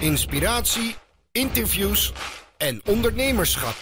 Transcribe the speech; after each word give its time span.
inspiratie, 0.00 0.94
interviews 1.32 2.12
en 2.56 2.80
ondernemerschap. 2.86 3.74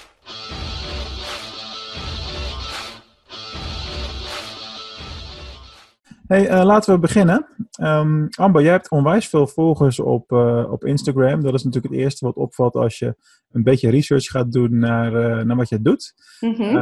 Hey, 6.26 6.50
uh, 6.50 6.64
laten 6.64 6.94
we 6.94 7.00
beginnen. 7.00 7.46
Um, 7.82 8.28
Amber, 8.30 8.62
jij 8.62 8.72
hebt 8.72 8.90
onwijs 8.90 9.28
veel 9.28 9.46
volgers 9.46 10.00
op, 10.00 10.32
uh, 10.32 10.70
op 10.70 10.84
Instagram. 10.84 11.42
Dat 11.42 11.54
is 11.54 11.64
natuurlijk 11.64 11.94
het 11.94 12.02
eerste 12.02 12.24
wat 12.24 12.36
opvalt 12.36 12.74
als 12.74 12.98
je 12.98 13.16
een 13.50 13.62
beetje 13.62 13.90
research 13.90 14.24
gaat 14.24 14.52
doen 14.52 14.78
naar, 14.78 15.12
uh, 15.12 15.44
naar 15.44 15.56
wat 15.56 15.68
je 15.68 15.82
doet. 15.82 16.14
Mm 16.40 16.54
-hmm. 16.54 16.76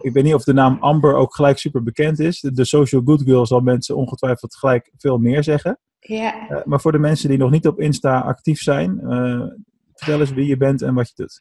ik 0.00 0.12
weet 0.12 0.24
niet 0.24 0.34
of 0.34 0.44
de 0.44 0.52
naam 0.52 0.76
Amber 0.80 1.14
ook 1.14 1.34
gelijk 1.34 1.58
super 1.58 1.82
bekend 1.82 2.18
is. 2.18 2.40
De 2.40 2.64
Social 2.64 3.02
Good 3.04 3.22
Girl 3.22 3.46
zal 3.46 3.60
mensen 3.60 3.96
ongetwijfeld 3.96 4.56
gelijk 4.56 4.90
veel 4.96 5.18
meer 5.18 5.42
zeggen. 5.42 5.78
Ja. 6.06 6.62
maar 6.64 6.80
voor 6.80 6.92
de 6.92 6.98
mensen 6.98 7.28
die 7.28 7.38
nog 7.38 7.50
niet 7.50 7.66
op 7.66 7.80
Insta 7.80 8.20
actief 8.20 8.60
zijn, 8.60 9.00
Vertel 9.94 10.20
eens 10.20 10.32
wie 10.32 10.46
je 10.46 10.56
bent 10.56 10.82
en 10.82 10.94
wat 10.94 11.08
je 11.08 11.14
doet. 11.16 11.40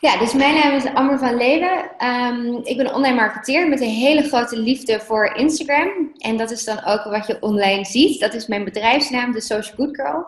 Ja, 0.00 0.18
dus 0.18 0.34
mijn 0.34 0.54
naam 0.54 0.74
is 0.74 0.84
Amber 0.84 1.18
van 1.18 1.36
Leeuwen. 1.36 2.04
Um, 2.06 2.60
ik 2.64 2.76
ben 2.76 2.94
online 2.94 3.14
marketeer 3.14 3.68
met 3.68 3.80
een 3.80 3.88
hele 3.88 4.22
grote 4.22 4.58
liefde 4.58 5.00
voor 5.00 5.34
Instagram. 5.34 6.12
En 6.16 6.36
dat 6.36 6.50
is 6.50 6.64
dan 6.64 6.84
ook 6.84 7.04
wat 7.04 7.26
je 7.26 7.42
online 7.42 7.84
ziet. 7.84 8.20
Dat 8.20 8.34
is 8.34 8.46
mijn 8.46 8.64
bedrijfsnaam, 8.64 9.32
de 9.32 9.40
Social 9.40 9.76
Good 9.76 9.96
Girl. 9.96 10.24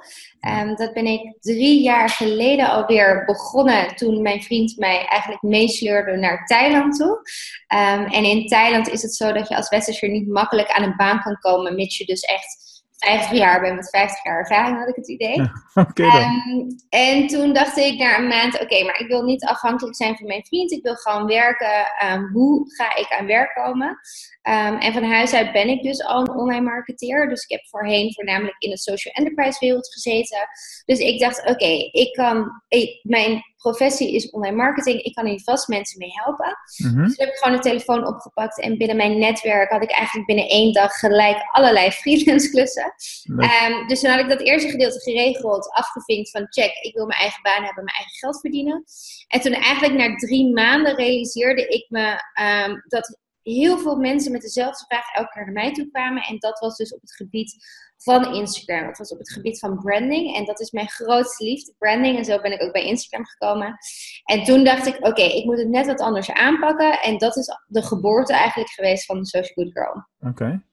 Um, 0.61 0.77
dat 0.77 0.93
ben 0.93 1.07
ik 1.07 1.35
drie 1.41 1.83
jaar 1.83 2.09
geleden 2.09 2.71
alweer 2.71 3.25
begonnen 3.25 3.97
toen 3.97 4.23
mijn 4.23 4.43
vriend 4.43 4.77
mij 4.77 5.07
eigenlijk 5.07 5.43
meesleurde 5.43 6.17
naar 6.17 6.47
Thailand 6.47 6.97
toe. 6.97 7.11
Um, 7.75 8.05
en 8.05 8.25
in 8.25 8.47
Thailand 8.47 8.89
is 8.89 9.03
het 9.03 9.15
zo 9.15 9.33
dat 9.33 9.49
je 9.49 9.57
als 9.57 9.69
westerser 9.69 10.09
niet 10.09 10.29
makkelijk 10.29 10.69
aan 10.69 10.83
een 10.83 10.97
baan 10.97 11.21
kan 11.21 11.39
komen, 11.39 11.75
mits 11.75 11.99
je 11.99 12.05
dus 12.05 12.21
echt 12.21 12.60
50 13.01 13.39
jaar 13.39 13.61
ben, 13.61 13.75
met 13.75 13.91
50 13.91 14.25
jaar 14.25 14.39
ervaring 14.39 14.79
had 14.79 14.89
ik 14.89 14.95
het 14.95 15.09
idee. 15.09 15.37
Ja, 15.37 15.53
okay 15.89 16.23
um, 16.23 16.67
en 16.89 17.27
toen 17.27 17.53
dacht 17.53 17.77
ik 17.77 17.99
na 17.99 18.19
een 18.19 18.27
maand, 18.27 18.61
oké, 18.61 18.85
maar 18.85 19.01
ik 19.01 19.09
wil 19.09 19.23
niet 19.23 19.45
afhankelijk 19.45 19.97
zijn 19.97 20.17
van 20.17 20.27
mijn 20.27 20.45
vriend. 20.45 20.73
Ik 20.73 20.83
wil 20.83 20.95
gewoon 20.95 21.27
werken. 21.27 21.87
Um, 22.13 22.31
hoe 22.33 22.75
ga 22.75 22.97
ik 22.97 23.17
aan 23.19 23.27
werk 23.27 23.55
komen? 23.55 23.99
Um, 24.43 24.77
en 24.77 24.93
van 24.93 25.03
huis 25.03 25.33
uit 25.33 25.53
ben 25.53 25.69
ik 25.69 25.83
dus 25.83 26.05
al 26.05 26.21
een 26.21 26.31
online 26.31 26.61
marketeer. 26.61 27.29
Dus 27.29 27.43
ik 27.43 27.51
heb 27.51 27.67
voorheen 27.67 28.15
voornamelijk 28.15 28.57
in 28.59 28.71
de 28.71 28.79
social 28.79 29.15
enterprise 29.15 29.59
wereld 29.61 29.93
gezeten. 29.93 30.49
Dus 30.85 30.99
ik 30.99 31.21
dacht, 31.21 31.41
oké, 31.41 31.51
okay, 31.51 31.89
ik 31.93 32.13
kan, 32.13 32.63
ik, 32.69 33.01
mijn 33.03 33.43
professie 33.57 34.15
is 34.15 34.31
online 34.31 34.57
marketing. 34.57 35.03
Ik 35.03 35.15
kan 35.15 35.27
hier 35.27 35.41
vast 35.41 35.69
mensen 35.69 35.99
mee 35.99 36.11
helpen. 36.13 36.57
Mm 36.77 36.91
-hmm. 36.91 37.07
Dus 37.07 37.17
heb 37.17 37.29
ik 37.29 37.37
gewoon 37.37 37.57
de 37.57 37.63
telefoon 37.63 38.07
opgepakt. 38.07 38.61
En 38.61 38.79
binnen 38.79 38.97
mijn 38.97 39.19
netwerk 39.19 39.71
had 39.71 39.83
ik 39.83 39.91
eigenlijk 39.91 40.27
binnen 40.27 40.49
één 40.49 40.73
dag 40.73 40.93
gelijk 40.93 41.39
allerlei 41.51 41.91
freelance 42.01 42.51
klussen. 42.51 42.95
Um, 43.29 43.87
dus 43.89 44.01
toen 44.01 44.11
had 44.11 44.21
ik 44.21 44.29
dat 44.29 44.41
eerste 44.41 44.71
gedeelte 44.71 45.01
geregeld, 45.01 45.71
afgevinkt 45.73 46.31
van 46.31 46.47
check, 46.49 46.73
ik 46.83 46.95
wil 46.95 47.07
mijn 47.07 47.21
eigen 47.21 47.43
baan 47.43 47.65
hebben, 47.65 47.85
mijn 47.85 47.97
eigen 47.97 48.17
geld 48.17 48.41
verdienen. 48.41 48.85
En 49.29 49.41
toen 49.41 49.53
eigenlijk 49.53 49.95
na 49.95 50.17
drie 50.17 50.53
maanden 50.53 50.95
realiseerde 50.95 51.67
ik 51.67 51.87
me 51.89 52.23
um, 52.67 52.83
dat 52.89 53.19
heel 53.43 53.79
veel 53.79 53.97
mensen 53.97 54.33
met 54.33 54.41
dezelfde 54.41 54.85
vraag 54.89 55.13
elke 55.13 55.31
keer 55.31 55.45
naar 55.45 55.53
mij 55.53 55.73
toe 55.73 55.91
kwamen. 55.91 56.23
En 56.23 56.39
dat 56.39 56.59
was 56.59 56.77
dus 56.77 56.95
op 56.95 57.01
het 57.01 57.15
gebied 57.15 57.57
van 57.97 58.35
Instagram. 58.35 58.87
Dat 58.87 58.99
was 58.99 59.13
op 59.13 59.19
het 59.19 59.33
gebied 59.33 59.59
van 59.59 59.79
branding. 59.79 60.37
En 60.37 60.45
dat 60.45 60.61
is 60.61 60.71
mijn 60.71 60.89
grootste 60.89 61.45
liefde, 61.45 61.75
branding. 61.79 62.17
En 62.19 62.25
zo 62.25 62.41
ben 62.41 62.53
ik 62.53 62.63
ook 62.63 62.73
bij 62.73 62.85
Instagram 62.85 63.27
gekomen. 63.27 63.77
En 64.25 64.45
toen 64.45 64.65
dacht 64.65 64.87
ik, 64.87 65.07
oké, 65.07 65.23
ik 65.23 65.45
moet 65.45 65.59
het 65.59 65.69
net 65.69 65.87
wat 65.87 66.01
anders 66.01 66.31
aanpakken. 66.31 67.01
En 67.01 67.19
dat 67.19 67.37
is 67.37 67.57
de 67.67 67.83
geboorte 67.83 68.33
eigenlijk 68.33 68.71
geweest 68.71 69.05
van 69.05 69.19
de 69.19 69.27
Social 69.27 69.53
Good 69.55 69.73
Girl. 69.73 70.07
Oké. 70.19 70.29
Okay. 70.29 70.69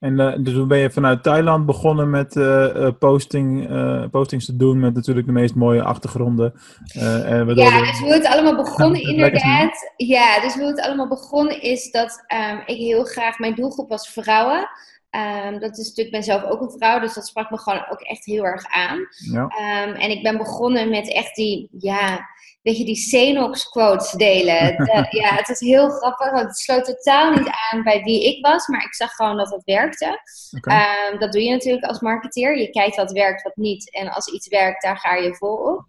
En 0.00 0.18
uh, 0.18 0.32
dus 0.38 0.54
toen 0.54 0.68
ben 0.68 0.78
je 0.78 0.90
vanuit 0.90 1.22
Thailand 1.22 1.66
begonnen 1.66 2.10
met 2.10 2.36
uh, 2.36 2.44
uh, 2.44 2.88
posting, 2.98 3.68
postings 4.10 4.46
te 4.46 4.56
doen 4.56 4.80
met 4.80 4.94
natuurlijk 4.94 5.26
de 5.26 5.32
meest 5.32 5.54
mooie 5.54 5.82
achtergronden. 5.82 6.52
en 6.92 7.54
ja, 7.54 7.80
dus 7.80 7.98
hoe 7.98 8.12
het 8.12 8.26
allemaal 8.26 8.56
begonnen 8.56 9.00
inderdaad. 9.00 9.92
Ja, 9.96 10.40
dus 10.40 10.54
hoe 10.54 10.66
het 10.66 10.80
allemaal 10.80 11.08
begonnen 11.08 11.62
is 11.62 11.90
dat 11.90 12.24
um, 12.50 12.62
ik 12.66 12.76
heel 12.76 13.04
graag, 13.04 13.38
mijn 13.38 13.54
doelgroep 13.54 13.88
was 13.88 14.08
vrouwen. 14.08 14.68
Um, 15.10 15.58
dat 15.58 15.78
is 15.78 15.88
natuurlijk, 15.88 16.06
ik 16.06 16.10
ben 16.10 16.22
zelf 16.22 16.42
ook 16.42 16.60
een 16.60 16.78
vrouw, 16.78 17.00
dus 17.00 17.14
dat 17.14 17.26
sprak 17.26 17.50
me 17.50 17.58
gewoon 17.58 17.86
ook 17.90 18.00
echt 18.00 18.24
heel 18.24 18.44
erg 18.44 18.64
aan. 18.66 18.98
Ja. 19.32 19.42
Um, 19.42 19.94
en 19.94 20.10
ik 20.10 20.22
ben 20.22 20.36
begonnen 20.36 20.90
met 20.90 21.12
echt 21.12 21.34
die, 21.34 21.68
ja, 21.78 22.28
weet 22.62 22.78
je, 22.78 22.84
die 22.84 22.94
Xenox 22.94 23.68
quotes 23.68 24.10
delen. 24.10 24.76
De, 24.76 25.06
ja, 25.10 25.34
het 25.34 25.48
is 25.48 25.60
heel 25.60 25.90
grappig, 25.90 26.30
want 26.30 26.46
het 26.46 26.58
sloot 26.58 26.84
totaal 26.84 27.32
niet 27.32 27.50
aan 27.70 27.82
bij 27.82 28.02
wie 28.02 28.36
ik 28.36 28.46
was, 28.46 28.66
maar 28.66 28.84
ik 28.84 28.94
zag 28.94 29.10
gewoon 29.12 29.36
dat 29.36 29.48
dat 29.48 29.62
werkte. 29.64 30.20
Okay. 30.56 31.12
Um, 31.12 31.18
dat 31.18 31.32
doe 31.32 31.42
je 31.42 31.50
natuurlijk 31.50 31.84
als 31.84 32.00
marketeer. 32.00 32.58
Je 32.58 32.70
kijkt 32.70 32.96
wat 32.96 33.12
werkt, 33.12 33.42
wat 33.42 33.56
niet. 33.56 33.94
En 33.94 34.08
als 34.12 34.26
iets 34.26 34.48
werkt, 34.48 34.82
daar 34.82 34.98
ga 34.98 35.14
je 35.14 35.34
vol 35.34 35.56
op. 35.56 35.84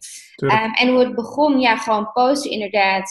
En 0.75 0.89
hoe 0.89 0.99
het 0.99 1.15
begon, 1.15 1.59
ja, 1.59 1.77
gewoon 1.77 2.11
posten 2.11 2.51
inderdaad, 2.51 3.09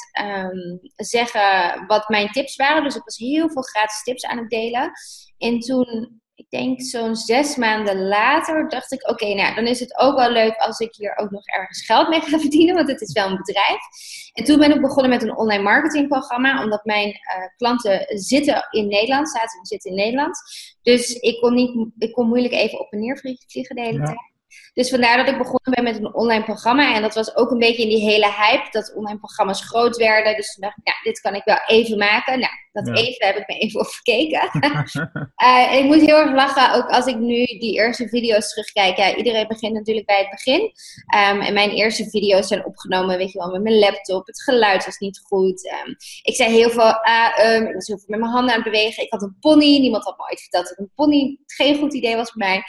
zeggen 0.97 1.87
wat 1.87 2.09
mijn 2.09 2.28
tips 2.28 2.56
waren. 2.56 2.82
Dus 2.82 2.97
ik 2.97 3.04
was 3.04 3.16
heel 3.16 3.50
veel 3.50 3.62
gratis 3.62 4.03
tips 4.03 4.25
aan 4.25 4.38
het 4.38 4.50
delen. 4.50 4.93
En 5.41 5.59
toen 5.59 6.21
ik 6.34 6.51
denk 6.51 6.83
zo'n 6.83 7.17
zes 7.17 7.56
maanden 7.56 8.09
later, 8.09 8.69
dacht 8.69 8.93
ik: 8.93 9.03
oké, 9.03 9.25
okay, 9.25 9.34
nou 9.34 9.55
dan 9.55 9.67
is 9.67 9.81
het 9.81 9.99
ook 9.99 10.17
wel 10.17 10.31
leuk 10.31 10.56
als 10.56 10.78
ik 10.78 10.95
hier 10.95 11.17
ook 11.17 11.31
nog 11.31 11.47
ergens 11.47 11.84
geld 11.84 12.09
mee 12.09 12.21
ga 12.21 12.39
verdienen, 12.47 12.75
want 12.75 12.89
het 12.89 13.01
is 13.01 13.12
wel 13.12 13.31
een 13.31 13.37
bedrijf. 13.37 13.81
En 14.33 14.45
toen 14.45 14.59
ben 14.59 14.75
ik 14.75 14.81
begonnen 14.81 15.11
met 15.11 15.23
een 15.23 15.37
online 15.37 15.62
marketingprogramma, 15.62 16.62
omdat 16.62 16.84
mijn 16.84 17.09
uh, 17.09 17.47
klanten 17.56 18.05
zitten 18.19 18.67
in 18.71 18.89
Nederland, 18.89 19.31
zaten 19.31 19.67
zitten 19.67 19.91
in 19.91 19.97
Nederland. 19.97 20.39
Dus 20.83 21.12
ik 21.12 21.41
kon, 21.41 21.55
niet, 21.55 21.89
ik 21.99 22.12
kon 22.12 22.29
moeilijk 22.29 22.55
even 22.55 22.81
op 22.81 22.93
en 22.93 23.00
neer 23.00 23.19
vliegen 23.19 23.77
de 23.77 23.83
hele 23.83 23.99
ja. 23.99 24.05
tijd. 24.05 24.30
Dus 24.72 24.91
vandaar 24.91 25.16
dat 25.16 25.28
ik 25.28 25.38
begonnen 25.38 25.71
ben 25.71 25.84
met 25.84 25.97
een 25.97 26.15
online 26.15 26.44
programma. 26.44 26.94
En 26.94 27.03
dat 27.03 27.15
was 27.15 27.37
ook 27.37 27.50
een 27.50 27.59
beetje 27.59 27.83
in 27.83 27.88
die 27.88 28.11
hele 28.11 28.33
hype 28.33 28.69
dat 28.71 28.93
online 28.94 29.19
programma's 29.19 29.65
groot 29.65 29.97
werden. 29.97 30.37
Dus 30.37 30.55
toen 30.55 30.62
dacht 30.62 30.78
ik, 30.78 30.87
ja, 30.87 30.94
dit 31.03 31.21
kan 31.21 31.34
ik 31.34 31.44
wel 31.44 31.61
even 31.66 31.99
maken. 31.99 32.38
Nou, 32.38 32.53
dat 32.72 32.87
ja. 32.87 32.94
even 32.94 33.27
heb 33.27 33.37
ik 33.37 33.49
me 33.49 33.59
even 33.59 33.81
op 33.84 33.87
gekeken. 33.87 34.50
uh, 35.43 35.75
ik 35.81 35.84
moet 35.84 36.00
heel 36.00 36.16
erg 36.16 36.33
lachen, 36.33 36.75
ook 36.75 36.88
als 36.88 37.06
ik 37.06 37.16
nu 37.16 37.44
die 37.44 37.75
eerste 37.75 38.09
video's 38.09 38.49
terugkijk. 38.49 38.97
Ja, 38.97 39.15
iedereen 39.15 39.49
begint 39.49 39.72
natuurlijk 39.72 40.06
bij 40.06 40.19
het 40.19 40.31
begin. 40.31 40.61
Um, 40.61 41.41
en 41.41 41.55
mijn 41.55 41.71
eerste 41.71 42.11
video's 42.11 42.47
zijn 42.47 42.65
opgenomen, 42.65 43.19
weet 43.19 43.32
je 43.32 43.38
wel, 43.38 43.50
met 43.50 43.62
mijn 43.62 43.78
laptop. 43.78 44.27
Het 44.27 44.43
geluid 44.43 44.84
was 44.84 44.99
niet 44.99 45.21
goed. 45.22 45.72
Um, 45.87 45.97
ik 46.22 46.34
zei 46.34 46.50
heel 46.50 46.71
veel, 46.71 46.94
um, 47.44 47.67
ik 47.67 47.75
was 47.75 47.87
heel 47.87 47.99
veel 47.99 48.06
met 48.06 48.21
mijn 48.21 48.32
handen 48.32 48.55
aan 48.55 48.62
het 48.62 48.72
bewegen. 48.72 49.03
Ik 49.03 49.12
had 49.12 49.22
een 49.22 49.37
pony. 49.41 49.78
Niemand 49.78 50.05
had 50.05 50.17
me 50.17 50.28
ooit 50.31 50.41
verteld 50.41 50.69
dat 50.69 50.78
een 50.78 50.93
pony 50.94 51.38
geen 51.47 51.78
goed 51.78 51.94
idee 51.94 52.17
was 52.17 52.31
voor 52.31 52.38
mij. 52.38 52.62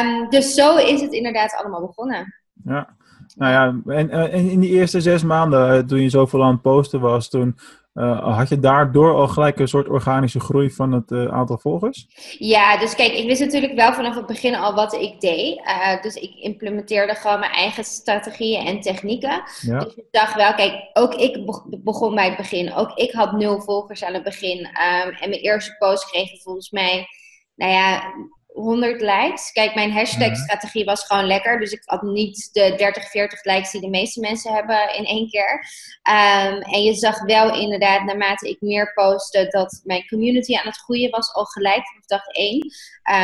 Um, 0.00 0.30
dus 0.30 0.54
zo 0.54 0.76
is 0.76 1.00
het 1.00 1.12
inderdaad 1.12 1.54
allemaal 1.54 1.86
begonnen. 1.86 2.34
Ja, 2.64 2.96
nou 3.34 3.52
ja, 3.52 3.94
en, 3.94 4.10
en 4.10 4.50
in 4.50 4.60
die 4.60 4.70
eerste 4.70 5.00
zes 5.00 5.22
maanden, 5.22 5.86
toen 5.86 6.00
je 6.00 6.08
zoveel 6.08 6.44
aan 6.44 6.52
het 6.52 6.62
posten 6.62 7.00
was, 7.00 7.28
toen 7.28 7.58
uh, 7.94 8.36
had 8.36 8.48
je 8.48 8.58
daardoor 8.58 9.14
al 9.14 9.28
gelijk 9.28 9.58
een 9.58 9.68
soort 9.68 9.88
organische 9.88 10.40
groei 10.40 10.70
van 10.70 10.92
het 10.92 11.10
uh, 11.10 11.32
aantal 11.32 11.58
volgers? 11.58 12.06
Ja, 12.38 12.76
dus 12.76 12.94
kijk, 12.94 13.12
ik 13.12 13.26
wist 13.26 13.40
natuurlijk 13.40 13.74
wel 13.74 13.92
vanaf 13.92 14.14
het 14.14 14.26
begin 14.26 14.54
al 14.54 14.74
wat 14.74 14.92
ik 14.92 15.20
deed. 15.20 15.58
Uh, 15.58 16.02
dus 16.02 16.14
ik 16.14 16.34
implementeerde 16.34 17.14
gewoon 17.14 17.40
mijn 17.40 17.52
eigen 17.52 17.84
strategieën 17.84 18.66
en 18.66 18.80
technieken. 18.80 19.42
Ja. 19.60 19.78
Dus 19.78 19.94
ik 19.94 20.06
dacht 20.10 20.34
wel, 20.34 20.54
kijk, 20.54 20.90
ook 20.92 21.14
ik 21.14 21.38
begon 21.84 22.14
bij 22.14 22.28
het 22.28 22.36
begin. 22.36 22.74
Ook 22.74 22.90
ik 22.94 23.12
had 23.12 23.32
nul 23.32 23.60
volgers 23.60 24.04
aan 24.04 24.14
het 24.14 24.24
begin. 24.24 24.58
Um, 24.58 25.14
en 25.14 25.28
mijn 25.28 25.40
eerste 25.40 25.76
post 25.78 26.10
kreeg 26.10 26.42
volgens 26.42 26.70
mij, 26.70 27.06
nou 27.54 27.72
ja, 27.72 28.02
100 28.56 29.00
likes. 29.00 29.52
Kijk, 29.52 29.74
mijn 29.74 29.92
hashtag-strategie 29.92 30.84
was 30.84 31.04
gewoon 31.04 31.26
lekker. 31.26 31.58
Dus 31.58 31.72
ik 31.72 31.82
had 31.84 32.02
niet 32.02 32.48
de 32.52 32.74
30, 32.76 33.10
40 33.10 33.44
likes 33.44 33.70
die 33.70 33.80
de 33.80 33.88
meeste 33.88 34.20
mensen 34.20 34.52
hebben 34.52 34.94
in 34.94 35.04
één 35.04 35.28
keer. 35.28 35.66
Um, 36.02 36.60
en 36.60 36.82
je 36.82 36.94
zag 36.94 37.22
wel 37.22 37.60
inderdaad, 37.60 38.04
naarmate 38.04 38.48
ik 38.48 38.60
meer 38.60 38.92
postte, 38.94 39.46
dat 39.50 39.80
mijn 39.84 40.06
community 40.08 40.56
aan 40.56 40.66
het 40.66 40.76
groeien 40.76 41.10
was 41.10 41.34
al 41.34 41.44
gelijk 41.44 41.86
vanaf 41.86 42.06
dag 42.06 42.26
1. 42.26 42.70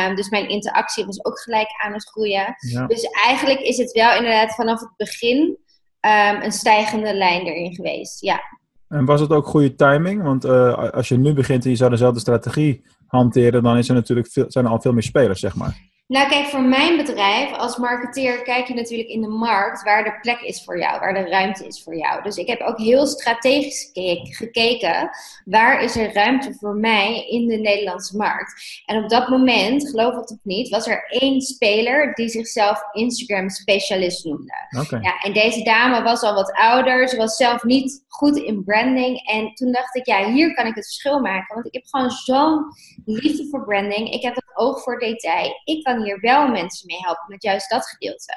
Um, 0.09 0.15
dus 0.15 0.29
mijn 0.29 0.49
interactie 0.49 1.05
was 1.05 1.25
ook 1.25 1.39
gelijk 1.39 1.69
aan 1.83 1.93
het 1.93 2.09
groeien. 2.09 2.55
Ja. 2.57 2.85
Dus 2.85 3.03
eigenlijk 3.25 3.59
is 3.59 3.77
het 3.77 3.91
wel 3.91 4.15
inderdaad 4.15 4.55
vanaf 4.55 4.79
het 4.79 4.93
begin 4.97 5.57
um, 6.01 6.41
een 6.41 6.51
stijgende 6.51 7.13
lijn 7.13 7.45
erin 7.45 7.75
geweest. 7.75 8.21
Ja. 8.21 8.41
En 8.87 9.05
was 9.05 9.21
het 9.21 9.31
ook 9.31 9.45
goede 9.45 9.75
timing? 9.75 10.23
Want 10.23 10.45
uh, 10.45 10.89
als 10.89 11.07
je 11.07 11.17
nu 11.17 11.33
begint 11.33 11.63
en 11.63 11.69
je 11.69 11.75
zou 11.75 11.89
dezelfde 11.89 12.19
strategie 12.19 12.83
hanteren, 13.13 13.63
dan 13.63 13.77
is 13.77 13.89
er 13.89 13.95
natuurlijk 13.95 14.27
veel, 14.27 14.45
zijn 14.47 14.65
er 14.65 14.71
al 14.71 14.81
veel 14.81 14.93
meer 14.93 15.03
spelers, 15.03 15.39
zeg 15.39 15.55
maar. 15.55 15.92
Nou, 16.13 16.29
kijk, 16.29 16.45
voor 16.45 16.61
mijn 16.61 16.97
bedrijf 16.97 17.53
als 17.53 17.77
marketeer 17.77 18.41
kijk 18.41 18.67
je 18.67 18.73
natuurlijk 18.73 19.09
in 19.09 19.21
de 19.21 19.27
markt 19.27 19.83
waar 19.83 20.03
de 20.03 20.19
plek 20.21 20.39
is 20.39 20.63
voor 20.63 20.79
jou, 20.79 20.99
waar 20.99 21.13
de 21.13 21.29
ruimte 21.29 21.67
is 21.67 21.83
voor 21.83 21.95
jou. 21.95 22.23
Dus 22.23 22.35
ik 22.35 22.47
heb 22.47 22.61
ook 22.61 22.77
heel 22.77 23.07
strategisch 23.07 23.89
gekeken 24.23 25.09
waar 25.45 25.83
is 25.83 25.95
er 25.95 26.13
ruimte 26.13 26.53
voor 26.59 26.75
mij 26.75 27.27
in 27.27 27.47
de 27.47 27.55
Nederlandse 27.55 28.17
markt. 28.17 28.81
En 28.85 29.03
op 29.03 29.09
dat 29.09 29.29
moment, 29.29 29.89
geloof 29.89 30.15
het 30.15 30.31
of 30.31 30.37
niet, 30.43 30.69
was 30.69 30.87
er 30.87 31.05
één 31.07 31.41
speler 31.41 32.13
die 32.13 32.29
zichzelf 32.29 32.81
Instagram 32.91 33.49
specialist 33.49 34.25
noemde. 34.25 34.53
Okay. 34.81 35.01
Ja, 35.01 35.17
en 35.17 35.33
deze 35.33 35.63
dame 35.63 36.01
was 36.01 36.21
al 36.21 36.33
wat 36.33 36.51
ouder, 36.51 37.09
ze 37.09 37.17
was 37.17 37.35
zelf 37.35 37.63
niet 37.63 38.03
goed 38.07 38.37
in 38.37 38.63
branding. 38.63 39.27
En 39.27 39.53
toen 39.53 39.71
dacht 39.71 39.95
ik, 39.95 40.05
ja, 40.05 40.31
hier 40.31 40.53
kan 40.53 40.65
ik 40.65 40.75
het 40.75 40.85
verschil 40.85 41.19
maken, 41.19 41.55
want 41.55 41.67
ik 41.67 41.73
heb 41.73 41.83
gewoon 41.85 42.09
zo'n 42.09 42.65
liefde 43.05 43.47
voor 43.49 43.63
branding. 43.63 44.13
Ik 44.13 44.21
heb 44.21 44.42
oog 44.55 44.83
voor 44.83 44.99
detail. 44.99 45.61
Ik 45.63 45.83
kan 45.83 46.03
hier 46.03 46.19
wel 46.19 46.47
mensen 46.47 46.87
mee 46.87 46.99
helpen 46.99 47.25
met 47.27 47.43
juist 47.43 47.69
dat 47.69 47.87
gedeelte. 47.87 48.33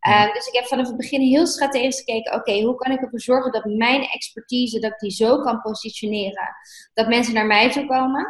Ehm, 0.00 0.32
dus 0.32 0.46
ik 0.46 0.54
heb 0.54 0.66
vanaf 0.66 0.86
het 0.86 0.96
begin 0.96 1.20
heel 1.20 1.46
strategisch 1.46 1.98
gekeken, 1.98 2.34
oké, 2.34 2.62
hoe 2.62 2.76
kan 2.76 2.92
ik 2.92 3.00
ervoor 3.00 3.20
zorgen 3.20 3.52
dat 3.52 3.64
mijn 3.64 4.02
expertise, 4.02 4.78
dat 4.78 4.92
ik 4.92 4.98
die 4.98 5.10
zo 5.10 5.40
kan 5.40 5.60
positioneren, 5.60 6.54
dat 6.94 7.08
mensen 7.08 7.34
naar 7.34 7.46
mij 7.46 7.70
toe 7.70 7.86
komen. 7.86 8.26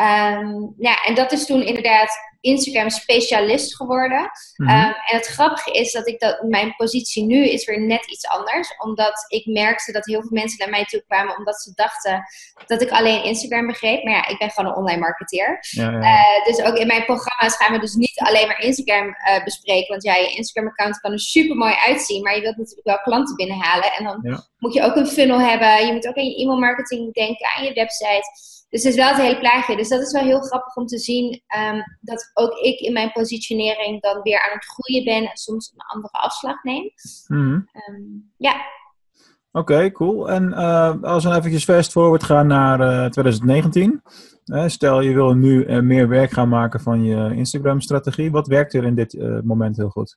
Um, 0.00 0.74
ja, 0.78 1.02
en 1.02 1.14
dat 1.14 1.32
is 1.32 1.46
toen 1.46 1.62
inderdaad 1.62 2.29
Instagram 2.40 2.90
specialist 2.90 3.76
geworden. 3.76 4.30
Mm 4.56 4.68
en 5.10 5.16
het 5.16 5.26
grappige 5.26 5.70
is 5.72 5.92
dat 5.92 6.08
ik 6.08 6.20
dat 6.20 6.42
mijn 6.42 6.74
positie 6.76 7.24
nu 7.24 7.48
is 7.48 7.64
weer 7.64 7.80
net 7.80 8.10
iets 8.10 8.26
anders. 8.26 8.74
Omdat 8.78 9.24
ik 9.28 9.46
merkte 9.46 9.92
dat 9.92 10.06
heel 10.06 10.20
veel 10.20 10.30
mensen 10.30 10.58
naar 10.58 10.70
mij 10.70 10.84
toe 10.84 11.04
kwamen 11.06 11.36
omdat 11.36 11.60
ze 11.60 11.72
dachten 11.74 12.24
dat 12.66 12.82
ik 12.82 12.90
alleen 12.90 13.24
Instagram 13.24 13.66
begreep. 13.66 14.04
Maar 14.04 14.14
ja, 14.14 14.28
ik 14.28 14.38
ben 14.38 14.50
gewoon 14.50 14.70
een 14.70 14.76
online 14.76 15.00
marketeer. 15.00 15.58
Ja, 15.70 15.90
ja. 15.90 16.00
Uh, 16.00 16.44
dus 16.44 16.62
ook 16.62 16.76
in 16.76 16.86
mijn 16.86 17.04
programma's 17.04 17.56
gaan 17.56 17.72
we 17.72 17.78
dus 17.78 17.94
niet 17.94 18.18
alleen 18.18 18.46
maar 18.46 18.60
Instagram 18.60 19.06
uh, 19.06 19.44
bespreken. 19.44 19.88
Want 19.88 20.02
ja, 20.02 20.14
je 20.14 20.34
Instagram 20.34 20.66
account 20.66 21.00
kan 21.00 21.12
er 21.12 21.20
super 21.20 21.56
mooi 21.56 21.74
uitzien. 21.74 22.22
Maar 22.22 22.34
je 22.34 22.40
wilt 22.40 22.56
natuurlijk 22.56 22.86
wel 22.86 22.98
klanten 22.98 23.36
binnenhalen. 23.36 23.92
En 23.92 24.04
dan 24.04 24.44
moet 24.58 24.74
je 24.74 24.82
ook 24.82 24.96
een 24.96 25.06
funnel 25.06 25.40
hebben. 25.40 25.86
Je 25.86 25.92
moet 25.92 26.06
ook 26.06 26.16
aan 26.16 26.24
je 26.24 26.42
e-mail 26.42 26.58
marketing 26.58 27.14
denken, 27.14 27.48
aan 27.56 27.64
je 27.64 27.72
website. 27.72 28.28
Dus 28.70 28.82
het 28.82 28.92
is 28.92 28.98
wel 28.98 29.08
het 29.08 29.16
hele 29.16 29.38
plaatje. 29.38 29.76
Dus 29.76 29.88
dat 29.88 30.00
is 30.00 30.12
wel 30.12 30.24
heel 30.24 30.40
grappig 30.40 30.76
om 30.76 30.86
te 30.86 30.98
zien 30.98 31.42
um, 31.56 31.82
dat 32.00 32.30
ook 32.34 32.52
ik 32.52 32.80
in 32.80 32.92
mijn 32.92 33.12
positionering 33.12 34.02
dan 34.02 34.22
weer 34.22 34.40
aan 34.40 34.54
het 34.54 34.64
groeien 34.64 35.04
ben 35.04 35.30
en 35.30 35.36
soms 35.36 35.72
een 35.72 35.86
andere 35.86 36.14
afslag 36.14 36.62
neem. 36.62 36.90
Mm 37.26 37.68
um, 37.88 38.32
ja. 38.36 38.78
Oké, 39.52 39.90
cool. 39.92 40.30
En 40.30 40.52
uh, 40.52 41.02
als 41.02 41.22
we 41.22 41.28
dan 41.28 41.38
eventjes 41.38 41.64
fast 41.64 41.92
forward 41.92 42.22
gaan 42.22 42.46
naar 42.46 42.80
uh, 42.80 43.10
2019. 43.10 44.02
stel 44.66 45.00
je 45.00 45.14
wil 45.14 45.34
nu 45.34 45.64
uh, 45.64 45.80
meer 45.80 46.08
werk 46.08 46.30
gaan 46.30 46.48
maken 46.48 46.80
van 46.80 47.04
je 47.04 47.34
Instagram-strategie. 47.34 48.30
Wat 48.30 48.46
werkt 48.46 48.74
er 48.74 48.84
in 48.84 48.94
dit 48.94 49.16
moment 49.44 49.76
heel 49.76 49.88
goed? 49.88 50.16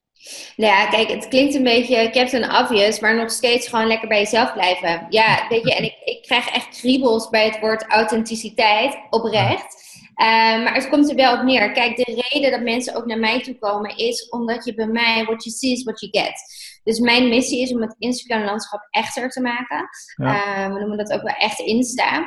Nou 0.56 0.72
ja, 0.72 0.88
kijk, 0.88 1.10
het 1.10 1.28
klinkt 1.28 1.56
een 1.56 1.64
beetje 1.64 2.10
Captain 2.10 2.56
Obvious, 2.56 3.00
maar 3.00 3.16
nog 3.16 3.32
steeds 3.32 3.68
gewoon 3.68 3.88
lekker 3.88 4.08
bij 4.08 4.20
jezelf 4.20 4.54
blijven. 4.54 5.06
Ja, 5.10 5.46
weet 5.50 5.64
je, 5.64 5.76
en 5.76 5.84
ik, 5.84 5.96
ik 6.06 6.22
krijg 6.22 6.48
echt 6.48 6.80
kriebels 6.80 7.30
bij 7.30 7.46
het 7.46 7.60
woord 7.60 7.86
authenticiteit, 7.88 8.98
oprecht. 9.10 9.82
Uh, 10.22 10.28
maar 10.64 10.74
het 10.74 10.90
komt 10.90 11.10
er 11.10 11.16
wel 11.16 11.38
op 11.38 11.44
neer. 11.44 11.72
Kijk, 11.72 11.96
de 11.96 12.26
reden 12.30 12.52
dat 12.52 12.62
mensen 12.62 12.96
ook 12.96 13.06
naar 13.06 13.20
mij 13.20 13.42
toe 13.42 13.58
komen 13.58 13.98
is 13.98 14.30
omdat 14.30 14.66
je 14.66 14.74
bij 14.74 14.88
mij, 14.88 15.24
what 15.24 15.44
you 15.44 15.56
see 15.56 15.72
is 15.72 15.84
what 15.84 16.00
you 16.00 16.12
get. 16.12 16.34
Dus 16.84 17.00
mijn 17.00 17.30
missie 17.30 17.62
is 17.62 17.74
om 17.74 17.82
het 17.82 17.96
Instagram-landschap 17.98 18.88
echter 18.90 19.30
te 19.30 19.42
maken. 19.42 19.90
Ja. 20.16 20.68
Uh, 20.68 20.74
we 20.74 20.80
noemen 20.80 20.98
dat 20.98 21.14
ook 21.14 21.22
wel 21.22 21.36
echt 21.36 21.60
Insta. 21.60 22.18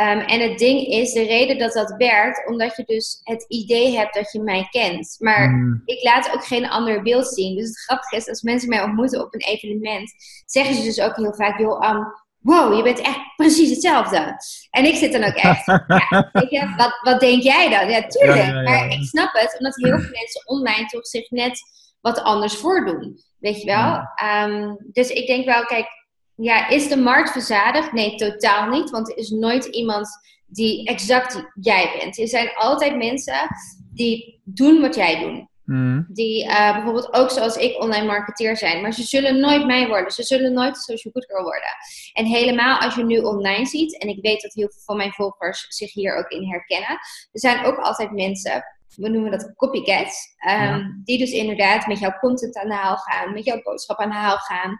Um, 0.00 0.20
en 0.20 0.40
het 0.40 0.58
ding 0.58 0.86
is, 0.86 1.12
de 1.12 1.22
reden 1.22 1.58
dat 1.58 1.72
dat 1.72 1.94
werkt, 1.96 2.48
omdat 2.48 2.76
je 2.76 2.82
dus 2.86 3.20
het 3.22 3.44
idee 3.48 3.96
hebt 3.96 4.14
dat 4.14 4.32
je 4.32 4.42
mij 4.42 4.66
kent. 4.70 5.16
Maar 5.18 5.50
mm. 5.50 5.82
ik 5.84 6.02
laat 6.02 6.34
ook 6.34 6.44
geen 6.44 6.68
ander 6.68 7.02
beeld 7.02 7.26
zien. 7.26 7.56
Dus 7.56 7.66
het 7.66 7.78
grappige 7.78 8.16
is, 8.16 8.28
als 8.28 8.42
mensen 8.42 8.68
mij 8.68 8.82
ontmoeten 8.82 9.20
op 9.20 9.34
een 9.34 9.40
evenement, 9.40 10.12
zeggen 10.46 10.74
ze 10.74 10.82
dus 10.82 11.00
ook 11.00 11.16
heel 11.16 11.34
vaak, 11.34 11.58
joh, 11.58 11.90
um, 11.90 12.06
wow, 12.38 12.76
je 12.76 12.82
bent 12.82 13.00
echt 13.00 13.18
precies 13.36 13.70
hetzelfde. 13.70 14.36
En 14.70 14.84
ik 14.84 14.94
zit 14.94 15.12
dan 15.12 15.24
ook 15.24 15.34
echt, 15.34 15.66
ja, 16.10 16.30
je, 16.48 16.74
wat, 16.76 16.98
wat 17.02 17.20
denk 17.20 17.42
jij 17.42 17.68
dan? 17.68 17.90
Ja, 17.90 18.06
tuurlijk. 18.06 18.52
maar 18.64 18.88
ik 18.88 19.04
snap 19.04 19.32
het, 19.32 19.56
omdat 19.58 19.76
heel 19.76 19.98
veel 19.98 20.10
mensen 20.12 20.42
online 20.44 20.86
toch 20.86 21.06
zich 21.06 21.30
net 21.30 21.60
wat 22.00 22.22
anders 22.22 22.56
voordoen. 22.56 23.24
Weet 23.38 23.60
je 23.60 23.66
wel? 23.66 24.00
Um, 24.48 24.76
dus 24.92 25.10
ik 25.10 25.26
denk 25.26 25.44
wel, 25.44 25.64
kijk, 25.64 25.86
ja, 26.34 26.68
is 26.68 26.88
de 26.88 26.96
markt 26.96 27.30
verzadigd? 27.30 27.92
Nee, 27.92 28.14
totaal 28.14 28.68
niet. 28.68 28.90
Want 28.90 29.10
er 29.10 29.16
is 29.16 29.30
nooit 29.30 29.64
iemand 29.64 30.08
die 30.46 30.86
exact 30.88 31.44
jij 31.60 31.92
bent. 31.98 32.18
Er 32.18 32.28
zijn 32.28 32.50
altijd 32.54 32.96
mensen 32.96 33.48
die 33.92 34.40
doen 34.44 34.80
wat 34.80 34.94
jij 34.94 35.20
doet. 35.20 35.46
Mm. 35.64 36.06
Die 36.08 36.44
uh, 36.44 36.72
bijvoorbeeld 36.72 37.12
ook 37.14 37.30
zoals 37.30 37.56
ik 37.56 37.82
online 37.82 38.06
marketeer 38.06 38.56
zijn. 38.56 38.82
Maar 38.82 38.92
ze 38.92 39.02
zullen 39.02 39.40
nooit 39.40 39.66
mij 39.66 39.88
worden. 39.88 40.10
Ze 40.10 40.22
zullen 40.22 40.52
nooit 40.52 40.76
social 40.76 41.12
good 41.12 41.26
girl 41.26 41.42
worden. 41.42 41.68
En 42.12 42.24
helemaal 42.24 42.78
als 42.78 42.94
je 42.94 43.04
nu 43.04 43.18
online 43.18 43.66
ziet. 43.66 43.98
En 43.98 44.08
ik 44.08 44.18
weet 44.20 44.42
dat 44.42 44.54
heel 44.54 44.70
veel 44.70 44.82
van 44.84 44.96
mijn 44.96 45.12
volgers 45.12 45.66
zich 45.68 45.92
hier 45.92 46.16
ook 46.16 46.28
in 46.28 46.50
herkennen. 46.50 46.98
Er 47.32 47.40
zijn 47.40 47.64
ook 47.64 47.78
altijd 47.78 48.12
mensen 48.12 48.64
we 48.94 49.08
noemen 49.08 49.30
dat 49.30 49.54
copycats. 49.56 50.34
Um, 50.50 51.00
Die 51.04 51.18
dus 51.18 51.30
inderdaad 51.30 51.86
met 51.86 51.98
jouw 51.98 52.18
content 52.20 52.56
aan 52.56 52.68
de 52.68 52.74
haal 52.74 52.96
gaan, 52.96 53.32
met 53.32 53.44
jouw 53.44 53.62
boodschap 53.62 53.98
aan 53.98 54.10
de 54.10 54.14
haal 54.14 54.36
gaan. 54.36 54.70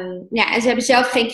Um, 0.00 0.26
ja, 0.30 0.52
en 0.52 0.60
ze 0.60 0.66
hebben 0.66 0.84
zelf 0.84 1.10
geen 1.10 1.28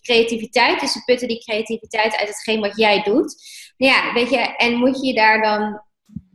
creativiteit, 0.00 0.80
dus 0.80 0.92
ze 0.92 1.04
putten 1.04 1.28
die 1.28 1.44
creativiteit 1.44 2.16
uit 2.16 2.28
hetgeen 2.28 2.60
wat 2.60 2.76
jij 2.76 3.02
doet. 3.02 3.36
Ja, 3.76 4.12
weet 4.12 4.30
je, 4.30 4.56
en 4.56 4.74
moet 4.74 5.00
je 5.00 5.06
je 5.06 5.14
daar 5.14 5.42
dan 5.42 5.82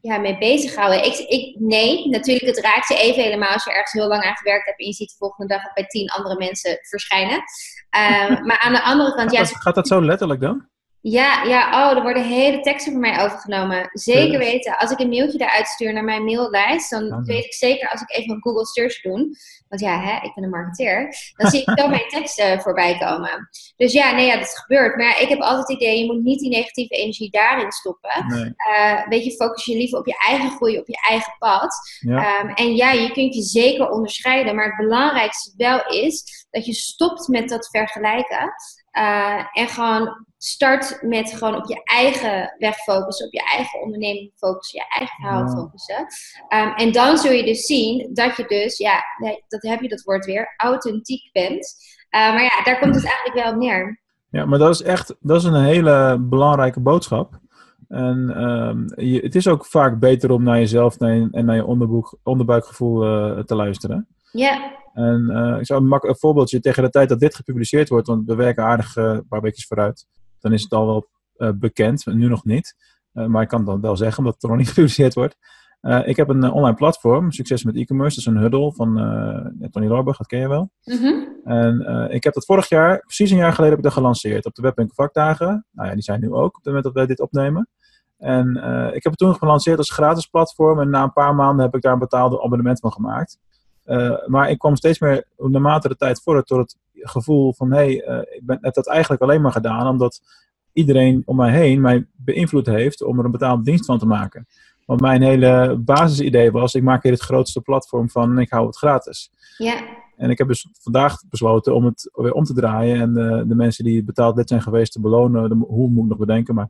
ja, 0.02 0.18
mee 0.18 0.38
bezighouden? 0.38 1.06
Ik, 1.06 1.18
ik, 1.18 1.60
nee, 1.60 2.10
natuurlijk, 2.10 2.56
het 2.56 2.66
raakt 2.66 2.88
je 2.88 2.98
even 2.98 3.24
helemaal 3.24 3.54
als 3.54 3.64
je 3.64 3.72
ergens 3.72 3.92
heel 3.92 4.08
lang 4.08 4.24
aan 4.24 4.36
gewerkt 4.36 4.66
hebt 4.66 4.80
en 4.80 4.86
je 4.86 4.94
ziet 4.94 5.10
de 5.10 5.16
volgende 5.18 5.54
dag 5.54 5.74
bij 5.74 5.86
tien 5.86 6.10
andere 6.10 6.38
mensen 6.38 6.78
verschijnen. 6.82 7.36
Um, 7.36 8.46
maar 8.48 8.60
aan 8.60 8.74
de 8.74 8.84
andere 8.84 9.16
kant, 9.16 9.30
gaat 9.30 9.48
ja. 9.48 9.54
Dat, 9.54 9.62
gaat 9.62 9.76
dat 9.76 9.88
zo 9.88 10.06
letterlijk 10.06 10.42
dan? 10.42 10.72
Ja, 11.06 11.44
ja, 11.44 11.90
oh, 11.90 11.98
er 11.98 12.02
worden 12.02 12.24
hele 12.24 12.60
teksten 12.60 12.92
van 12.92 13.02
mij 13.02 13.24
overgenomen. 13.24 13.90
Zeker 13.94 14.40
weten. 14.40 14.78
Als 14.78 14.92
ik 14.92 15.00
een 15.00 15.10
mailtje 15.10 15.38
daaruit 15.38 15.68
stuur 15.68 15.94
naar 15.94 16.04
mijn 16.04 16.24
maillijst, 16.24 16.90
dan 16.90 17.24
weet 17.26 17.46
ik 17.46 17.54
zeker 17.54 17.90
als 17.90 18.02
ik 18.02 18.12
even 18.12 18.36
een 18.36 18.42
Google 18.42 18.66
search 18.66 19.02
doe, 19.02 19.38
want 19.68 19.82
ja, 19.82 20.00
hè, 20.00 20.26
ik 20.26 20.34
ben 20.34 20.44
een 20.44 20.50
marketeer, 20.50 21.16
dan 21.36 21.50
zie 21.50 21.62
ik 21.62 21.80
zo 21.80 21.88
mijn 21.88 22.08
teksten 22.16 22.62
voorbij 22.62 22.98
komen. 22.98 23.50
Dus 23.76 23.94
ja, 23.94 24.16
nee, 24.16 24.26
ja, 24.26 24.38
dat 24.38 24.60
gebeurt. 24.60 24.96
Maar 24.96 25.06
ja, 25.06 25.18
ik 25.18 25.30
heb 25.30 25.40
altijd 25.40 25.68
het 25.68 25.78
idee, 25.78 26.00
je 26.00 26.14
moet 26.14 26.24
niet 26.24 26.40
die 26.40 26.50
negatieve 26.50 26.94
energie 26.96 27.32
daarin 27.32 27.72
stoppen. 27.72 28.26
Nee. 28.28 28.54
Uh, 28.76 29.08
weet 29.08 29.24
je, 29.24 29.32
focus 29.32 29.66
je 29.66 29.78
liever 29.78 30.00
op 30.00 30.06
je 30.06 30.18
eigen 30.28 30.50
groei, 30.50 30.78
op 30.78 30.88
je 30.88 31.00
eigen 31.10 31.36
pad. 31.40 31.76
Ja. 32.00 32.42
Um, 32.42 32.50
en 32.50 32.76
ja, 32.76 32.92
je 32.92 33.12
kunt 33.12 33.36
je 33.36 33.42
zeker 33.42 33.90
onderscheiden, 33.90 34.56
maar 34.56 34.66
het 34.66 34.88
belangrijkste 34.88 35.54
wel 35.58 35.88
is 35.88 36.46
dat 36.52 36.66
je 36.66 36.74
stopt 36.74 37.28
met 37.28 37.50
dat 37.50 37.68
vergelijken. 37.68 38.54
Uh, 38.98 39.46
en 39.52 39.68
gewoon 39.68 40.26
start 40.44 40.98
met 41.01 41.31
gewoon 41.31 41.56
op 41.56 41.69
je 41.69 41.81
eigen 41.84 42.56
weg 42.57 42.75
focussen, 42.75 43.25
op 43.25 43.34
je 43.34 43.44
eigen 43.44 43.81
onderneming 43.81 44.31
focussen, 44.36 44.80
je 44.80 45.00
eigen 45.00 45.16
verhaal 45.16 45.48
focussen. 45.48 46.00
Um, 46.50 46.74
en 46.75 46.92
dan 46.92 47.18
zul 47.18 47.31
je 47.31 47.44
dus 47.44 47.66
zien 47.66 48.10
dat 48.13 48.38
je 48.38 48.45
dus, 48.48 48.78
ja, 48.78 49.04
dat 49.48 49.62
heb 49.62 49.81
je 49.81 49.88
dat 49.88 50.01
woord 50.01 50.25
weer, 50.25 50.54
authentiek 50.57 51.31
bent. 51.31 51.74
Uh, 52.10 52.34
maar 52.34 52.44
ja, 52.44 52.63
daar 52.63 52.80
komt 52.80 52.95
het 52.95 53.06
eigenlijk 53.06 53.44
wel 53.44 53.54
op 53.54 53.60
neer. 53.60 54.01
Ja, 54.30 54.45
maar 54.45 54.60
dat 54.60 54.69
is 54.69 54.81
echt, 54.81 55.16
dat 55.19 55.38
is 55.38 55.44
een 55.44 55.63
hele 55.63 56.18
belangrijke 56.19 56.80
boodschap. 56.80 57.40
En 57.88 58.42
um, 58.44 58.86
je, 58.95 59.19
het 59.19 59.36
is 59.36 59.48
ook 59.48 59.66
vaak 59.66 60.00
beter 60.00 60.31
om 60.31 60.44
naar 60.44 60.57
jezelf 60.57 60.98
en 60.98 61.30
naar 61.31 61.56
je 61.56 61.66
onderboek, 61.66 62.18
onderbuikgevoel 62.24 63.06
uh, 63.06 63.40
te 63.40 63.56
luisteren. 63.56 64.07
Ja. 64.31 64.81
En 64.94 65.30
uh, 65.30 65.60
ik 65.60 65.66
zou 65.66 65.84
een, 65.84 66.00
een 66.10 66.18
voorbeeldje 66.18 66.60
tegen 66.60 66.84
de 66.84 66.90
tijd 66.90 67.09
dat 67.09 67.19
dit 67.19 67.35
gepubliceerd 67.35 67.90
wordt, 67.90 68.07
want 68.07 68.26
we 68.26 68.35
werken 68.35 68.64
aardig 68.64 68.95
uh, 68.95 69.04
een 69.04 69.28
paar 69.28 69.42
weken 69.42 69.64
vooruit 69.68 70.06
dan 70.44 70.54
is 70.54 70.64
het 70.64 70.71
al 70.71 70.85
wel 70.85 71.09
uh, 71.38 71.50
bekend, 71.56 72.06
nu 72.06 72.28
nog 72.28 72.45
niet. 72.45 72.76
Uh, 73.14 73.26
maar 73.26 73.42
ik 73.42 73.47
kan 73.47 73.66
dan 73.66 73.81
wel 73.81 73.97
zeggen, 73.97 74.18
omdat 74.18 74.33
het 74.33 74.44
er 74.44 74.50
nog 74.50 74.57
niet 74.57 74.68
gepubliceerd 74.73 75.14
wordt. 75.14 75.38
Uh, 75.81 76.07
ik 76.07 76.16
heb 76.16 76.30
een 76.30 76.52
online 76.52 76.76
platform, 76.76 77.31
Succes 77.31 77.64
met 77.64 77.76
e-commerce. 77.76 78.16
Dat 78.16 78.26
is 78.26 78.33
een 78.33 78.42
huddle 78.42 78.73
van 78.73 79.69
Tony 79.71 79.88
Lorberg, 79.88 80.18
dat 80.18 80.28
ken 80.28 80.40
je 80.40 80.47
wel. 80.47 80.71
Mm 80.83 80.97
-hmm. 80.97 81.42
En 81.44 82.09
ik 82.12 82.23
heb 82.23 82.33
dat 82.33 82.45
vorig 82.45 82.69
jaar, 82.69 83.00
precies 83.00 83.31
een 83.31 83.38
jaar 83.38 83.54
geleden, 83.54 83.69
heb 83.69 83.78
ik 83.78 83.83
dat 83.83 83.94
gelanceerd 83.94 84.45
op 84.45 84.54
de 84.56 84.62
Webwinkel 84.62 84.95
vakdagen. 84.95 85.66
Nou 85.71 85.88
ja, 85.88 85.94
die 85.94 86.04
zijn 86.04 86.19
nu 86.19 86.31
ook 86.31 86.47
op 86.47 86.56
het 86.56 86.66
moment 86.66 86.83
dat 86.83 86.94
wij 86.94 87.06
dit 87.06 87.19
opnemen. 87.19 87.69
En 88.18 88.47
ik 88.94 89.04
heb 89.04 89.12
het 89.12 89.18
toen 89.18 89.35
gelanceerd 89.35 89.78
als 89.78 89.92
gratis 89.92 90.26
platform. 90.26 90.80
En 90.80 90.90
na 90.90 91.04
een 91.04 91.14
paar 91.14 91.35
maanden 91.35 91.66
heb 91.66 91.76
ik 91.76 91.81
daar 91.81 91.94
een 91.94 92.00
betaalde 92.00 92.44
abonnement 92.44 92.80
van 92.80 92.92
gemaakt. 92.92 93.38
Uh, 93.85 94.25
maar 94.25 94.49
ik 94.49 94.57
kwam 94.57 94.75
steeds 94.75 94.99
meer, 94.99 95.28
naarmate 95.37 95.87
de 95.87 95.95
tijd 95.95 96.21
vooruit, 96.21 96.47
tot 96.47 96.57
het 96.57 96.78
gevoel 96.94 97.54
van: 97.54 97.71
hé, 97.71 97.78
hey, 97.78 98.07
uh, 98.07 98.35
ik 98.35 98.42
ben, 98.44 98.57
heb 98.61 98.73
dat 98.73 98.87
eigenlijk 98.87 99.21
alleen 99.21 99.42
maar 99.42 99.52
gedaan 99.52 99.87
omdat 99.87 100.21
iedereen 100.73 101.21
om 101.25 101.35
mij 101.35 101.52
heen 101.52 101.81
mij 101.81 102.06
beïnvloed 102.16 102.66
heeft 102.66 103.04
om 103.04 103.19
er 103.19 103.25
een 103.25 103.31
betaalde 103.31 103.63
dienst 103.63 103.85
van 103.85 103.99
te 103.99 104.06
maken. 104.06 104.47
Want 104.85 105.02
mijn 105.02 105.21
hele 105.21 105.78
basisidee 105.80 106.52
was: 106.52 106.75
ik 106.75 106.83
maak 106.83 107.04
hier 107.04 107.11
het 107.11 107.21
grootste 107.21 107.61
platform 107.61 108.09
van 108.09 108.40
ik 108.40 108.49
hou 108.49 108.66
het 108.66 108.78
gratis. 108.78 109.31
Ja. 109.57 110.02
En 110.18 110.30
ik 110.30 110.37
heb 110.37 110.47
dus 110.47 110.68
vandaag 110.80 111.18
besloten 111.30 111.75
om 111.75 111.85
het 111.85 112.09
weer 112.13 112.33
om 112.33 112.44
te 112.44 112.54
draaien 112.54 113.02
en 113.02 113.13
de, 113.13 113.44
de 113.47 113.56
mensen 113.56 113.83
die 113.83 114.04
betaald 114.04 114.35
lid 114.35 114.49
zijn 114.49 114.61
geweest 114.61 114.92
te 114.92 114.99
belonen. 114.99 115.49
De, 115.49 115.56
hoe 115.56 115.90
moet 115.90 116.04
ik 116.04 116.09
nog 116.09 116.18
bedenken, 116.18 116.56
maar 116.56 116.69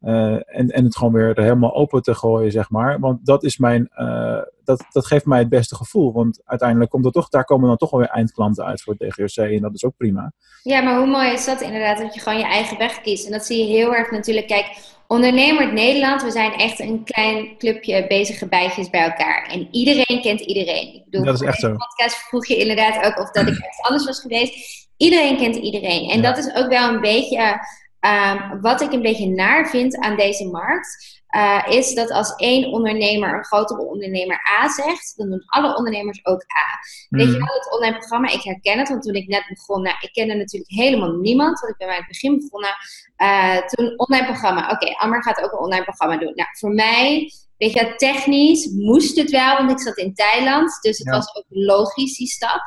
uh, 0.00 0.32
en, 0.32 0.68
en 0.68 0.84
het 0.84 0.96
gewoon 0.96 1.12
weer 1.12 1.34
er 1.34 1.42
helemaal 1.42 1.74
open 1.74 2.02
te 2.02 2.14
gooien, 2.14 2.52
zeg 2.52 2.70
maar. 2.70 2.98
Want 3.00 3.26
dat, 3.26 3.44
is 3.44 3.58
mijn, 3.58 3.90
uh, 3.96 4.40
dat, 4.64 4.84
dat 4.90 5.06
geeft 5.06 5.26
mij 5.26 5.38
het 5.38 5.48
beste 5.48 5.74
gevoel. 5.74 6.12
Want 6.12 6.40
uiteindelijk 6.44 6.90
komt 6.90 7.04
er 7.04 7.12
toch, 7.12 7.28
daar 7.28 7.44
komen 7.44 7.68
dan 7.68 7.76
toch 7.76 7.90
wel 7.90 8.00
weer 8.00 8.08
eindklanten 8.08 8.64
uit 8.64 8.82
voor 8.82 8.94
het 8.98 9.10
DGOC. 9.10 9.44
En 9.44 9.60
dat 9.60 9.74
is 9.74 9.84
ook 9.84 9.96
prima. 9.96 10.32
Ja, 10.62 10.80
maar 10.80 10.98
hoe 10.98 11.06
mooi 11.06 11.32
is 11.32 11.44
dat 11.44 11.60
inderdaad, 11.60 11.98
dat 11.98 12.14
je 12.14 12.20
gewoon 12.20 12.38
je 12.38 12.44
eigen 12.44 12.78
weg 12.78 13.00
kiest. 13.00 13.26
En 13.26 13.32
dat 13.32 13.44
zie 13.44 13.58
je 13.58 13.76
heel 13.76 13.94
erg 13.94 14.10
natuurlijk. 14.10 14.46
Kijk, 14.46 14.96
Ondernemer 15.08 15.72
Nederland, 15.72 16.22
we 16.22 16.30
zijn 16.30 16.52
echt 16.52 16.80
een 16.80 17.04
klein 17.04 17.58
clubje 17.58 18.06
bezige 18.06 18.48
bijtjes 18.48 18.90
bij 18.90 19.02
elkaar. 19.02 19.48
En 19.50 19.68
iedereen 19.70 20.20
kent 20.22 20.40
iedereen. 20.40 20.94
Ik 20.94 21.04
bedoel, 21.04 21.24
dat 21.24 21.34
is 21.34 21.46
echt 21.46 21.58
zo. 21.58 21.66
In 21.66 21.72
de 21.72 21.78
podcast 21.78 22.16
vroeg 22.16 22.46
je 22.46 22.56
inderdaad 22.56 23.06
ook 23.06 23.18
of 23.18 23.30
dat 23.30 23.46
ik 23.46 23.54
ergens 23.64 23.80
anders 23.80 24.04
was 24.04 24.20
geweest. 24.20 24.86
Iedereen 24.96 25.36
kent 25.36 25.56
iedereen. 25.56 26.10
En 26.10 26.22
dat 26.22 26.38
is 26.38 26.54
ook 26.54 26.68
wel 26.68 26.94
een 26.94 27.00
beetje 27.00 27.60
Um, 28.00 28.60
wat 28.60 28.80
ik 28.80 28.92
een 28.92 29.02
beetje 29.02 29.28
naar 29.28 29.68
vind 29.68 29.96
aan 29.96 30.16
deze 30.16 30.46
markt. 30.46 31.17
Uh, 31.36 31.66
is 31.68 31.94
dat 31.94 32.10
als 32.10 32.34
één 32.36 32.72
ondernemer, 32.72 33.34
een 33.34 33.44
grotere 33.44 33.80
ondernemer 33.80 34.40
A 34.60 34.68
zegt, 34.68 35.12
dan 35.16 35.30
doen 35.30 35.44
alle 35.46 35.76
ondernemers 35.76 36.26
ook 36.26 36.42
A. 36.42 36.66
Weet 37.08 37.26
je 37.26 37.30
hmm. 37.30 37.44
wel, 37.44 37.54
het 37.54 37.72
online 37.72 37.96
programma, 37.96 38.28
ik 38.28 38.42
herken 38.42 38.78
het, 38.78 38.88
want 38.88 39.02
toen 39.02 39.14
ik 39.14 39.28
net 39.28 39.44
begon, 39.48 39.82
nou, 39.82 39.96
ik 40.00 40.12
kende 40.12 40.34
natuurlijk 40.34 40.70
helemaal 40.70 41.12
niemand, 41.12 41.60
want 41.60 41.72
ik 41.72 41.78
ben 41.78 41.86
bij 41.86 41.96
het 41.96 42.06
begin 42.06 42.38
begonnen. 42.38 42.74
Uh, 43.16 43.66
toen 43.66 43.98
online 43.98 44.26
programma, 44.26 44.62
oké, 44.62 44.72
okay, 44.72 44.94
Amber 44.94 45.22
gaat 45.22 45.40
ook 45.42 45.52
een 45.52 45.58
online 45.58 45.84
programma 45.84 46.16
doen. 46.16 46.32
Nou, 46.34 46.48
voor 46.52 46.74
mij 46.74 47.30
Weet 47.58 47.72
je, 47.72 47.94
technisch 47.96 48.70
moest 48.70 49.16
het 49.16 49.30
wel, 49.30 49.56
want 49.56 49.70
ik 49.70 49.80
zat 49.80 49.96
in 49.96 50.14
Thailand. 50.14 50.78
Dus 50.80 50.98
het 50.98 51.08
was 51.08 51.36
ook 51.36 51.44
logisch, 51.48 52.16
die 52.16 52.26
stap. 52.26 52.62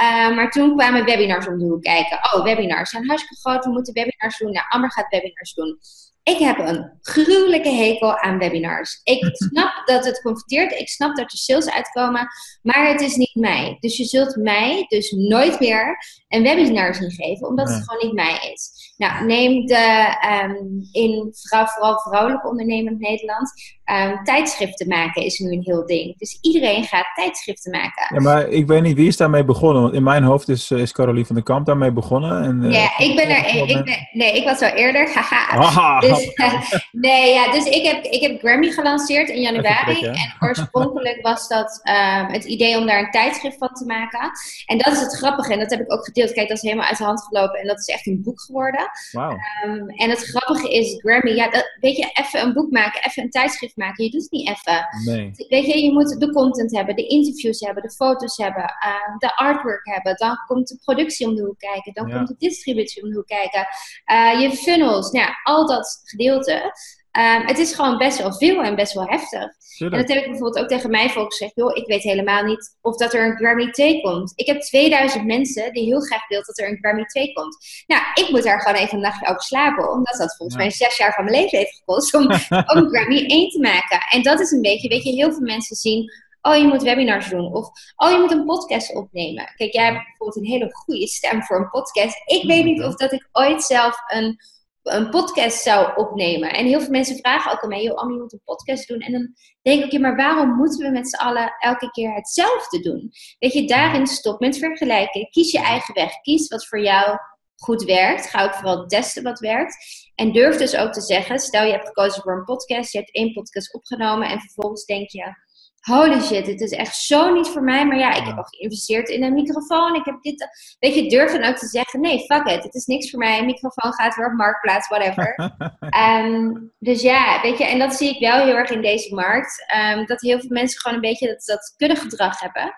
Uh, 0.00 0.36
maar 0.36 0.50
toen 0.50 0.76
kwamen 0.76 1.04
webinars 1.04 1.46
om 1.46 1.58
de 1.58 1.64
hoek 1.64 1.82
kijken. 1.82 2.16
Oh, 2.16 2.44
webinars 2.44 2.90
zijn 2.90 3.06
hartstikke 3.06 3.40
groot. 3.40 3.64
We 3.64 3.70
moeten 3.70 3.94
webinars 3.94 4.38
doen. 4.38 4.52
Nou, 4.52 4.66
Amber 4.68 4.92
gaat 4.92 5.08
webinars 5.08 5.54
doen. 5.54 5.78
Ik 6.26 6.38
heb 6.38 6.58
een 6.58 6.98
gruwelijke 7.00 7.68
hekel 7.68 8.18
aan 8.18 8.38
webinars. 8.38 9.00
Ik 9.04 9.24
snap 9.50 9.86
dat 9.86 10.04
het 10.04 10.22
converteert. 10.22 10.72
Ik 10.72 10.88
snap 10.88 11.16
dat 11.16 11.32
er 11.32 11.38
sales 11.38 11.70
uitkomen. 11.70 12.28
Maar 12.62 12.88
het 12.88 13.00
is 13.00 13.16
niet 13.16 13.34
mij. 13.34 13.76
Dus 13.80 13.96
je 13.96 14.04
zult 14.04 14.36
mij 14.36 14.84
dus 14.88 15.10
nooit 15.10 15.60
meer 15.60 15.96
een 16.28 16.42
webinar 16.42 16.94
zien 16.94 17.10
geven. 17.10 17.48
Omdat 17.48 17.68
het 17.68 17.82
gewoon 17.82 18.06
niet 18.06 18.14
mij 18.14 18.52
is. 18.52 18.70
Nou, 18.96 19.26
neem 19.26 19.66
de 19.66 20.16
um, 20.44 20.88
in 20.92 21.28
vrouw, 21.32 21.66
vooral 21.66 21.98
vrouwelijke 21.98 22.48
ondernemend 22.48 22.98
Nederland. 22.98 23.52
Um, 23.84 24.24
tijdschriften 24.24 24.88
maken 24.88 25.22
is 25.22 25.38
nu 25.38 25.52
een 25.52 25.62
heel 25.62 25.86
ding. 25.86 26.18
Dus 26.18 26.38
iedereen 26.40 26.84
gaat 26.84 27.06
tijdschriften 27.14 27.70
maken. 27.70 28.14
Ja, 28.14 28.20
maar 28.20 28.48
ik 28.48 28.66
weet 28.66 28.82
niet 28.82 28.96
wie 28.96 29.06
is 29.06 29.16
daarmee 29.16 29.44
begonnen. 29.44 29.82
Want 29.82 29.94
in 29.94 30.02
mijn 30.02 30.22
hoofd 30.22 30.48
is, 30.48 30.70
eh, 30.70 30.78
is 30.78 30.92
Caroline 30.92 31.26
van 31.26 31.34
der 31.34 31.44
Kamp 31.44 31.66
daarmee 31.66 31.92
begonnen. 31.92 32.42
En, 32.42 32.62
uh, 32.62 32.72
ja, 32.72 32.98
ik 32.98 33.16
ben 33.16 33.28
er. 33.28 33.46
Ik 33.46 33.84
ben, 33.84 34.08
nee, 34.12 34.36
ik 34.36 34.44
was 34.44 34.60
al 34.60 34.68
eerder. 34.68 35.10
Haha. 35.14 36.00
Dus, 36.00 36.34
nee, 37.06 37.32
ja, 37.32 37.50
dus 37.52 37.64
ik 37.64 37.86
heb, 37.86 38.04
ik 38.04 38.20
heb 38.20 38.38
Grammy 38.38 38.70
gelanceerd 38.70 39.28
in 39.28 39.40
januari. 39.40 40.04
en 40.04 40.34
oorspronkelijk 40.40 41.18
was 41.22 41.48
dat 41.48 41.80
um, 41.82 42.26
het 42.32 42.44
idee 42.44 42.78
om 42.78 42.86
daar 42.86 42.98
een 42.98 43.10
tijdschrift 43.10 43.58
van 43.58 43.72
te 43.72 43.84
maken. 43.84 44.30
En 44.66 44.78
dat 44.78 44.92
is 44.92 45.00
het 45.00 45.16
grappige. 45.16 45.52
En 45.52 45.58
dat 45.58 45.70
heb 45.70 45.80
ik 45.80 45.92
ook 45.92 46.04
gedeeld. 46.04 46.32
Kijk, 46.32 46.48
dat 46.48 46.56
is 46.56 46.62
helemaal 46.62 46.86
uit 46.86 46.98
de 46.98 47.04
hand 47.04 47.22
gelopen. 47.22 47.60
En 47.60 47.66
dat 47.66 47.78
is 47.78 47.86
echt 47.86 48.06
een 48.06 48.22
boek 48.22 48.40
geworden. 48.40 48.85
Wow. 49.12 49.38
Um, 49.64 49.88
en 49.88 50.10
het 50.10 50.18
grappige 50.18 50.68
is, 50.72 51.00
Grammy, 51.00 51.30
ja, 51.30 51.50
dat, 51.50 51.76
weet 51.80 51.96
je, 51.96 52.10
even 52.12 52.40
een 52.40 52.52
boek 52.52 52.70
maken, 52.70 53.04
even 53.04 53.22
een 53.22 53.30
tijdschrift 53.30 53.76
maken. 53.76 54.04
Je 54.04 54.10
doet 54.10 54.22
het 54.22 54.30
niet 54.30 54.48
even. 54.48 54.86
Nee. 55.04 55.30
Weet 55.48 55.66
je, 55.66 55.82
je 55.82 55.92
moet 55.92 56.20
de 56.20 56.30
content 56.30 56.76
hebben, 56.76 56.96
de 56.96 57.06
interviews 57.06 57.60
hebben, 57.60 57.82
de 57.82 57.90
foto's 57.90 58.36
hebben, 58.36 58.62
uh, 58.62 59.18
de 59.18 59.36
artwork 59.36 59.86
hebben. 59.86 60.16
Dan 60.16 60.36
komt 60.46 60.68
de 60.68 60.78
productie 60.84 61.26
om 61.28 61.34
de 61.34 61.42
hoek 61.42 61.58
kijken. 61.58 61.92
Dan 61.92 62.10
komt 62.10 62.28
de 62.28 62.34
distributie 62.38 63.02
om 63.02 63.08
de 63.08 63.14
hoek 63.14 63.26
kijken. 63.26 63.66
Uh, 64.12 64.40
je 64.40 64.50
funnels, 64.56 65.10
nou 65.10 65.26
ja, 65.26 65.40
al 65.42 65.66
dat 65.66 66.00
gedeelte. 66.04 66.72
Um, 67.18 67.46
het 67.46 67.58
is 67.58 67.74
gewoon 67.74 67.98
best 67.98 68.18
wel 68.18 68.32
veel 68.32 68.62
en 68.62 68.74
best 68.74 68.92
wel 68.92 69.06
heftig. 69.06 69.42
En 69.78 69.90
dat 69.90 70.08
heb 70.08 70.18
ik 70.18 70.30
bijvoorbeeld 70.30 70.58
ook 70.58 70.68
tegen 70.68 70.90
mij 70.90 71.10
volk 71.10 71.30
gezegd. 71.30 71.52
Joh, 71.54 71.76
ik 71.76 71.86
weet 71.86 72.02
helemaal 72.02 72.44
niet 72.44 72.76
of 72.80 72.96
dat 72.96 73.14
er 73.14 73.24
een 73.24 73.36
Grammy 73.36 73.70
2 73.70 74.00
komt. 74.00 74.32
Ik 74.34 74.46
heb 74.46 74.60
2000 74.60 75.24
mensen 75.24 75.72
die 75.72 75.84
heel 75.84 76.00
graag 76.00 76.28
willen 76.28 76.44
dat 76.46 76.58
er 76.58 76.68
een 76.68 76.78
Grammy 76.80 77.04
2 77.04 77.32
komt. 77.32 77.56
Nou, 77.86 78.02
ik 78.14 78.30
moet 78.30 78.42
daar 78.42 78.60
gewoon 78.60 78.76
even 78.76 78.94
een 78.94 79.02
nachtje 79.02 79.28
over 79.28 79.42
slapen. 79.42 79.90
Omdat 79.90 80.16
dat 80.18 80.36
volgens 80.36 80.58
mij 80.58 80.70
zes 80.70 80.96
jaar 80.96 81.12
van 81.12 81.24
mijn 81.24 81.36
leven 81.36 81.58
heeft 81.58 81.76
gekost 81.76 82.14
om, 82.14 82.22
om 82.74 82.88
Grammy 82.88 83.24
1 83.26 83.48
te 83.48 83.60
maken. 83.60 84.00
En 84.10 84.22
dat 84.22 84.40
is 84.40 84.50
een 84.50 84.62
beetje, 84.62 84.88
weet 84.88 85.02
je, 85.02 85.10
heel 85.10 85.32
veel 85.32 85.46
mensen 85.46 85.76
zien 85.76 86.10
oh, 86.46 86.56
je 86.56 86.66
moet 86.66 86.82
webinars 86.82 87.28
doen. 87.28 87.52
Of, 87.52 87.68
oh, 87.96 88.10
je 88.10 88.18
moet 88.18 88.30
een 88.30 88.44
podcast 88.44 88.94
opnemen. 88.94 89.52
Kijk, 89.56 89.72
jij 89.72 89.84
hebt 89.84 90.04
bijvoorbeeld 90.04 90.36
een 90.36 90.52
hele 90.52 90.68
goede 90.72 91.06
stem 91.06 91.42
voor 91.42 91.56
een 91.56 91.70
podcast. 91.70 92.16
Ik 92.24 92.46
weet 92.46 92.64
niet 92.64 92.82
of 92.82 92.94
dat 92.94 93.12
ik 93.12 93.28
ooit 93.32 93.62
zelf 93.62 93.96
een 94.06 94.38
een 94.86 95.10
podcast 95.10 95.62
zou 95.62 95.96
opnemen. 95.96 96.52
En 96.52 96.66
heel 96.66 96.80
veel 96.80 96.90
mensen 96.90 97.16
vragen 97.16 97.52
ook 97.52 97.62
aan 97.62 97.68
mij, 97.68 97.82
joh, 97.82 97.96
Annie, 97.96 98.16
je 98.16 98.22
moet 98.22 98.32
een 98.32 98.40
podcast 98.44 98.88
doen. 98.88 99.00
En 99.00 99.12
dan 99.12 99.34
denk 99.62 99.84
ik, 99.84 99.92
ja, 99.92 99.98
maar 100.00 100.16
waarom 100.16 100.56
moeten 100.56 100.86
we 100.86 100.92
met 100.92 101.08
z'n 101.08 101.16
allen 101.16 101.54
elke 101.58 101.90
keer 101.90 102.14
hetzelfde 102.14 102.80
doen? 102.80 103.10
Weet 103.38 103.52
je, 103.52 103.66
daarin 103.66 104.06
stop 104.06 104.40
met 104.40 104.58
vergelijken. 104.58 105.30
Kies 105.30 105.50
je 105.50 105.60
eigen 105.60 105.94
weg. 105.94 106.20
Kies 106.20 106.48
wat 106.48 106.66
voor 106.66 106.80
jou 106.80 107.18
goed 107.56 107.82
werkt. 107.84 108.26
Ga 108.26 108.44
ook 108.44 108.54
vooral 108.54 108.86
testen 108.86 109.22
wat 109.22 109.38
werkt. 109.38 109.76
En 110.14 110.32
durf 110.32 110.56
dus 110.56 110.76
ook 110.76 110.92
te 110.92 111.00
zeggen, 111.00 111.38
stel 111.38 111.64
je 111.64 111.72
hebt 111.72 111.86
gekozen 111.86 112.22
voor 112.22 112.32
een 112.32 112.44
podcast, 112.44 112.92
je 112.92 112.98
hebt 112.98 113.14
één 113.14 113.32
podcast 113.32 113.74
opgenomen 113.74 114.28
en 114.28 114.40
vervolgens 114.40 114.84
denk 114.84 115.10
je, 115.10 115.45
holy 115.86 116.20
shit, 116.20 116.44
dit 116.44 116.60
is 116.60 116.70
echt 116.70 116.96
zo 116.96 117.32
niet 117.32 117.48
voor 117.48 117.62
mij. 117.62 117.86
Maar 117.86 117.98
ja, 117.98 118.14
ik 118.14 118.26
heb 118.26 118.36
al 118.36 118.44
geïnvesteerd 118.44 119.08
in 119.08 119.22
een 119.22 119.34
microfoon. 119.34 119.94
Ik 119.94 120.04
heb 120.04 120.22
dit. 120.22 120.48
Weet 120.78 120.94
je, 120.94 121.08
durf 121.08 121.32
dan 121.32 121.44
ook 121.44 121.56
te 121.56 121.66
zeggen: 121.66 122.00
nee, 122.00 122.18
fuck 122.18 122.46
it. 122.46 122.62
Het 122.62 122.74
is 122.74 122.86
niks 122.86 123.10
voor 123.10 123.18
mij. 123.18 123.38
Een 123.38 123.46
microfoon 123.46 123.92
gaat 123.92 124.16
weer 124.16 124.26
op 124.26 124.32
marktplaats, 124.32 124.88
whatever. 124.88 125.52
um, 125.98 126.72
dus 126.88 127.02
ja, 127.02 127.40
weet 127.42 127.58
je, 127.58 127.64
en 127.64 127.78
dat 127.78 127.94
zie 127.94 128.14
ik 128.14 128.18
wel 128.18 128.44
heel 128.44 128.54
erg 128.54 128.70
in 128.70 128.82
deze 128.82 129.14
markt. 129.14 129.64
Um, 129.94 130.06
dat 130.06 130.20
heel 130.20 130.40
veel 130.40 130.50
mensen 130.50 130.80
gewoon 130.80 130.96
een 130.96 131.10
beetje 131.10 131.26
dat, 131.26 131.74
dat 131.76 131.98
gedrag 131.98 132.40
hebben. 132.40 132.72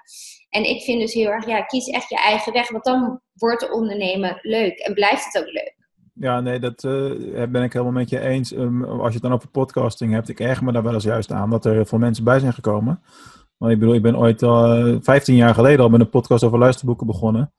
En 0.49 0.65
ik 0.65 0.83
vind 0.83 1.01
dus 1.01 1.15
heel 1.15 1.31
erg, 1.31 1.47
ja, 1.47 1.63
kies 1.63 1.87
echt 1.87 2.09
je 2.09 2.17
eigen 2.17 2.53
weg. 2.53 2.71
Want 2.71 2.85
dan 2.85 3.21
wordt 3.35 3.71
ondernemen 3.71 4.39
leuk 4.43 4.79
en 4.79 4.95
blijft 4.95 5.25
het 5.25 5.43
ook 5.43 5.53
leuk. 5.53 5.78
Ja, 6.21 6.41
nee, 6.41 6.59
dat 6.59 6.85
uh, 6.85 7.13
ben 7.49 7.63
ik 7.63 7.73
helemaal 7.73 7.95
met 7.95 8.11
je 8.11 8.21
eens. 8.21 8.53
Um, 8.55 8.85
als 8.85 9.07
je 9.07 9.13
het 9.13 9.23
dan 9.23 9.33
over 9.33 9.49
podcasting 9.49 10.13
hebt, 10.13 10.29
ik 10.29 10.41
erger 10.41 10.65
me 10.65 10.73
daar 10.73 10.83
wel 10.83 10.95
eens 10.95 11.05
juist 11.05 11.33
aan 11.33 11.51
dat 11.51 11.65
er 11.65 11.87
veel 11.87 11.99
mensen 11.99 12.25
bij 12.25 12.39
zijn 12.39 12.53
gekomen. 12.53 13.03
Maar 13.57 13.71
ik 13.71 13.79
bedoel, 13.79 13.95
ik 13.95 14.03
ben 14.03 14.19
ooit 14.19 14.43
al 14.43 14.87
uh, 14.89 14.97
15 15.01 15.35
jaar 15.35 15.55
geleden 15.55 15.81
al 15.81 15.89
met 15.89 16.01
een 16.01 16.09
podcast 16.09 16.45
over 16.45 16.59
luisterboeken 16.59 17.07
begonnen. 17.07 17.53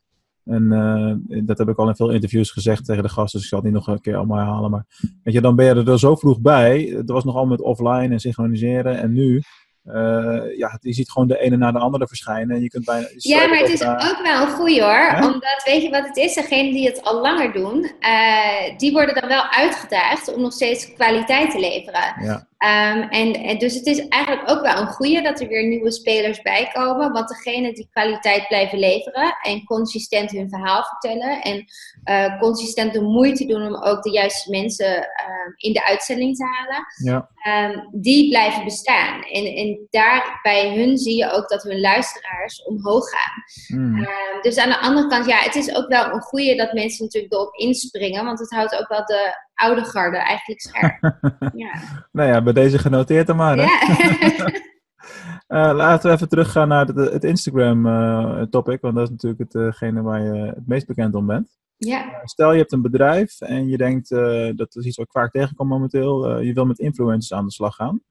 En 0.45 0.63
uh, 0.63 1.43
dat 1.45 1.57
heb 1.57 1.69
ik 1.69 1.77
al 1.77 1.87
in 1.87 1.95
veel 1.95 2.09
interviews 2.09 2.51
gezegd 2.51 2.85
tegen 2.85 3.03
de 3.03 3.09
gasten, 3.09 3.39
dus 3.39 3.41
ik 3.41 3.47
zal 3.47 3.57
het 3.57 3.67
niet 3.67 3.77
nog 3.77 3.87
een 3.87 4.01
keer 4.01 4.15
allemaal 4.15 4.37
herhalen. 4.37 4.71
Maar 4.71 4.85
weet 5.23 5.33
je, 5.33 5.41
dan 5.41 5.55
ben 5.55 5.65
je 5.65 5.91
er 5.91 5.99
zo 5.99 6.15
vroeg 6.15 6.41
bij. 6.41 6.81
Het 6.81 7.09
was 7.09 7.23
nog 7.23 7.35
allemaal 7.35 7.57
met 7.57 7.65
offline 7.65 8.13
en 8.13 8.19
synchroniseren. 8.19 8.97
En 8.97 9.11
nu 9.13 9.41
uh, 9.85 10.57
ja, 10.57 10.77
je 10.81 10.93
ziet 10.93 11.11
gewoon 11.11 11.27
de 11.27 11.39
ene 11.39 11.57
na 11.57 11.71
de 11.71 11.79
andere 11.79 12.07
verschijnen. 12.07 12.55
En 12.55 12.61
je 12.61 12.69
kunt 12.69 12.85
bijna, 12.85 13.07
ja, 13.15 13.47
maar 13.47 13.57
het 13.57 13.69
is 13.69 13.83
ook 13.83 14.19
wel 14.23 14.41
een 14.41 14.51
goeie 14.51 14.83
hoor. 14.83 15.13
Omdat, 15.21 15.61
weet 15.65 15.81
je 15.81 15.89
wat 15.89 16.07
het 16.07 16.17
is? 16.17 16.33
Degenen 16.33 16.71
die 16.71 16.87
het 16.87 17.03
al 17.03 17.21
langer 17.21 17.53
doen, 17.53 17.91
uh, 17.99 18.77
die 18.77 18.91
worden 18.91 19.15
dan 19.15 19.27
wel 19.27 19.43
uitgedaagd 19.49 20.33
om 20.33 20.41
nog 20.41 20.53
steeds 20.53 20.93
kwaliteit 20.93 21.51
te 21.51 21.59
leveren. 21.59 22.23
Ja. 22.23 22.47
Um, 22.65 23.01
en, 23.01 23.33
en, 23.33 23.57
dus 23.57 23.73
het 23.73 23.85
is 23.85 24.07
eigenlijk 24.07 24.49
ook 24.49 24.61
wel 24.61 24.77
een 24.77 24.87
goede 24.87 25.21
dat 25.21 25.39
er 25.39 25.47
weer 25.47 25.67
nieuwe 25.67 25.91
spelers 25.91 26.41
bij 26.41 26.69
komen. 26.73 27.11
Want 27.11 27.27
degene 27.27 27.73
die 27.73 27.89
kwaliteit 27.91 28.47
blijven 28.47 28.79
leveren 28.79 29.37
en 29.41 29.63
consistent 29.63 30.31
hun 30.31 30.49
verhaal 30.49 30.83
vertellen. 30.83 31.41
En 31.41 31.65
uh, 32.09 32.39
consistent 32.39 32.93
de 32.93 33.01
moeite 33.01 33.45
doen 33.45 33.65
om 33.65 33.83
ook 33.83 34.03
de 34.03 34.11
juiste 34.11 34.49
mensen 34.49 34.97
uh, 34.97 35.53
in 35.55 35.73
de 35.73 35.85
uitzending 35.85 36.35
te 36.35 36.45
halen. 36.45 36.85
Ja. 37.03 37.29
Um, 37.69 37.89
die 37.91 38.29
blijven 38.29 38.63
bestaan. 38.63 39.23
En, 39.23 39.45
en 39.45 39.87
daar 39.89 40.39
bij 40.41 40.75
hun 40.75 40.97
zie 40.97 41.17
je 41.17 41.31
ook 41.31 41.49
dat 41.49 41.63
hun 41.63 41.79
luisteraars 41.79 42.63
omhoog 42.63 43.09
gaan. 43.09 43.43
Mm. 43.79 43.97
Um, 43.97 44.41
dus 44.41 44.57
aan 44.57 44.69
de 44.69 44.79
andere 44.79 45.07
kant, 45.07 45.25
ja, 45.25 45.37
het 45.37 45.55
is 45.55 45.75
ook 45.75 45.87
wel 45.87 46.05
een 46.05 46.21
goede 46.21 46.55
dat 46.55 46.73
mensen 46.73 47.03
natuurlijk 47.03 47.33
erop 47.33 47.55
inspringen. 47.55 48.25
Want 48.25 48.39
het 48.39 48.51
houdt 48.51 48.75
ook 48.75 48.87
wel 48.87 49.05
de 49.05 49.47
oude 49.59 49.83
garde 49.83 50.17
eigenlijk 50.17 50.61
scherp. 50.61 50.99
ja. 51.63 51.73
Nou 52.11 52.29
ja, 52.29 52.41
bij 52.41 52.53
deze 52.53 52.77
genoteerd 52.77 53.27
dan 53.27 53.35
maar. 53.35 53.57
Hè? 53.57 53.63
Uh, 55.47 55.75
laten 55.83 56.09
we 56.09 56.15
even 56.15 56.29
teruggaan 56.29 56.67
naar 56.67 56.87
het, 56.87 56.95
het 56.95 57.23
Instagram-topic, 57.23 58.75
uh, 58.75 58.81
want 58.81 58.95
dat 58.95 59.03
is 59.03 59.09
natuurlijk 59.09 59.53
hetgene 59.53 60.01
waar 60.01 60.21
je 60.21 60.45
het 60.45 60.67
meest 60.67 60.87
bekend 60.87 61.15
om 61.15 61.25
bent. 61.25 61.57
Ja. 61.77 62.21
Stel 62.23 62.51
je 62.51 62.57
hebt 62.57 62.71
een 62.71 62.81
bedrijf 62.81 63.41
en 63.41 63.67
je 63.67 63.77
denkt, 63.77 64.09
dat 64.57 64.75
is 64.75 64.85
iets 64.85 64.97
wat 64.97 65.05
ik 65.05 65.11
vaak 65.11 65.31
tegenkom 65.31 65.67
momenteel, 65.67 66.39
je 66.39 66.53
wil 66.53 66.65
met 66.65 66.79
influencers 66.79 67.33
aan 67.39 67.45
de 67.45 67.51
slag 67.51 67.75
gaan. 67.75 68.01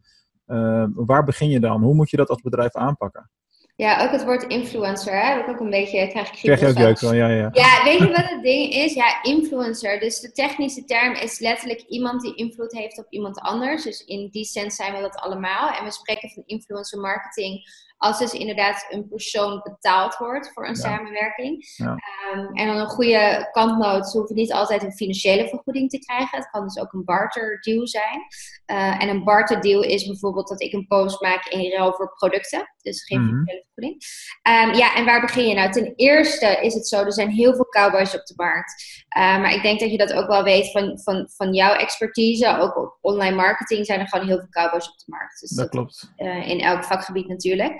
waar 0.94 1.24
begin 1.24 1.48
je 1.48 1.60
dan? 1.60 1.82
Hoe 1.82 1.94
moet 1.94 2.10
je 2.10 2.16
dat 2.16 2.28
als 2.28 2.40
bedrijf 2.40 2.74
aanpakken? 2.74 3.30
Ja, 3.78 4.02
ook 4.02 4.10
het 4.10 4.24
woord 4.24 4.42
influencer, 4.42 5.20
hè? 5.20 5.26
heb 5.26 5.40
ik 5.40 5.48
ook 5.48 5.60
een 5.60 5.70
beetje, 5.70 6.08
krijg 6.08 6.28
ik 6.32 6.38
Krijg 6.38 6.60
je 6.60 6.66
ook 6.66 6.78
leuk 6.78 6.98
van, 6.98 7.16
ja, 7.16 7.28
ja. 7.28 7.48
Ja, 7.52 7.84
weet 7.84 7.98
je 7.98 8.08
wat 8.08 8.28
het 8.30 8.42
ding 8.42 8.72
is? 8.72 8.94
Ja, 8.94 9.22
influencer. 9.22 10.00
Dus 10.00 10.20
de 10.20 10.32
technische 10.32 10.84
term 10.84 11.14
is 11.14 11.38
letterlijk 11.38 11.80
iemand 11.80 12.22
die 12.22 12.34
invloed 12.34 12.72
heeft 12.72 12.98
op 12.98 13.06
iemand 13.08 13.38
anders. 13.40 13.84
Dus 13.84 14.04
in 14.04 14.28
die 14.30 14.44
sens 14.44 14.76
zijn 14.76 14.94
we 14.94 15.00
dat 15.00 15.16
allemaal. 15.16 15.70
En 15.70 15.84
we 15.84 15.90
spreken 15.90 16.30
van 16.30 16.42
influencer 16.46 17.00
marketing 17.00 17.62
als 17.98 18.18
dus 18.18 18.32
inderdaad 18.32 18.86
een 18.88 19.08
persoon 19.08 19.60
betaald 19.62 20.16
wordt 20.16 20.52
voor 20.52 20.68
een 20.68 20.76
samenwerking. 20.76 21.72
Ja. 21.76 21.96
Um, 22.34 22.54
en 22.54 22.66
dan 22.66 22.76
een 22.76 22.88
goede 22.88 23.48
kantnoot, 23.52 24.10
ze 24.10 24.18
hoeven 24.18 24.36
niet 24.36 24.52
altijd 24.52 24.82
een 24.82 24.92
financiële 24.92 25.48
vergoeding 25.48 25.90
te 25.90 25.98
krijgen. 25.98 26.38
Het 26.38 26.50
kan 26.50 26.62
dus 26.62 26.78
ook 26.78 26.92
een 26.92 27.04
barter 27.04 27.60
deal 27.60 27.86
zijn. 27.86 28.26
Uh, 28.66 29.02
en 29.02 29.08
een 29.08 29.24
barter 29.24 29.60
deal 29.60 29.82
is 29.82 30.06
bijvoorbeeld 30.06 30.48
dat 30.48 30.62
ik 30.62 30.72
een 30.72 30.86
post 30.86 31.20
maak 31.20 31.46
in 31.46 31.70
ruil 31.70 31.92
voor 31.92 32.12
producten. 32.12 32.74
Dus 32.88 33.04
geen 33.04 33.18
-hmm. 33.18 33.28
financiële 33.28 33.64
vergoeding. 33.64 34.02
Um, 34.48 34.74
ja, 34.74 34.94
en 34.94 35.04
waar 35.04 35.20
begin 35.20 35.48
je 35.48 35.54
nou? 35.54 35.72
Ten 35.72 35.92
eerste 35.96 36.58
is 36.60 36.74
het 36.74 36.88
zo, 36.88 37.04
er 37.04 37.12
zijn 37.12 37.30
heel 37.30 37.54
veel 37.54 37.68
cowboys 37.68 38.14
op 38.14 38.26
de 38.26 38.34
markt. 38.36 39.04
Uh, 39.16 39.40
maar 39.40 39.54
ik 39.54 39.62
denk 39.62 39.80
dat 39.80 39.90
je 39.90 39.96
dat 39.96 40.12
ook 40.12 40.26
wel 40.26 40.42
weet 40.42 40.70
van, 40.70 41.00
van, 41.02 41.28
van 41.36 41.54
jouw 41.54 41.74
expertise. 41.74 42.58
Ook 42.58 42.76
op 42.76 42.98
online 43.00 43.36
marketing 43.36 43.86
zijn 43.86 44.00
er 44.00 44.08
gewoon 44.08 44.26
heel 44.26 44.38
veel 44.38 44.48
cowboys 44.48 44.88
op 44.88 44.98
de 44.98 45.04
markt. 45.06 45.40
Dus 45.40 45.50
dat, 45.50 45.58
dat 45.58 45.68
klopt. 45.68 46.12
Uh, 46.16 46.48
in 46.48 46.60
elk 46.60 46.84
vakgebied 46.84 47.28
natuurlijk. 47.28 47.72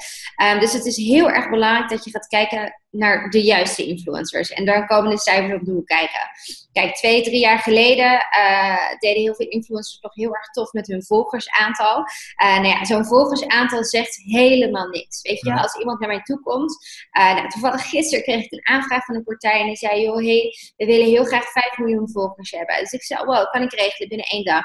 Um, 0.42 0.60
dus 0.60 0.72
het 0.72 0.84
is 0.84 0.96
heel 0.96 1.30
erg 1.30 1.50
belangrijk 1.50 1.90
dat 1.90 2.04
je 2.04 2.10
gaat 2.10 2.26
kijken 2.26 2.74
naar 2.90 3.30
de 3.30 3.42
juiste 3.42 3.86
influencers. 3.86 4.50
En 4.50 4.64
daar 4.64 4.86
komen 4.86 5.10
de 5.10 5.18
cijfers 5.18 5.60
op 5.60 5.66
doen 5.66 5.84
kijken. 5.84 6.30
Kijk, 6.72 6.94
twee, 6.94 7.22
drie 7.22 7.40
jaar 7.40 7.58
geleden 7.58 8.26
uh, 8.38 8.98
deden 8.98 9.22
heel 9.22 9.34
veel 9.34 9.48
influencers 9.48 10.00
nog 10.00 10.14
heel 10.14 10.34
erg 10.34 10.50
tof 10.50 10.72
met 10.72 10.86
hun 10.86 11.04
volgersaantal. 11.04 11.98
Uh, 12.42 12.54
nou 12.54 12.66
ja, 12.66 12.84
zo'n 12.84 13.04
volgersaantal 13.04 13.84
zegt 13.84 14.16
helemaal 14.24 14.88
niks. 14.88 15.22
Weet 15.22 15.40
je, 15.40 15.60
als 15.60 15.78
iemand 15.78 16.00
naar 16.00 16.08
mij 16.08 16.22
toe 16.22 16.40
komt. 16.40 16.76
Uh, 17.18 17.34
nou, 17.34 17.48
toevallig 17.48 17.88
gisteren 17.88 18.24
kreeg 18.24 18.44
ik 18.44 18.52
een 18.52 18.74
aanvraag 18.74 19.04
van 19.04 19.14
een 19.14 19.24
partij 19.24 19.60
en 19.60 19.66
die 19.66 19.76
zei: 19.76 20.02
joh, 20.02 20.16
hey, 20.16 20.54
we 20.76 20.86
willen 20.86 21.06
heel 21.06 21.24
graag 21.24 21.50
5 21.50 21.78
miljoen 21.78 22.10
volgers 22.10 22.50
hebben. 22.50 22.78
Dus 22.78 22.92
ik 22.92 23.02
zei: 23.02 23.24
wow, 23.24 23.50
kan 23.50 23.62
ik 23.62 23.72
regelen 23.72 24.08
binnen 24.08 24.26
één 24.26 24.44
dag. 24.44 24.64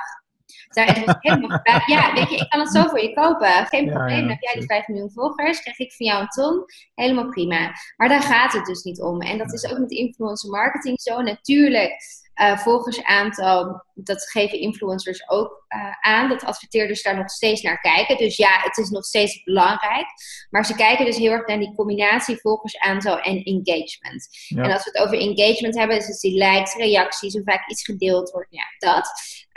ja, 1.94 2.14
weet 2.14 2.30
je, 2.30 2.36
ik 2.36 2.50
kan 2.50 2.60
het 2.60 2.72
zo 2.72 2.84
voor 2.84 3.02
je 3.02 3.14
kopen. 3.14 3.66
Geen 3.66 3.90
probleem. 3.90 4.30
heb 4.30 4.42
jij 4.42 4.54
die 4.54 4.66
5 4.66 4.88
miljoen 4.88 5.12
volgers, 5.12 5.62
krijg 5.62 5.80
ik 5.80 5.94
van 5.94 6.06
jou 6.06 6.22
een 6.22 6.28
ton. 6.28 6.66
Helemaal 6.96 7.30
prima. 7.30 7.72
Maar 7.98 8.10
daar 8.10 8.22
gaat 8.22 8.54
het 8.54 8.66
dus 8.66 8.84
niet 8.84 9.02
om. 9.02 9.22
En 9.22 9.38
dat 9.38 9.54
is 9.54 9.72
ook 9.72 9.78
met 9.78 9.92
influencer 9.92 10.50
marketing 10.50 11.02
zo. 11.02 11.22
Natuurlijk 11.22 11.94
uh, 12.42 12.58
volgersaantal, 12.58 13.84
dat 13.94 14.30
geven 14.30 14.60
influencers 14.60 15.30
ook 15.30 15.66
uh, 15.76 15.92
aan, 16.00 16.30
dat 16.30 16.44
adverteerders 16.44 17.04
daar 17.04 17.18
nog 17.18 17.30
steeds 17.30 17.62
naar 17.62 17.80
kijken. 17.80 18.18
Dus 18.18 18.38
ja, 18.38 18.60
het 18.62 18.78
is 18.78 18.90
nog 18.90 19.06
steeds 19.06 19.44
belangrijk. 19.44 20.06
Maar 20.50 20.66
ze 20.66 20.76
kijken 20.76 21.06
dus 21.06 21.18
heel 21.18 21.32
erg 21.32 21.48
naar 21.48 21.60
die 21.60 21.76
combinatie 21.76 22.40
volgersaantal 22.40 23.20
en 23.20 23.44
engagement. 23.44 24.28
En 24.56 24.72
als 24.72 24.84
we 24.84 24.90
het 24.94 24.98
over 24.98 25.20
engagement 25.20 25.78
hebben, 25.78 25.98
is 25.98 26.08
het 26.08 26.20
die 26.20 26.38
likes, 26.38 26.76
reacties, 26.76 27.34
hoe 27.34 27.44
vaak 27.44 27.70
iets 27.70 27.84
gedeeld 27.84 28.32
wordt, 28.32 28.48
ja, 28.50 28.66
dat. 28.78 29.08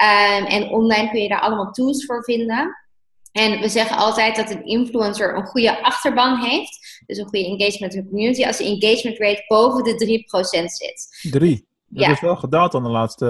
Um, 0.02 0.46
en 0.46 0.68
online 0.68 1.10
kun 1.10 1.22
je 1.22 1.28
daar 1.28 1.40
allemaal 1.40 1.70
tools 1.70 2.04
voor 2.04 2.24
vinden. 2.24 2.76
En 3.32 3.60
we 3.60 3.68
zeggen 3.68 3.96
altijd 3.96 4.36
dat 4.36 4.50
een 4.50 4.64
influencer 4.64 5.36
een 5.36 5.46
goede 5.46 5.82
achterban 5.82 6.36
heeft. 6.36 7.02
Dus 7.06 7.18
een 7.18 7.28
goede 7.28 7.46
engagement 7.46 7.94
in 7.94 8.02
de 8.02 8.08
community. 8.08 8.44
Als 8.44 8.56
de 8.56 8.64
engagement 8.64 9.18
rate 9.18 9.44
boven 9.46 9.84
de 9.84 10.24
3% 10.60 10.64
zit. 10.64 11.30
3? 11.30 11.66
Dat 11.88 12.04
ja. 12.04 12.10
is 12.10 12.20
wel 12.20 12.36
gedaald 12.36 12.72
dan 12.72 12.82
de 12.82 12.88
laatste 12.88 13.26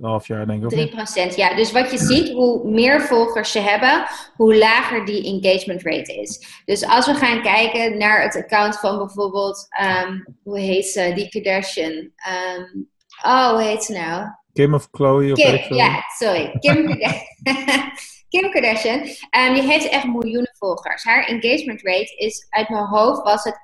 uh, 0.00 0.06
half 0.06 0.26
jaar, 0.26 0.46
denk 0.46 0.72
ik. 0.72 0.90
3%, 1.32 1.34
ja. 1.34 1.54
Dus 1.54 1.72
wat 1.72 1.90
je 1.90 1.98
ziet, 1.98 2.32
hoe 2.32 2.70
meer 2.70 3.00
volgers 3.00 3.52
ze 3.52 3.60
hebben, 3.60 4.06
hoe 4.34 4.58
lager 4.58 5.04
die 5.04 5.24
engagement 5.24 5.82
rate 5.82 6.20
is. 6.20 6.62
Dus 6.64 6.86
als 6.86 7.06
we 7.06 7.14
gaan 7.14 7.42
kijken 7.42 7.98
naar 7.98 8.22
het 8.22 8.36
account 8.36 8.78
van 8.78 8.98
bijvoorbeeld, 8.98 9.66
um, 10.06 10.36
hoe 10.42 10.58
heet 10.58 10.86
ze, 10.86 11.12
die 11.14 11.28
Kardashian. 11.28 11.92
Um, 11.92 12.88
oh, 13.22 13.50
hoe 13.50 13.62
heet 13.62 13.84
ze 13.84 13.92
nou? 13.92 14.24
Kim 14.52 14.74
of 14.74 14.88
Chloe? 14.90 15.32
Of 15.32 15.38
Kim, 15.38 15.76
ja, 15.76 16.02
sorry. 16.18 16.56
Kim 16.58 16.86
Kardashian. 16.86 17.24
Kim 18.36 18.50
Kardashian, 18.50 18.98
um, 18.98 19.54
die 19.54 19.62
heeft 19.62 19.88
echt 19.88 20.04
miljoenen 20.04 20.54
volgers. 20.58 21.04
Haar 21.04 21.24
engagement 21.24 21.82
rate 21.82 22.14
is, 22.16 22.46
uit 22.50 22.68
mijn 22.68 22.84
hoofd 22.84 23.22
was 23.22 23.44
het 23.44 23.54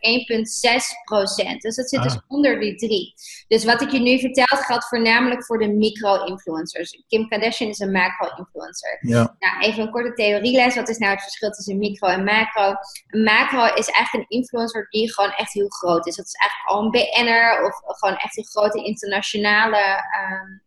1,6%. 1.54 1.56
Dus 1.58 1.76
dat 1.76 1.88
zit 1.88 2.02
dus 2.02 2.14
ah. 2.14 2.22
onder 2.28 2.60
die 2.60 2.74
3. 2.74 3.14
Dus 3.48 3.64
wat 3.64 3.80
ik 3.80 3.90
je 3.90 4.00
nu 4.00 4.18
vertel 4.18 4.56
geldt 4.58 4.88
voornamelijk 4.88 5.44
voor 5.44 5.58
de 5.58 5.68
micro-influencers. 5.68 7.02
Kim 7.08 7.28
Kardashian 7.28 7.70
is 7.70 7.78
een 7.78 7.92
macro-influencer. 7.92 8.98
Ja. 9.00 9.36
Nou, 9.38 9.60
even 9.60 9.82
een 9.82 9.90
korte 9.90 10.12
theorieles. 10.12 10.74
Wat 10.74 10.88
is 10.88 10.98
nou 10.98 11.12
het 11.12 11.22
verschil 11.22 11.50
tussen 11.50 11.78
micro 11.78 12.08
en 12.08 12.24
macro? 12.24 12.74
Een 13.06 13.22
macro 13.22 13.64
is 13.64 13.88
eigenlijk 13.88 14.30
een 14.30 14.38
influencer 14.38 14.86
die 14.90 15.14
gewoon 15.14 15.32
echt 15.32 15.52
heel 15.52 15.68
groot 15.68 16.06
is. 16.06 16.16
Dat 16.16 16.26
is 16.26 16.34
eigenlijk 16.34 16.70
al 16.70 16.82
een 16.82 16.90
BN'er 16.90 17.64
of 17.64 17.98
gewoon 17.98 18.16
echt 18.16 18.36
een 18.36 18.46
grote 18.46 18.84
internationale... 18.84 20.04
Um, 20.32 20.61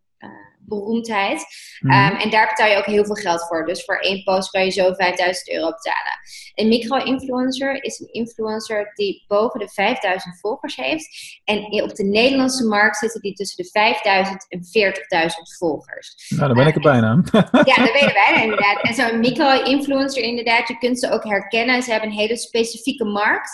beroemdheid. 0.68 1.46
Mhm. 1.80 1.94
Ehm, 1.94 2.16
en 2.16 2.30
daar 2.30 2.48
betaal 2.48 2.70
je 2.70 2.78
ook 2.78 2.86
heel 2.86 3.06
veel 3.06 3.16
geld 3.16 3.48
voor. 3.48 3.66
Dus 3.66 3.84
voor 3.84 3.98
één 3.98 4.24
post 4.24 4.50
kan 4.50 4.66
je 4.66 4.72
zo 4.72 4.94
5000 4.94 5.52
euro 5.52 5.66
betalen. 5.66 6.20
Een 6.56 6.68
micro-influencer 6.68 7.84
is 7.84 8.00
een 8.00 8.12
influencer 8.12 8.92
die 8.94 9.24
boven 9.28 9.60
de 9.60 9.70
5000 9.70 10.40
volgers 10.40 10.76
heeft. 10.76 11.08
En 11.44 11.84
op 11.84 11.96
de 11.96 12.04
Nederlandse 12.04 12.68
markt 12.68 12.98
zitten 12.98 13.22
die 13.22 13.34
tussen 13.34 13.64
de 13.64 13.70
5000 13.70 14.46
en 14.50 14.60
40.000 14.64 15.56
volgers. 15.58 16.16
Nou, 16.30 16.48
dan 16.48 16.58
ben 16.58 16.68
ik 16.68 16.76
er 16.76 16.82
bijna. 16.82 17.10
ja, 17.52 17.76
daar 17.76 17.92
ben 17.94 18.08
je 18.08 18.24
bijna 18.26 18.42
inderdaad. 18.42 18.82
En 18.82 18.94
zo'n 18.94 19.20
micro-influencer 19.20 20.24
inderdaad, 20.24 20.68
je 20.68 20.78
kunt 20.78 21.00
ze 21.00 21.12
ook 21.12 21.24
herkennen. 21.24 21.84
Ze 21.84 21.92
hebben 21.92 22.10
een 22.10 22.16
hele 22.16 22.38
specifieke 22.38 23.06
markt. 23.06 23.50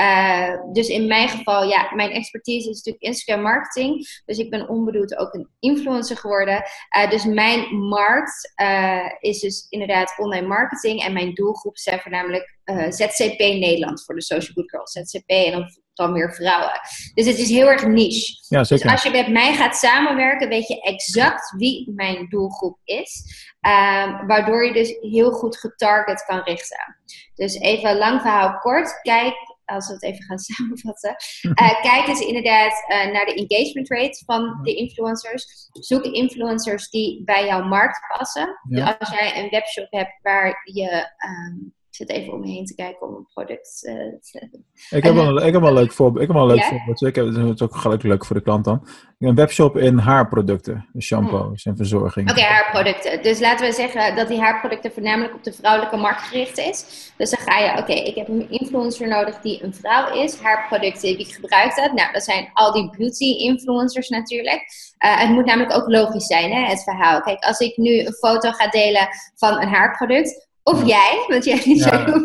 Uh, 0.00 0.72
dus 0.72 0.88
in 0.88 1.06
mijn 1.06 1.28
geval, 1.28 1.68
ja, 1.68 1.90
mijn 1.94 2.10
expertise 2.10 2.70
is 2.70 2.76
natuurlijk 2.76 3.04
Instagram 3.04 3.42
marketing. 3.42 4.20
Dus 4.24 4.38
ik 4.38 4.50
ben 4.50 4.68
onbedoeld 4.68 5.16
ook 5.16 5.34
een 5.34 5.48
influencer 5.58 6.16
geworden. 6.16 6.62
Uh, 6.96 7.10
dus 7.10 7.24
mijn 7.24 7.76
markt 7.76 8.52
uh, 8.62 9.10
is 9.18 9.40
dus 9.40 9.66
inderdaad 9.68 10.14
online 10.18 10.46
marketing. 10.46 11.02
En 11.02 11.12
mijn 11.12 11.34
doelgroep 11.34 11.78
zijn 11.78 12.00
voornamelijk 12.00 12.52
ZCP 12.88 13.38
Nederland 13.38 14.04
voor 14.04 14.14
de 14.14 14.22
Social 14.22 14.54
Good 14.54 14.70
Girls. 14.70 14.92
ZCP 14.92 15.30
en 15.30 15.52
dan, 15.52 15.68
dan 15.94 16.12
meer 16.12 16.34
vrouwen. 16.34 16.80
Dus 17.14 17.26
het 17.26 17.38
is 17.38 17.48
heel 17.48 17.66
erg 17.66 17.86
niche. 17.86 18.44
Ja, 18.48 18.64
zeker. 18.64 18.84
Dus 18.84 18.92
als 18.92 19.02
je 19.02 19.10
met 19.10 19.28
mij 19.28 19.54
gaat 19.54 19.76
samenwerken, 19.76 20.48
weet 20.48 20.68
je 20.68 20.80
exact 20.80 21.54
wie 21.56 21.92
mijn 21.94 22.28
doelgroep 22.28 22.78
is. 22.84 23.24
Um, 23.60 24.26
waardoor 24.26 24.64
je 24.66 24.72
dus 24.72 24.96
heel 25.00 25.30
goed 25.30 25.56
getarget 25.56 26.24
kan 26.24 26.42
richten. 26.42 26.96
Dus 27.34 27.54
even 27.54 27.96
lang 27.96 28.20
verhaal 28.20 28.58
kort. 28.58 29.00
Kijk 29.02 29.34
als 29.64 29.86
we 29.86 29.92
het 29.92 30.02
even 30.02 30.24
gaan 30.24 30.38
samenvatten. 30.54 31.16
Uh, 31.42 31.82
kijk 31.82 32.06
eens 32.06 32.20
inderdaad 32.20 32.72
uh, 32.72 33.12
naar 33.12 33.24
de 33.24 33.46
engagement 33.46 33.88
rate 33.88 34.22
van 34.24 34.60
de 34.62 34.74
influencers. 34.74 35.68
Zoek 35.72 36.04
influencers 36.04 36.90
die 36.90 37.24
bij 37.24 37.46
jouw 37.46 37.64
markt 37.64 38.00
passen. 38.16 38.60
Dus 38.68 38.98
als 38.98 39.10
jij 39.10 39.42
een 39.44 39.50
webshop 39.50 39.86
hebt 39.90 40.18
waar 40.22 40.60
je 40.72 41.08
um, 41.26 41.74
ik 41.83 41.83
zit 41.94 42.10
even 42.10 42.32
om 42.32 42.40
me 42.40 42.46
heen 42.46 42.64
te 42.64 42.74
kijken 42.74 43.08
om 43.08 43.14
een 43.14 43.26
product 43.34 43.80
uh, 43.82 43.94
te 44.20 44.48
ik 44.90 45.02
heb, 45.02 45.14
wel, 45.14 45.36
ik 45.36 45.52
heb 45.52 45.62
wel 45.62 45.70
een 45.70 45.76
leuk 45.76 45.92
voorbeeld. 45.92 46.22
Ik 46.22 46.26
heb 46.26 46.36
wel 46.36 46.50
een 46.50 46.56
leuk 46.56 46.64
voorbeeld. 46.64 47.02
Ik 47.02 47.14
heb, 47.14 47.26
het 47.26 47.54
is 47.54 47.62
ook 47.62 47.76
gelijk 47.76 48.02
leuk 48.02 48.24
voor 48.24 48.36
de 48.36 48.42
klant 48.42 48.64
dan. 48.64 48.86
Een 49.18 49.34
webshop 49.34 49.76
in 49.76 49.98
haarproducten. 49.98 50.88
Dus 50.92 51.06
shampoos 51.06 51.62
hmm. 51.62 51.72
en 51.72 51.76
verzorging. 51.76 52.30
Oké, 52.30 52.40
haarproducten. 52.40 53.22
Dus 53.22 53.40
laten 53.40 53.66
we 53.66 53.72
zeggen 53.72 54.16
dat 54.16 54.28
die 54.28 54.40
haarproducten 54.40 54.92
voornamelijk 54.92 55.34
op 55.34 55.44
de 55.44 55.52
vrouwelijke 55.52 55.96
markt 55.96 56.20
gericht 56.20 56.58
is. 56.58 57.12
Dus 57.16 57.30
dan 57.30 57.40
ga 57.40 57.58
je, 57.58 57.78
oké, 57.78 57.92
ik 57.92 58.14
heb 58.14 58.28
een 58.28 58.50
influencer 58.50 59.08
nodig 59.08 59.40
die 59.40 59.64
een 59.64 59.74
vrouw 59.74 60.22
is. 60.22 60.40
Haarproducten, 60.40 61.16
wie 61.16 61.34
gebruikt 61.34 61.76
dat? 61.76 61.92
Nou, 61.92 62.12
dat 62.12 62.22
zijn 62.22 62.50
al 62.52 62.72
die 62.72 62.90
beauty 62.96 63.24
influencers 63.24 64.08
natuurlijk. 64.08 64.62
Uh, 65.04 65.20
het 65.20 65.30
moet 65.30 65.44
namelijk 65.44 65.74
ook 65.74 65.88
logisch 65.88 66.26
zijn, 66.26 66.52
hè, 66.52 66.60
het 66.60 66.82
verhaal. 66.82 67.20
Kijk, 67.20 67.44
als 67.44 67.58
ik 67.58 67.76
nu 67.76 67.98
een 67.98 68.12
foto 68.12 68.50
ga 68.50 68.68
delen 68.68 69.08
van 69.34 69.62
een 69.62 69.68
haarproduct, 69.68 70.52
of 70.64 70.86
jij, 70.86 71.24
want 71.28 71.44
jij 71.44 71.62
niet 71.64 71.84
ja, 71.84 72.06
zo 72.06 72.24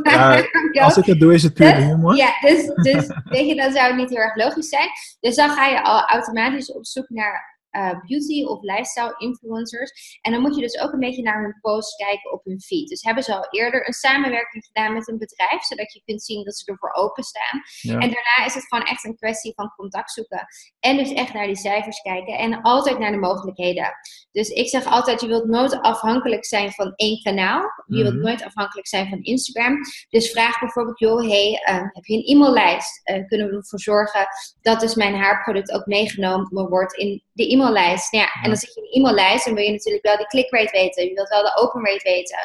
ja, 0.72 0.84
Als 0.86 0.98
ik 0.98 1.06
het 1.06 1.20
doe, 1.20 1.34
is 1.34 1.44
het 1.44 1.54
puur 1.54 1.76
humor. 1.76 2.16
Ja, 2.16 2.40
dus, 2.40 2.66
dus 2.66 3.08
weet 3.36 3.48
je, 3.48 3.56
dan 3.56 3.72
zou 3.72 3.88
het 3.88 3.96
niet 3.96 4.10
heel 4.10 4.18
erg 4.18 4.36
logisch 4.36 4.70
zijn. 4.70 4.90
Dus 5.20 5.36
dan 5.36 5.50
ga 5.50 5.68
je 5.68 5.84
al 5.84 6.02
automatisch 6.02 6.72
op 6.72 6.86
zoek 6.86 7.10
naar 7.10 7.58
uh, 7.72 8.00
beauty 8.08 8.44
of 8.44 8.62
lifestyle 8.62 9.16
influencers. 9.18 10.20
En 10.22 10.32
dan 10.32 10.42
moet 10.42 10.56
je 10.56 10.62
dus 10.62 10.80
ook 10.80 10.92
een 10.92 11.00
beetje 11.00 11.22
naar 11.22 11.42
hun 11.42 11.58
posts 11.62 11.96
kijken 11.96 12.32
op 12.32 12.46
hun 12.46 12.62
feed. 12.62 12.90
Dus 12.90 13.04
hebben 13.04 13.24
ze 13.24 13.36
al 13.36 13.48
eerder 13.50 13.88
een 13.88 13.94
samenwerking 13.94 14.66
gedaan 14.66 14.94
met 14.94 15.08
een 15.08 15.18
bedrijf, 15.18 15.64
zodat 15.64 15.94
je 15.94 16.02
kunt 16.06 16.24
zien 16.24 16.44
dat 16.44 16.58
ze 16.58 16.72
ervoor 16.72 16.94
openstaan. 16.94 17.62
Ja. 17.82 17.94
En 17.94 18.00
daarna 18.00 18.46
is 18.46 18.54
het 18.54 18.68
gewoon 18.68 18.86
echt 18.86 19.06
een 19.06 19.16
kwestie 19.16 19.54
van 19.56 19.74
contact 19.76 20.12
zoeken. 20.12 20.46
En 20.80 20.98
dus 20.98 21.14
echt 21.14 21.34
naar 21.34 21.48
die 21.48 21.58
cijfers 21.58 22.02
kijken 22.02 22.38
en 22.38 22.62
altijd 22.62 23.00
naar 23.00 23.12
de 23.12 23.18
mogelijkheden. 23.18 23.94
Dus 24.32 24.50
ik 24.50 24.70
zeg 24.70 24.86
altijd, 24.86 25.22
je 25.22 25.28
wilt 25.28 25.46
nooit 25.46 25.82
afhankelijk 25.82 26.46
zijn 26.46 26.72
van 26.72 26.94
één 26.96 27.22
kanaal. 27.22 27.62
Je 27.86 28.02
wilt 28.02 28.14
mhm. 28.14 28.24
nooit 28.24 28.44
afhankelijk 28.44 28.88
zijn 28.88 29.10
van 29.10 29.22
Instagram. 29.22 29.78
Dus 30.10 30.32
vraag 30.32 30.60
bijvoorbeeld, 30.60 31.00
joh, 31.00 31.28
hey, 31.28 31.52
uh, 31.52 31.76
heb 31.76 32.06
je 32.06 32.16
een 32.16 32.36
e-maillijst? 32.36 33.02
Uh, 33.10 33.28
kunnen 33.28 33.50
we 33.50 33.56
ervoor 33.56 33.80
zorgen 33.80 34.28
dat 34.62 34.80
dus 34.80 34.96
mijn 34.96 35.16
haarproduct 35.16 35.72
ook 35.72 35.86
meegenomen 35.86 36.70
wordt 36.70 36.94
in 36.94 37.24
de 37.34 37.54
e-maillijst. 37.54 38.12
Nou 38.12 38.24
ja, 38.24 38.42
en 38.42 38.50
dan 38.50 38.60
zit 38.60 38.74
je 38.74 38.82
in 38.82 38.88
een 38.88 39.00
e-maillijst 39.00 39.48
en 39.48 39.54
wil 39.54 39.64
je 39.64 39.72
natuurlijk 39.72 40.06
wel 40.06 40.18
de 40.18 40.28
click 40.28 40.52
rate 40.52 40.72
weten. 40.72 41.04
Je 41.04 41.14
wilt 41.14 41.30
wel 41.30 41.44
de 41.44 41.56
open 41.56 41.86
rate 41.86 42.04
weten. 42.04 42.38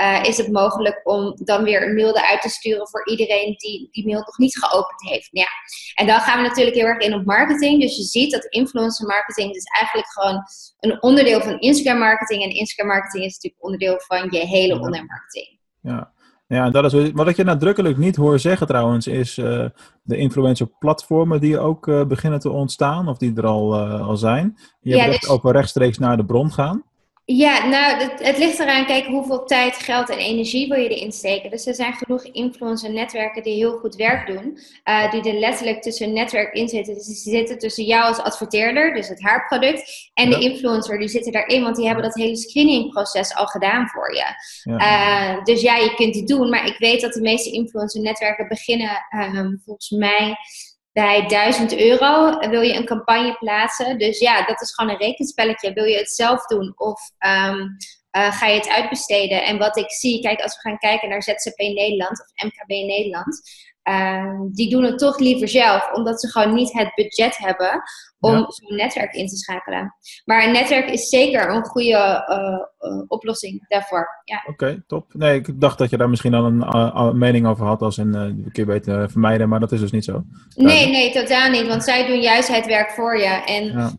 Uh, 0.00 0.24
is 0.24 0.36
het 0.36 0.52
mogelijk 0.52 1.00
om 1.04 1.36
dan 1.44 1.64
weer 1.64 1.82
een 1.82 1.94
mail 1.94 2.16
eruit 2.16 2.40
te 2.40 2.48
sturen 2.48 2.88
voor 2.88 3.08
iedereen 3.08 3.54
die 3.56 3.88
die 3.90 4.06
mail 4.06 4.18
nog 4.18 4.38
niet 4.38 4.58
geopend 4.58 5.08
heeft? 5.08 5.32
Nou 5.32 5.46
ja. 5.46 5.52
En 5.94 6.06
dan 6.06 6.20
gaan 6.20 6.42
we 6.42 6.48
natuurlijk 6.48 6.76
heel 6.76 6.86
erg 6.86 7.02
in 7.02 7.14
op 7.14 7.24
marketing. 7.24 7.80
Dus 7.80 7.96
je 7.96 8.02
ziet 8.02 8.32
dat 8.32 8.44
influencer 8.44 9.06
marketing 9.06 9.54
is 9.54 9.64
eigenlijk 9.64 10.12
gewoon 10.12 10.42
een 10.80 11.02
onderdeel 11.02 11.25
van 11.26 11.60
Instagram 11.60 11.98
marketing. 11.98 12.42
En 12.42 12.50
Instagram 12.50 12.86
marketing 12.86 13.24
is 13.24 13.34
natuurlijk 13.34 13.64
onderdeel 13.64 13.98
van 13.98 14.26
je 14.30 14.46
hele 14.46 14.74
online 14.80 15.06
marketing. 15.06 15.58
Ja. 15.80 16.14
Ja, 16.48 16.70
dat 16.70 16.92
is, 16.92 17.10
wat 17.12 17.28
ik 17.28 17.36
je 17.36 17.44
nadrukkelijk 17.44 17.96
niet 17.96 18.16
hoor 18.16 18.38
zeggen 18.38 18.66
trouwens, 18.66 19.06
is 19.06 19.38
uh, 19.38 19.64
de 20.02 20.16
influencer-platformen 20.16 21.40
die 21.40 21.58
ook 21.58 21.86
uh, 21.86 22.04
beginnen 22.04 22.40
te 22.40 22.50
ontstaan, 22.50 23.08
of 23.08 23.18
die 23.18 23.36
er 23.36 23.46
al, 23.46 23.74
uh, 23.74 24.06
al 24.06 24.16
zijn. 24.16 24.58
Je 24.80 24.96
ja, 24.96 25.04
hebt 25.04 25.20
dus... 25.20 25.30
ook 25.30 25.42
wel 25.42 25.52
rechtstreeks 25.52 25.98
naar 25.98 26.16
de 26.16 26.24
bron 26.24 26.52
gaan. 26.52 26.84
Ja, 27.28 27.66
nou, 27.66 28.02
het, 28.02 28.26
het, 28.26 28.38
ligt 28.38 28.58
eraan, 28.58 28.86
kijk, 28.86 29.06
hoeveel 29.06 29.44
tijd, 29.44 29.76
geld 29.76 30.10
en 30.10 30.18
energie 30.18 30.68
wil 30.68 30.78
je 30.78 30.88
erin 30.88 31.12
steken. 31.12 31.50
Dus 31.50 31.66
er 31.66 31.74
zijn 31.74 31.92
genoeg 31.92 32.24
influencer-netwerken 32.24 33.42
die 33.42 33.54
heel 33.54 33.78
goed 33.78 33.94
werk 33.94 34.26
doen, 34.26 34.58
uh, 34.84 35.10
die 35.10 35.32
er 35.32 35.38
letterlijk 35.38 35.82
tussen 35.82 36.12
netwerk 36.12 36.54
in 36.54 36.68
zitten. 36.68 36.94
Dus 36.94 37.06
die 37.06 37.16
zitten 37.16 37.58
tussen 37.58 37.84
jou 37.84 38.04
als 38.04 38.18
adverteerder, 38.18 38.94
dus 38.94 39.08
het 39.08 39.22
haarproduct, 39.22 40.10
en 40.14 40.30
de 40.30 40.38
influencer. 40.38 40.98
Die 40.98 41.08
zitten 41.08 41.32
daarin, 41.32 41.62
want 41.62 41.76
die 41.76 41.86
hebben 41.86 42.04
dat 42.04 42.14
hele 42.14 42.36
screeningproces 42.36 43.34
al 43.34 43.46
gedaan 43.46 43.88
voor 43.88 44.14
je. 44.14 44.24
Ja. 44.62 45.36
Uh, 45.36 45.44
dus 45.44 45.60
ja, 45.60 45.76
je 45.76 45.94
kunt 45.94 46.14
die 46.14 46.26
doen, 46.26 46.48
maar 46.48 46.66
ik 46.66 46.78
weet 46.78 47.00
dat 47.00 47.12
de 47.12 47.20
meeste 47.20 47.50
influencer-netwerken 47.50 48.48
beginnen, 48.48 49.06
um, 49.34 49.62
volgens 49.64 49.90
mij 49.90 50.36
bij 50.96 51.26
1000 51.26 51.78
euro 51.78 52.38
wil 52.48 52.60
je 52.60 52.74
een 52.74 52.84
campagne 52.84 53.36
plaatsen. 53.38 53.98
Dus 53.98 54.18
ja, 54.18 54.46
dat 54.46 54.60
is 54.60 54.74
gewoon 54.74 54.90
een 54.90 55.00
rekenspelletje. 55.00 55.72
Wil 55.72 55.84
je 55.84 55.96
het 55.96 56.10
zelf 56.10 56.46
doen 56.46 56.72
of 56.76 57.10
ehm, 57.18 57.66
eh, 58.10 58.32
ga 58.32 58.46
je 58.46 58.58
het 58.58 58.68
uitbesteden? 58.68 59.44
En 59.44 59.58
wat 59.58 59.76
ik 59.76 59.90
zie, 59.90 60.20
kijk, 60.20 60.40
als 60.40 60.54
we 60.54 60.60
gaan 60.60 60.78
kijken 60.78 61.08
naar 61.08 61.22
ZZP 61.22 61.58
Nederland 61.58 62.20
of 62.20 62.44
MKB 62.44 62.68
Nederland, 62.68 63.40
Ehm, 63.86 64.48
die 64.52 64.70
doen 64.70 64.82
het 64.82 64.98
toch 64.98 65.18
liever 65.18 65.48
zelf, 65.48 65.92
omdat 65.92 66.20
ze 66.20 66.30
gewoon 66.30 66.54
niet 66.54 66.72
het 66.72 66.94
budget 66.94 67.36
hebben 67.36 67.82
om 68.18 68.46
zo'n 68.48 68.76
netwerk 68.76 69.12
in 69.12 69.26
te 69.26 69.36
schakelen. 69.36 69.94
Maar 70.24 70.44
een 70.44 70.52
netwerk 70.52 70.90
is 70.90 71.08
zeker 71.08 71.50
een 71.50 71.64
goede 71.64 71.92
eh, 71.92 72.36
eh, 72.78 73.02
oplossing 73.06 73.64
daarvoor. 73.68 74.08
Ja. 74.24 74.44
Oké, 74.46 74.82
top. 74.86 75.14
Nee, 75.14 75.38
ik 75.38 75.60
dacht 75.60 75.78
dat 75.78 75.90
je 75.90 75.96
daar 75.96 76.08
misschien 76.08 76.34
al 76.34 76.44
een 76.44 76.60
uh, 76.60 77.12
mening 77.12 77.46
over 77.46 77.66
had, 77.66 77.82
als 77.82 77.96
een 77.96 78.14
uh, 78.14 78.22
kun 78.22 78.50
je 78.52 78.64
beter 78.64 79.10
vermijden, 79.10 79.48
maar 79.48 79.60
dat 79.60 79.72
is 79.72 79.80
dus 79.80 79.92
niet 79.92 80.04
zo. 80.04 80.24
Nee, 80.54 80.88
nee, 80.90 81.12
totaal 81.12 81.50
niet, 81.50 81.66
want 81.66 81.84
zij 81.84 82.06
doen 82.06 82.20
juist 82.20 82.48
het 82.48 82.66
werk 82.66 82.90
voor 82.90 83.18
je. 83.18 83.42
En 83.44 83.96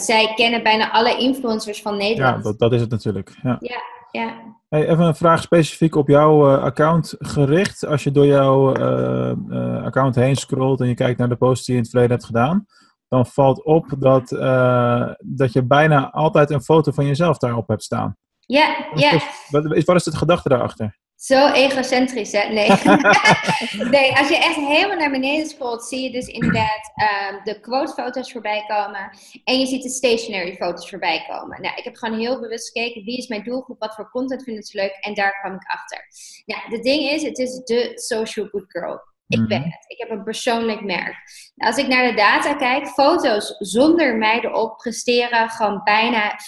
zij 0.00 0.32
kennen 0.34 0.62
bijna 0.62 0.92
alle 0.92 1.18
influencers 1.18 1.82
van 1.82 1.96
Nederland. 1.96 2.36
Ja, 2.36 2.42
dat, 2.42 2.58
dat 2.58 2.72
is 2.72 2.80
het 2.80 2.90
natuurlijk. 2.90 3.30
Ja, 3.42 3.56
ja. 3.60 3.82
ja. 4.10 4.54
Hey, 4.76 4.88
even 4.88 5.04
een 5.04 5.16
vraag 5.16 5.42
specifiek 5.42 5.94
op 5.94 6.08
jouw 6.08 6.56
uh, 6.56 6.62
account 6.62 7.14
gericht. 7.18 7.86
Als 7.86 8.04
je 8.04 8.10
door 8.10 8.26
jouw 8.26 8.76
uh, 8.76 9.32
uh, 9.48 9.84
account 9.84 10.14
heen 10.14 10.36
scrolt 10.36 10.80
en 10.80 10.88
je 10.88 10.94
kijkt 10.94 11.18
naar 11.18 11.28
de 11.28 11.36
posts 11.36 11.66
die 11.66 11.74
je 11.74 11.80
in 11.80 11.86
het 11.86 11.90
verleden 11.90 12.16
hebt 12.16 12.26
gedaan, 12.26 12.66
dan 13.08 13.26
valt 13.26 13.64
op 13.64 13.94
dat, 13.98 14.28
dat 15.18 15.52
je 15.52 15.64
bijna 15.66 16.10
altijd 16.10 16.50
een 16.50 16.62
foto 16.62 16.92
van 16.92 17.06
jezelf 17.06 17.38
daarop 17.38 17.68
hebt 17.68 17.82
staan. 17.82 18.16
Ja, 18.40 18.88
ja. 18.94 19.20
Wat, 19.48 19.72
is, 19.72 19.84
wat 19.84 19.96
is 19.96 20.04
de 20.04 20.16
gedachte 20.16 20.48
daarachter? 20.48 20.98
Zo 21.16 21.52
egocentrisch, 21.52 22.32
hè? 22.32 22.48
Nee. 22.48 22.68
nee, 23.96 24.16
als 24.16 24.28
je 24.28 24.36
echt 24.36 24.56
helemaal 24.56 24.96
naar 24.96 25.10
beneden 25.10 25.46
scrolt, 25.46 25.84
zie 25.84 26.02
je 26.02 26.10
dus 26.10 26.26
inderdaad 26.26 26.92
uh, 26.96 27.44
de 27.44 27.60
quotefoto's 27.60 28.32
voorbij 28.32 28.64
komen. 28.66 29.10
En 29.44 29.58
je 29.58 29.66
ziet 29.66 29.82
de 29.82 29.88
stationary 29.88 30.54
foto's 30.54 30.88
voorbij 30.88 31.24
komen. 31.28 31.62
Nou, 31.62 31.76
ik 31.76 31.84
heb 31.84 31.96
gewoon 31.96 32.18
heel 32.18 32.40
bewust 32.40 32.66
gekeken, 32.72 33.04
wie 33.04 33.18
is 33.18 33.26
mijn 33.26 33.42
doelgroep, 33.42 33.78
wat 33.78 33.94
voor 33.94 34.10
content 34.10 34.42
vinden 34.42 34.62
ze 34.62 34.78
leuk. 34.78 34.96
En 35.00 35.14
daar 35.14 35.40
kwam 35.40 35.54
ik 35.54 35.66
achter. 35.66 36.04
Ja, 36.44 36.56
het 36.62 36.82
ding 36.82 37.10
is, 37.10 37.22
het 37.22 37.38
is 37.38 37.64
de 37.64 37.92
social 37.94 38.46
good 38.46 38.64
girl. 38.68 39.00
Ik 39.28 39.46
ben 39.46 39.60
mhm. 39.60 39.70
het. 39.70 39.84
Ik 39.86 39.98
heb 39.98 40.10
een 40.10 40.24
persoonlijk 40.24 40.80
merk. 40.80 41.16
Als 41.56 41.76
ik 41.76 41.86
naar 41.86 42.08
de 42.08 42.16
data 42.16 42.54
kijk, 42.54 42.86
foto's 42.86 43.54
zonder 43.58 44.16
mij 44.16 44.40
erop 44.40 44.76
presteren 44.76 45.50
gewoon 45.50 45.80
bijna 45.84 46.38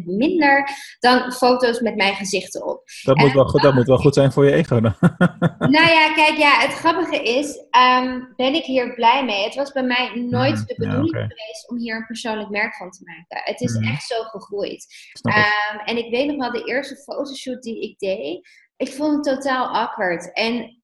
50% 0.00 0.04
minder 0.04 0.68
dan 0.98 1.32
foto's 1.32 1.80
met 1.80 1.96
mijn 1.96 2.14
gezicht 2.14 2.54
erop. 2.54 2.82
Dat, 3.02 3.16
moet 3.16 3.32
wel, 3.32 3.44
goed, 3.44 3.62
dat 3.62 3.74
moet 3.74 3.86
wel 3.86 3.98
goed 3.98 4.14
zijn 4.14 4.32
voor 4.32 4.44
je 4.44 4.52
ego 4.52 4.80
dan. 4.80 4.94
Nou 5.58 5.88
ja, 5.88 6.12
kijk, 6.12 6.36
ja, 6.36 6.58
het 6.58 6.72
grappige 6.72 7.22
is, 7.22 7.56
um, 7.56 8.32
ben 8.36 8.54
ik 8.54 8.64
hier 8.64 8.94
blij 8.94 9.24
mee. 9.24 9.44
Het 9.44 9.54
was 9.54 9.72
bij 9.72 9.82
mij 9.82 10.14
nooit 10.14 10.54
mhm. 10.54 10.64
de 10.66 10.74
bedoeling 10.76 11.10
geweest 11.10 11.70
om 11.70 11.78
hier 11.78 11.96
een 11.96 12.06
persoonlijk 12.06 12.48
merk 12.48 12.74
van 12.74 12.90
te 12.90 13.02
maken. 13.04 13.50
Het 13.52 13.60
is 13.60 13.78
mhm. 13.78 13.92
echt 13.92 14.06
zo 14.06 14.22
gegroeid. 14.22 14.86
Um, 15.28 15.80
en 15.84 15.96
ik 15.96 16.10
weet 16.10 16.26
nog 16.26 16.36
wel, 16.36 16.50
de 16.50 16.64
eerste 16.64 16.96
fotoshoot 16.96 17.62
die 17.62 17.80
ik 17.82 17.98
deed, 17.98 18.48
ik 18.76 18.92
vond 18.92 19.26
het 19.26 19.36
totaal 19.36 19.66
awkward. 19.66 20.32
En 20.32 20.79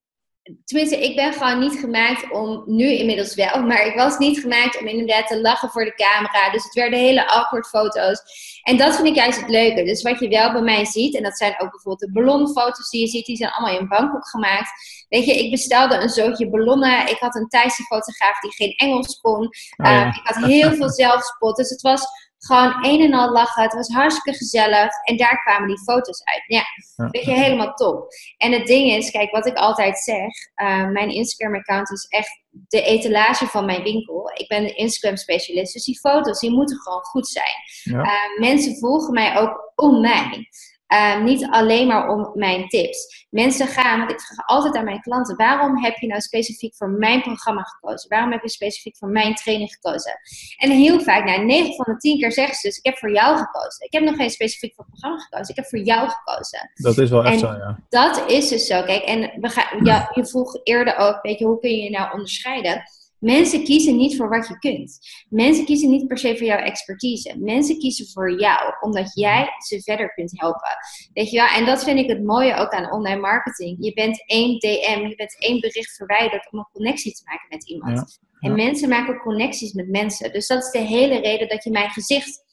Tenminste, 0.64 1.04
ik 1.04 1.16
ben 1.16 1.32
gewoon 1.32 1.58
niet 1.58 1.78
gemaakt 1.78 2.30
om, 2.32 2.62
nu 2.66 2.90
inmiddels 2.90 3.34
wel, 3.34 3.62
maar 3.62 3.86
ik 3.86 3.94
was 3.94 4.18
niet 4.18 4.38
gemaakt 4.38 4.80
om 4.80 4.86
inderdaad 4.86 5.26
te 5.26 5.40
lachen 5.40 5.70
voor 5.70 5.84
de 5.84 5.94
camera. 5.94 6.50
Dus 6.50 6.64
het 6.64 6.74
werden 6.74 6.98
hele 6.98 7.28
awkward 7.28 7.66
foto's. 7.66 8.22
En 8.62 8.76
dat 8.76 8.94
vind 8.94 9.06
ik 9.06 9.14
juist 9.14 9.40
het 9.40 9.50
leuke. 9.50 9.84
Dus 9.84 10.02
wat 10.02 10.20
je 10.20 10.28
wel 10.28 10.52
bij 10.52 10.62
mij 10.62 10.84
ziet, 10.84 11.16
en 11.16 11.22
dat 11.22 11.36
zijn 11.36 11.52
ook 11.52 11.70
bijvoorbeeld 11.70 11.98
de 11.98 12.12
ballonfoto's 12.12 12.90
die 12.90 13.00
je 13.00 13.06
ziet, 13.06 13.26
die 13.26 13.36
zijn 13.36 13.50
allemaal 13.50 13.80
in 13.80 13.88
Bangkok 13.88 14.28
gemaakt. 14.28 14.70
Weet 15.08 15.24
je, 15.24 15.44
ik 15.44 15.50
bestelde 15.50 15.94
een 15.94 16.08
zootje 16.08 16.50
ballonnen. 16.50 17.08
Ik 17.08 17.18
had 17.18 17.34
een 17.34 17.48
Thaise 17.48 17.82
fotograaf 17.82 18.40
die 18.40 18.52
geen 18.52 18.74
Engels 18.76 19.20
kon. 19.20 19.46
Oh 19.76 19.86
ehm, 19.86 20.08
ik 20.08 20.20
had 20.22 20.44
heel 20.44 20.72
veel 20.72 20.90
zelfspot. 20.90 21.56
Dus 21.56 21.70
het 21.70 21.82
was 21.82 22.06
gewoon 22.46 22.84
een 22.84 23.00
en 23.00 23.14
al 23.14 23.32
lachen. 23.32 23.62
Het 23.62 23.74
was 23.74 23.88
hartstikke 23.88 24.38
gezellig. 24.38 24.92
En 25.04 25.16
daar 25.16 25.42
kwamen 25.42 25.68
die 25.68 25.82
foto's 25.82 26.24
uit. 26.24 26.44
Ja, 26.46 26.62
weet 27.10 27.24
je, 27.24 27.32
helemaal 27.32 27.74
top. 27.74 28.06
En 28.36 28.52
het 28.52 28.66
ding 28.66 28.90
is, 28.90 29.10
kijk, 29.10 29.30
wat 29.30 29.46
ik 29.46 29.56
altijd 29.56 29.98
zeg. 29.98 30.28
Uh, 30.56 30.88
mijn 30.88 31.10
Instagram-account 31.10 31.90
is 31.90 32.06
echt 32.08 32.40
de 32.68 32.82
etalage 32.82 33.46
van 33.46 33.64
mijn 33.64 33.82
winkel. 33.82 34.30
Ik 34.34 34.48
ben 34.48 34.62
een 34.62 34.76
Instagram-specialist. 34.76 35.72
Dus 35.72 35.84
die 35.84 35.98
foto's, 35.98 36.40
die 36.40 36.50
moeten 36.50 36.80
gewoon 36.80 37.02
goed 37.02 37.28
zijn. 37.28 37.54
Ja. 37.82 38.04
Uh, 38.04 38.40
mensen 38.40 38.76
volgen 38.76 39.12
mij 39.12 39.38
ook 39.38 39.72
om 39.74 40.00
mij. 40.00 40.48
Ehm, 40.86 41.24
niet 41.24 41.46
alleen 41.50 41.86
maar 41.86 42.08
om 42.08 42.30
mijn 42.34 42.68
tips. 42.68 43.26
Mensen 43.30 43.66
gaan, 43.66 43.98
want 43.98 44.10
ik 44.10 44.20
vraag 44.20 44.46
altijd 44.46 44.76
aan 44.76 44.84
mijn 44.84 45.00
klanten: 45.00 45.36
waarom 45.36 45.84
heb 45.84 45.96
je 45.96 46.06
nou 46.06 46.20
specifiek 46.20 46.74
voor 46.74 46.90
mijn 46.90 47.22
programma 47.22 47.62
gekozen? 47.62 48.08
Waarom 48.08 48.32
heb 48.32 48.42
je 48.42 48.48
specifiek 48.48 48.96
voor 48.96 49.08
mijn 49.08 49.34
training 49.34 49.70
gekozen? 49.72 50.20
En 50.56 50.70
heel 50.70 51.00
vaak, 51.00 51.24
nou, 51.24 51.44
9 51.44 51.74
van 51.74 51.94
de 51.94 51.96
10 51.96 52.18
keer 52.18 52.32
zeggen 52.32 52.54
ze 52.54 52.66
dus: 52.66 52.76
ik 52.76 52.84
heb 52.84 52.98
voor 52.98 53.12
jou 53.12 53.36
gekozen. 53.36 53.86
Ik 53.86 53.92
heb 53.92 54.02
nog 54.02 54.16
geen 54.16 54.30
specifiek 54.30 54.74
voor 54.74 54.84
het 54.84 54.92
programma 54.92 55.22
gekozen. 55.22 55.48
Ik 55.48 55.56
heb 55.56 55.66
voor 55.66 55.78
jou 55.78 56.08
gekozen. 56.08 56.70
Dat 56.74 56.98
is 56.98 57.10
wel 57.10 57.24
echt 57.24 57.38
zo, 57.38 57.46
ja. 57.46 57.78
Dat 57.88 58.30
is 58.30 58.48
dus 58.48 58.66
zo. 58.66 58.82
Kijk, 58.82 59.02
en 59.02 59.40
we 59.40 59.48
gaan, 59.48 59.84
ja, 59.84 60.10
je 60.14 60.26
vroeg 60.26 60.60
eerder 60.62 60.96
ook: 60.96 61.18
weet 61.22 61.38
je, 61.38 61.44
hoe 61.44 61.58
kun 61.58 61.70
je 61.70 61.82
je 61.82 61.90
nou 61.90 62.12
onderscheiden? 62.12 62.82
Mensen 63.18 63.64
kiezen 63.64 63.96
niet 63.96 64.16
voor 64.16 64.28
wat 64.28 64.48
je 64.48 64.58
kunt. 64.58 64.98
Mensen 65.28 65.64
kiezen 65.64 65.90
niet 65.90 66.06
per 66.06 66.18
se 66.18 66.36
voor 66.36 66.46
jouw 66.46 66.58
expertise. 66.58 67.38
Mensen 67.38 67.78
kiezen 67.78 68.06
voor 68.12 68.40
jou, 68.40 68.74
omdat 68.80 69.14
jij 69.14 69.48
ze 69.66 69.82
verder 69.82 70.14
kunt 70.14 70.40
helpen. 70.40 70.76
Weet 71.12 71.30
je 71.30 71.36
wel? 71.36 71.46
En 71.46 71.66
dat 71.66 71.84
vind 71.84 71.98
ik 71.98 72.08
het 72.08 72.24
mooie 72.24 72.54
ook 72.54 72.70
aan 72.70 72.92
online 72.92 73.20
marketing. 73.20 73.76
Je 73.80 73.92
bent 73.92 74.24
één 74.26 74.58
DM, 74.58 75.06
je 75.08 75.14
bent 75.16 75.36
één 75.38 75.60
bericht 75.60 75.96
verwijderd 75.96 76.52
om 76.52 76.58
een 76.58 76.68
connectie 76.72 77.12
te 77.12 77.22
maken 77.24 77.46
met 77.48 77.68
iemand. 77.68 78.18
En 78.40 78.54
mensen 78.54 78.88
maken 78.88 79.18
connecties 79.18 79.72
met 79.72 79.88
mensen. 79.88 80.32
Dus 80.32 80.46
dat 80.46 80.62
is 80.62 80.70
de 80.70 80.78
hele 80.78 81.20
reden 81.20 81.48
dat 81.48 81.64
je 81.64 81.70
mijn 81.70 81.90
gezicht 81.90 82.44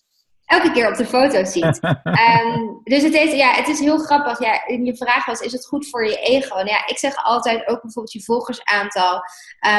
elke 0.45 0.71
keer 0.71 0.89
op 0.89 0.95
de 0.95 1.06
foto 1.06 1.43
ziet. 1.43 1.79
um, 1.84 2.82
dus 2.93 3.03
het 3.03 3.13
is, 3.13 3.34
ja, 3.34 3.51
het 3.53 3.67
is 3.67 3.79
heel 3.79 3.97
grappig. 3.97 4.39
Ja, 4.39 4.62
je 4.84 4.95
vraag 4.97 5.25
was, 5.25 5.39
is 5.39 5.51
het 5.51 5.65
goed 5.65 5.89
voor 5.89 6.06
je 6.06 6.17
ego? 6.17 6.56
Nou 6.56 6.67
ja, 6.67 6.88
ik 6.88 6.97
zeg 6.97 7.23
altijd 7.23 7.67
ook 7.67 7.82
bijvoorbeeld 7.82 8.13
je 8.13 8.23
volgersaantal. 8.23 9.13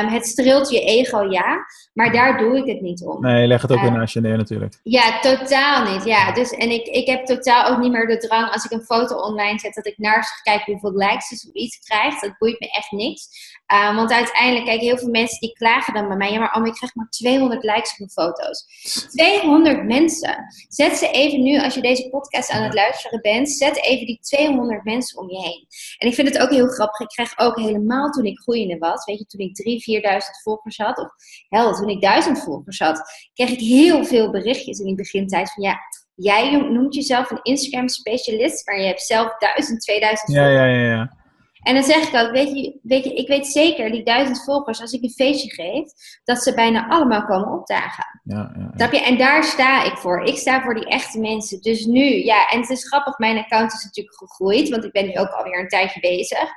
Um, 0.00 0.06
het 0.08 0.26
streelt 0.26 0.70
je 0.70 0.80
ego, 0.80 1.22
ja. 1.30 1.66
Maar 1.92 2.12
daar 2.12 2.38
doe 2.38 2.56
ik 2.56 2.66
het 2.66 2.80
niet 2.80 3.04
om. 3.04 3.20
Nee, 3.20 3.46
leg 3.46 3.62
het 3.62 3.72
ook 3.72 3.78
um, 3.78 3.84
weer 3.84 3.92
naast 3.92 4.14
je 4.14 4.20
neer 4.20 4.36
natuurlijk. 4.36 4.80
Ja, 4.82 5.20
totaal 5.20 5.92
niet. 5.92 6.04
Ja, 6.04 6.32
dus, 6.32 6.50
en 6.50 6.70
ik, 6.70 6.86
ik 6.86 7.06
heb 7.06 7.24
totaal 7.24 7.70
ook 7.70 7.78
niet 7.78 7.92
meer 7.92 8.06
de 8.06 8.16
drang 8.16 8.50
als 8.50 8.64
ik 8.64 8.70
een 8.70 8.84
foto 8.84 9.16
online 9.16 9.58
zet... 9.58 9.74
dat 9.74 9.86
ik 9.86 9.98
naar 9.98 10.22
ga 10.22 10.42
kijken 10.42 10.72
hoeveel 10.72 10.92
likes 10.92 11.28
het 11.28 11.44
of 11.48 11.54
iets 11.54 11.78
krijgt. 11.78 12.20
Dat 12.20 12.38
boeit 12.38 12.60
me 12.60 12.70
echt 12.70 12.90
niks. 12.90 13.28
Um, 13.72 13.96
want 13.96 14.12
uiteindelijk, 14.12 14.64
kijk, 14.64 14.80
heel 14.80 14.98
veel 14.98 15.10
mensen 15.10 15.40
die 15.40 15.52
klagen 15.52 15.94
dan 15.94 16.08
bij 16.08 16.16
mij. 16.16 16.32
Ja, 16.32 16.38
maar 16.38 16.56
oh, 16.56 16.66
ik 16.66 16.72
krijg 16.72 16.94
maar 16.94 17.08
200 17.08 17.62
likes 17.62 17.92
op 17.92 17.98
mijn 17.98 18.10
foto's. 18.10 18.66
200 19.16 19.84
mensen. 19.84 20.44
Zet 20.68 20.96
ze 20.96 21.10
even 21.10 21.42
nu, 21.42 21.60
als 21.60 21.74
je 21.74 21.80
deze 21.80 22.08
podcast 22.08 22.50
aan 22.50 22.62
het 22.62 22.74
luisteren 22.74 23.20
bent, 23.20 23.50
zet 23.50 23.84
even 23.84 24.06
die 24.06 24.18
200 24.20 24.84
mensen 24.84 25.18
om 25.20 25.30
je 25.30 25.40
heen. 25.40 25.66
En 25.98 26.08
ik 26.08 26.14
vind 26.14 26.28
het 26.28 26.38
ook 26.38 26.50
heel 26.50 26.68
grappig. 26.68 27.00
Ik 27.00 27.08
krijg 27.08 27.38
ook 27.38 27.58
helemaal 27.58 28.10
toen 28.10 28.24
ik 28.24 28.38
groeiende 28.38 28.78
was, 28.78 29.04
weet 29.04 29.18
je, 29.18 29.24
toen 29.24 29.40
ik 29.40 30.02
3.000, 30.02 30.12
4.000 30.12 30.18
volgers 30.42 30.76
had, 30.76 30.98
of 30.98 31.10
hel, 31.48 31.74
toen 31.74 31.88
ik 31.88 32.00
1000 32.00 32.38
volgers 32.38 32.78
had, 32.78 33.02
kreeg 33.32 33.50
ik 33.50 33.60
heel 33.60 34.04
veel 34.04 34.30
berichtjes 34.30 34.78
in 34.78 34.86
die 34.86 34.94
begintijd 34.94 35.52
van 35.52 35.62
ja. 35.62 35.78
Jij 36.14 36.56
noemt 36.56 36.94
jezelf 36.94 37.30
een 37.30 37.42
Instagram 37.42 37.88
specialist, 37.88 38.66
maar 38.66 38.80
je 38.80 38.86
hebt 38.86 39.02
zelf 39.02 39.36
1000, 39.38 39.80
2000 39.80 40.34
volgers. 40.34 40.54
Ja, 40.54 40.66
ja, 40.66 40.74
ja, 40.74 40.88
ja. 40.88 41.23
En 41.64 41.74
dan 41.74 41.82
zeg 41.82 42.08
ik 42.08 42.14
ook, 42.14 42.30
weet 42.30 42.48
je, 42.48 42.78
weet 42.82 43.04
je, 43.04 43.14
ik 43.14 43.28
weet 43.28 43.46
zeker, 43.46 43.90
die 43.90 44.04
duizend 44.04 44.44
volgers, 44.44 44.80
als 44.80 44.92
ik 44.92 45.02
een 45.02 45.10
feestje 45.10 45.50
geef, 45.50 45.92
dat 46.24 46.42
ze 46.42 46.54
bijna 46.54 46.88
allemaal 46.88 47.24
komen 47.24 47.52
opdagen. 47.52 48.20
Ja, 48.24 48.52
ja, 48.56 48.72
ja. 48.76 48.90
Je? 48.90 49.00
En 49.00 49.18
daar 49.18 49.44
sta 49.44 49.84
ik 49.84 49.96
voor. 49.96 50.22
Ik 50.22 50.36
sta 50.36 50.62
voor 50.62 50.74
die 50.74 50.86
echte 50.86 51.20
mensen. 51.20 51.60
Dus 51.60 51.84
nu, 51.84 52.24
ja, 52.24 52.48
en 52.48 52.60
het 52.60 52.70
is 52.70 52.88
grappig, 52.88 53.18
mijn 53.18 53.38
account 53.38 53.72
is 53.72 53.84
natuurlijk 53.84 54.16
gegroeid, 54.16 54.68
want 54.68 54.84
ik 54.84 54.92
ben 54.92 55.06
nu 55.06 55.18
ook 55.18 55.30
alweer 55.30 55.60
een 55.60 55.68
tijdje 55.68 56.00
bezig. 56.00 56.48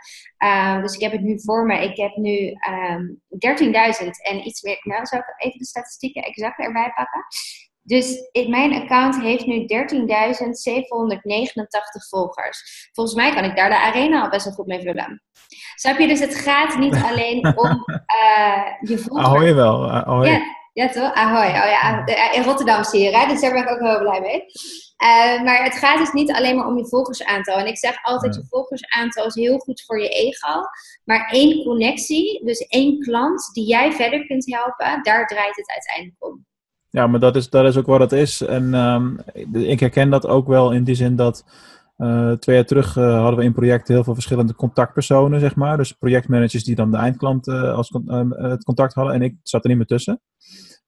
Uh, 0.44 0.82
dus 0.82 0.94
ik 0.94 1.02
heb 1.02 1.12
het 1.12 1.22
nu 1.22 1.40
voor 1.42 1.66
me. 1.66 1.84
Ik 1.84 1.98
heb 1.98 2.16
nu 2.16 2.38
um, 2.48 3.22
ehm, 3.40 4.04
13.000 4.04 4.08
en 4.22 4.48
iets 4.48 4.62
meer. 4.62 4.80
Nou, 4.84 5.06
zou 5.06 5.22
ik 5.22 5.46
even 5.46 5.58
de 5.58 5.66
statistieken 5.66 6.24
exact 6.24 6.60
erbij 6.60 6.92
pakken. 6.96 7.26
Dus 7.88 8.30
in 8.32 8.50
mijn 8.50 8.74
account 8.74 9.22
heeft 9.22 9.46
nu 9.46 9.60
13.789 9.60 9.66
volgers. 12.10 12.90
Volgens 12.94 13.16
mij 13.16 13.34
kan 13.34 13.44
ik 13.44 13.56
daar 13.56 13.70
de 13.70 13.80
arena 13.80 14.22
al 14.22 14.30
best 14.30 14.46
wel 14.46 14.54
goed 14.54 14.66
mee 14.66 14.82
vullen. 14.82 15.24
Snap 15.76 15.98
je? 15.98 16.08
Dus 16.08 16.20
het 16.20 16.36
gaat 16.36 16.78
niet 16.78 16.96
alleen 17.10 17.58
om 17.58 17.86
uh, 18.22 18.66
je 18.82 18.98
volgers. 18.98 19.28
Ahoy 19.28 19.56
wel. 19.56 19.92
Ahoy. 19.92 20.28
Ja, 20.28 20.42
ja, 20.74 20.90
toch? 20.90 21.14
Ahoy. 21.14 21.48
Oh, 21.48 21.70
ja. 21.70 22.06
In 22.32 22.44
Rotterdam 22.44 22.84
zie 22.84 23.02
je, 23.02 23.18
hè? 23.18 23.28
dus 23.28 23.42
daar 23.42 23.54
ben 23.54 23.64
ik 23.64 23.70
ook 23.70 23.80
heel 23.80 24.00
blij 24.00 24.22
mee. 24.22 24.46
Uh, 25.04 25.44
maar 25.44 25.64
het 25.64 25.76
gaat 25.76 25.98
dus 25.98 26.12
niet 26.12 26.32
alleen 26.32 26.56
maar 26.56 26.68
om 26.68 26.78
je 26.78 26.88
volgersaantal. 26.88 27.58
En 27.58 27.68
ik 27.68 27.78
zeg 27.78 28.04
altijd, 28.04 28.36
je 28.36 28.46
volgersaantal 28.50 29.26
is 29.26 29.36
heel 29.36 29.58
goed 29.58 29.84
voor 29.86 30.02
je 30.02 30.10
ego. 30.10 30.62
Maar 31.04 31.30
één 31.32 31.64
connectie, 31.64 32.46
dus 32.46 32.60
één 32.60 33.00
klant 33.00 33.50
die 33.54 33.68
jij 33.68 33.92
verder 33.92 34.26
kunt 34.26 34.54
helpen, 34.54 35.04
daar 35.04 35.28
draait 35.28 35.56
het 35.56 35.70
uiteindelijk 35.70 36.26
om. 36.26 36.47
Ja, 36.98 37.08
maar 37.08 37.20
dat 37.20 37.36
is, 37.36 37.50
dat 37.50 37.66
is 37.66 37.78
ook 37.78 37.86
wat 37.86 38.00
het 38.00 38.12
is. 38.12 38.42
En 38.42 38.74
um, 38.74 39.20
ik 39.54 39.80
herken 39.80 40.10
dat 40.10 40.28
ook 40.28 40.48
wel 40.48 40.72
in 40.72 40.84
die 40.84 40.96
zin 40.96 41.16
dat 41.16 41.46
twee 42.40 42.56
jaar 42.56 42.66
terug 42.66 42.94
hadden 42.94 43.36
we 43.36 43.44
in 43.44 43.54
projecten 43.54 43.94
heel 43.94 44.04
veel 44.04 44.14
verschillende 44.14 44.56
contactpersonen, 44.56 45.40
zeg 45.40 45.56
maar. 45.56 45.78
Dus 45.78 45.92
projectmanagers 45.92 46.64
die 46.64 46.76
dan 46.76 46.92
de 46.92 46.98
eindklant 46.98 47.48
als 47.48 47.90
het 48.30 48.64
contact 48.64 48.94
hadden. 48.94 49.14
En 49.14 49.22
ik 49.22 49.36
zat 49.44 49.64
er 49.64 49.70
niet 49.70 49.78
meer 49.78 49.88
tussen. 49.88 50.22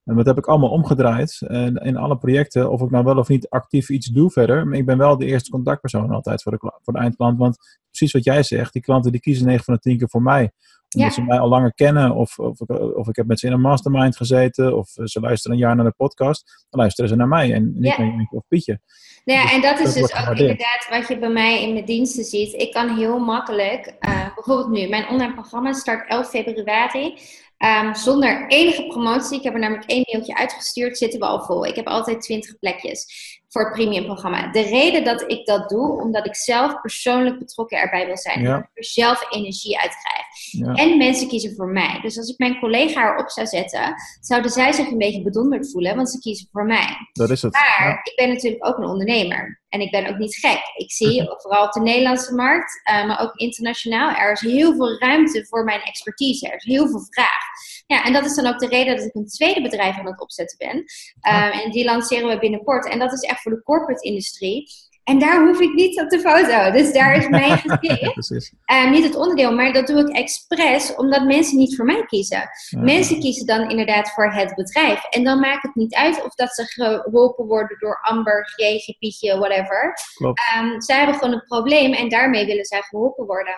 En 0.04 0.16
dat 0.16 0.26
heb 0.26 0.38
ik 0.38 0.46
allemaal 0.46 0.70
omgedraaid. 0.70 1.42
En 1.48 1.76
in 1.76 1.98
alle 1.98 2.18
projecten, 2.18 2.72
of 2.72 2.82
ik 2.82 2.90
nou 2.90 3.04
wel 3.04 3.18
of 3.18 3.28
niet 3.28 3.50
actief 3.50 3.90
iets 3.90 4.08
doe 4.08 4.32
verder. 4.32 4.68
Maar 4.68 4.78
ik 4.78 4.86
ben 4.86 4.98
wel 4.98 5.18
de 5.18 5.26
eerste 5.26 5.52
contactpersoon 5.52 6.12
altijd 6.12 6.42
voor 6.42 6.52
de, 6.52 6.58
voor 6.82 6.94
de 6.94 7.00
eindklant. 7.00 7.38
Want 7.38 7.58
precies 7.90 8.14
wat 8.14 8.24
jij 8.24 8.44
zegt, 8.44 8.74
die 8.74 8.82
klanten 8.82 9.12
die 9.12 9.22
kiezen 9.22 9.46
9 9.46 9.64
van 9.64 9.74
de 9.74 9.80
10 9.80 9.98
keer 9.98 10.10
voor 10.10 10.22
mij. 10.22 10.52
Omdat 10.96 11.14
ze 11.14 11.22
mij 11.22 11.40
al 11.40 11.50
langer 11.50 11.74
kennen. 11.74 12.16
Of, 12.16 12.40
of, 12.40 12.60
of, 12.60 13.08
ik 13.08 13.16
heb 13.16 13.28
met 13.28 13.40
ze 13.40 13.48
in 13.48 13.54
een 13.54 13.62
mastermind 13.62 14.18
gezeten. 14.18 14.78
Of 14.78 14.90
ze 15.04 15.20
luisteren 15.20 15.58
een 15.58 15.64
jaar 15.64 15.76
naar 15.76 15.86
de 15.86 15.94
podcast. 15.98 16.66
Dan 16.70 16.80
luisteren 16.80 17.10
ze 17.10 17.16
naar 17.16 17.28
mij 17.28 17.54
en 17.54 17.72
niet 17.74 17.98
naar 17.98 18.08
Jantje 18.08 18.38
of 18.38 18.44
Pietje. 18.48 18.80
Nou 19.26 19.40
ja, 19.40 19.44
dus 19.44 19.54
en 19.54 19.62
dat 19.62 19.80
is 19.80 19.94
dus 19.94 20.16
ook 20.16 20.36
inderdaad 20.36 20.88
wat 20.90 21.08
je 21.08 21.20
bij 21.20 21.30
mij 21.30 21.64
in 21.64 21.74
mijn 21.74 21.86
diensten 21.86 22.24
ziet. 22.24 22.54
Ik 22.54 22.72
kan 22.72 22.98
heel 22.98 23.20
makkelijk, 23.20 23.96
uh, 24.00 24.36
bijvoorbeeld 24.36 24.70
nu, 24.70 24.88
mijn 24.88 25.08
online 25.08 25.34
programma 25.34 25.74
start 25.74 26.10
11 26.10 26.30
februari. 26.30 27.18
Um, 27.58 27.96
zonder 27.96 28.48
enige 28.48 28.88
promotie. 28.88 29.38
Ik 29.38 29.44
heb 29.44 29.54
er 29.54 29.60
namelijk 29.60 29.90
één 29.90 30.04
mailtje 30.12 30.36
uitgestuurd, 30.36 30.98
zitten 30.98 31.20
we 31.20 31.26
al 31.26 31.44
vol. 31.44 31.66
Ik 31.66 31.76
heb 31.76 31.88
altijd 31.88 32.22
20 32.22 32.60
plekjes 32.60 33.06
voor 33.50 33.64
het 33.64 33.74
premium 33.74 34.06
programma. 34.06 34.52
De 34.52 34.62
reden 34.62 35.04
dat 35.04 35.32
ik 35.32 35.46
dat 35.46 35.70
doe, 35.70 36.02
omdat 36.02 36.26
ik 36.26 36.36
zelf 36.36 36.82
persoonlijk 36.82 37.40
betrokken 37.40 37.78
erbij 37.78 38.06
wil 38.06 38.18
zijn. 38.18 38.42
Ja. 38.42 38.52
Dat 38.52 38.60
ik 38.60 38.70
er 38.74 38.86
zelf 38.86 39.26
energie 39.30 39.80
uit 39.80 39.96
krijg. 40.04 40.28
Ja. 40.52 40.84
En 40.84 40.98
mensen 40.98 41.28
kiezen 41.28 41.56
voor 41.56 41.68
mij. 41.68 42.00
Dus 42.02 42.18
als 42.18 42.30
ik 42.30 42.38
mijn 42.38 42.60
collega 42.60 43.14
erop 43.14 43.30
zou 43.30 43.48
zetten, 43.48 43.96
zouden 44.22 44.52
zij 44.52 44.72
zich 44.72 44.92
een 44.92 44.98
beetje 44.98 45.24
bedonderd 45.24 45.72
voelen, 45.72 45.96
want 45.96 46.10
ze 46.10 46.20
kiezen 46.20 46.48
voor 46.52 46.66
mij. 46.66 46.96
Dat 47.14 47.30
is 47.30 47.42
het. 47.42 47.54
Maar 47.54 48.00
ik 48.04 48.14
ben 48.16 48.30
natuurlijk 48.30 48.68
ook 48.68 48.78
een 48.78 48.90
ondernemer. 48.90 49.59
En 49.70 49.82
ik 49.82 49.92
ben 49.92 50.08
ook 50.08 50.18
niet 50.18 50.36
gek. 50.36 50.62
Ik 50.76 50.92
zie 50.92 51.24
vooral 51.38 51.66
op 51.66 51.72
de 51.72 51.80
Nederlandse 51.80 52.34
markt, 52.34 52.82
uh, 52.92 53.06
maar 53.06 53.20
ook 53.22 53.36
internationaal, 53.36 54.16
er 54.16 54.32
is 54.32 54.40
heel 54.40 54.76
veel 54.76 55.00
ruimte 55.00 55.46
voor 55.46 55.64
mijn 55.64 55.82
expertise. 55.82 56.48
Er 56.48 56.56
is 56.56 56.64
heel 56.64 56.88
veel 56.88 57.08
vraag. 57.10 57.44
Ja, 57.88 58.04
en 58.04 58.14
dat 58.14 58.26
is 58.26 58.36
dan 58.36 58.48
ook 58.48 58.60
de 58.60 58.68
reden 58.68 58.96
dat 58.96 59.06
ik 59.06 59.16
een 59.16 59.28
tweede 59.28 59.62
bedrijf 59.62 59.98
aan 59.98 60.06
het 60.06 60.22
opzetten 60.22 60.58
ben. 60.58 60.78
Um, 60.78 61.52
en 61.52 61.72
die 61.72 61.86
lanceren 61.86 62.30
we 62.30 62.40
binnenkort. 62.40 62.90
En 62.90 63.00
dat 63.00 63.14
is 63.14 63.22
echt 63.22 63.42
voor 63.42 63.52
de 63.52 63.64
corporate 63.64 64.08
industrie. 64.08 64.68
En 65.10 65.20
daar 65.20 65.46
hoef 65.48 65.60
ik 65.60 65.74
niet 65.74 66.02
op 66.02 66.10
de 66.10 66.20
foto. 66.20 66.72
Dus 66.72 66.94
daar 66.94 67.16
is 67.16 67.28
mijn 67.28 67.58
gezicht. 67.66 68.52
uh, 68.72 68.92
niet 68.92 69.04
het 69.04 69.16
onderdeel, 69.16 69.56
maar 69.56 69.74
dat 69.74 69.88
doe 69.88 70.00
ik 70.00 70.16
expres 70.16 70.96
omdat 70.96 71.26
mensen 71.26 71.58
niet 71.58 71.76
voor 71.76 71.86
mij 71.86 72.06
kiezen. 72.06 72.50
Mensen 72.80 73.20
kiezen 73.20 73.46
dan 73.46 73.70
inderdaad 73.70 74.12
voor 74.12 74.34
het 74.34 74.56
bedrijf. 74.56 75.04
En 75.04 75.24
dan 75.24 75.40
maakt 75.40 75.64
het 75.64 75.76
niet 75.76 75.96
uit 75.96 76.24
of 76.24 76.36
dat 76.36 76.50
ze 76.50 76.64
geholpen 76.66 77.46
worden 77.46 77.78
door 77.80 78.00
Amber, 78.02 78.54
Jeetje, 78.56 78.96
Pietje, 79.00 79.38
whatever. 79.38 79.94
Klopt. 80.16 80.42
Um, 80.58 80.82
zij 80.82 80.98
hebben 80.98 81.16
gewoon 81.16 81.34
een 81.34 81.44
probleem 81.48 81.94
en 81.94 82.10
daarmee 82.10 82.46
willen 82.46 82.66
zij 82.66 82.82
geholpen 82.82 83.26
worden. 83.26 83.56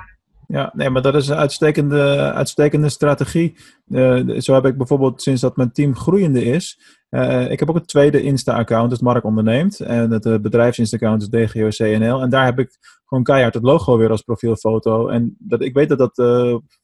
Ja, 0.51 0.71
nee, 0.73 0.89
maar 0.89 1.01
dat 1.01 1.15
is 1.15 1.27
een 1.27 1.37
uitstekende, 1.37 2.31
uitstekende 2.33 2.89
strategie. 2.89 3.55
Uh, 3.87 4.39
zo 4.39 4.53
heb 4.53 4.65
ik 4.65 4.77
bijvoorbeeld 4.77 5.21
sinds 5.21 5.41
dat 5.41 5.55
mijn 5.55 5.71
team 5.71 5.95
groeiende 5.95 6.43
is. 6.43 6.79
Uh, 7.09 7.51
ik 7.51 7.59
heb 7.59 7.69
ook 7.69 7.75
een 7.75 7.85
tweede 7.85 8.21
Insta-account, 8.21 8.89
dat 8.89 9.01
Mark 9.01 9.23
onderneemt. 9.23 9.79
En 9.79 10.11
het 10.11 10.25
uh, 10.25 10.37
bedrijfsinsta-account 10.37 11.21
is 11.21 11.29
DGOCNL. 11.29 12.21
En 12.21 12.29
daar 12.29 12.45
heb 12.45 12.59
ik 12.59 12.77
gewoon 13.11 13.23
keihard 13.23 13.53
het 13.53 13.63
logo 13.63 13.97
weer 13.97 14.09
als 14.09 14.21
profielfoto. 14.21 15.07
En 15.07 15.35
dat, 15.39 15.61
ik 15.61 15.73
weet 15.73 15.89
dat 15.89 15.97
dat 15.97 16.15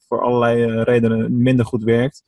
voor 0.07 0.21
allerlei 0.21 0.81
redenen 0.83 1.41
minder 1.41 1.65
goed 1.65 1.83
werkt. 1.83 2.23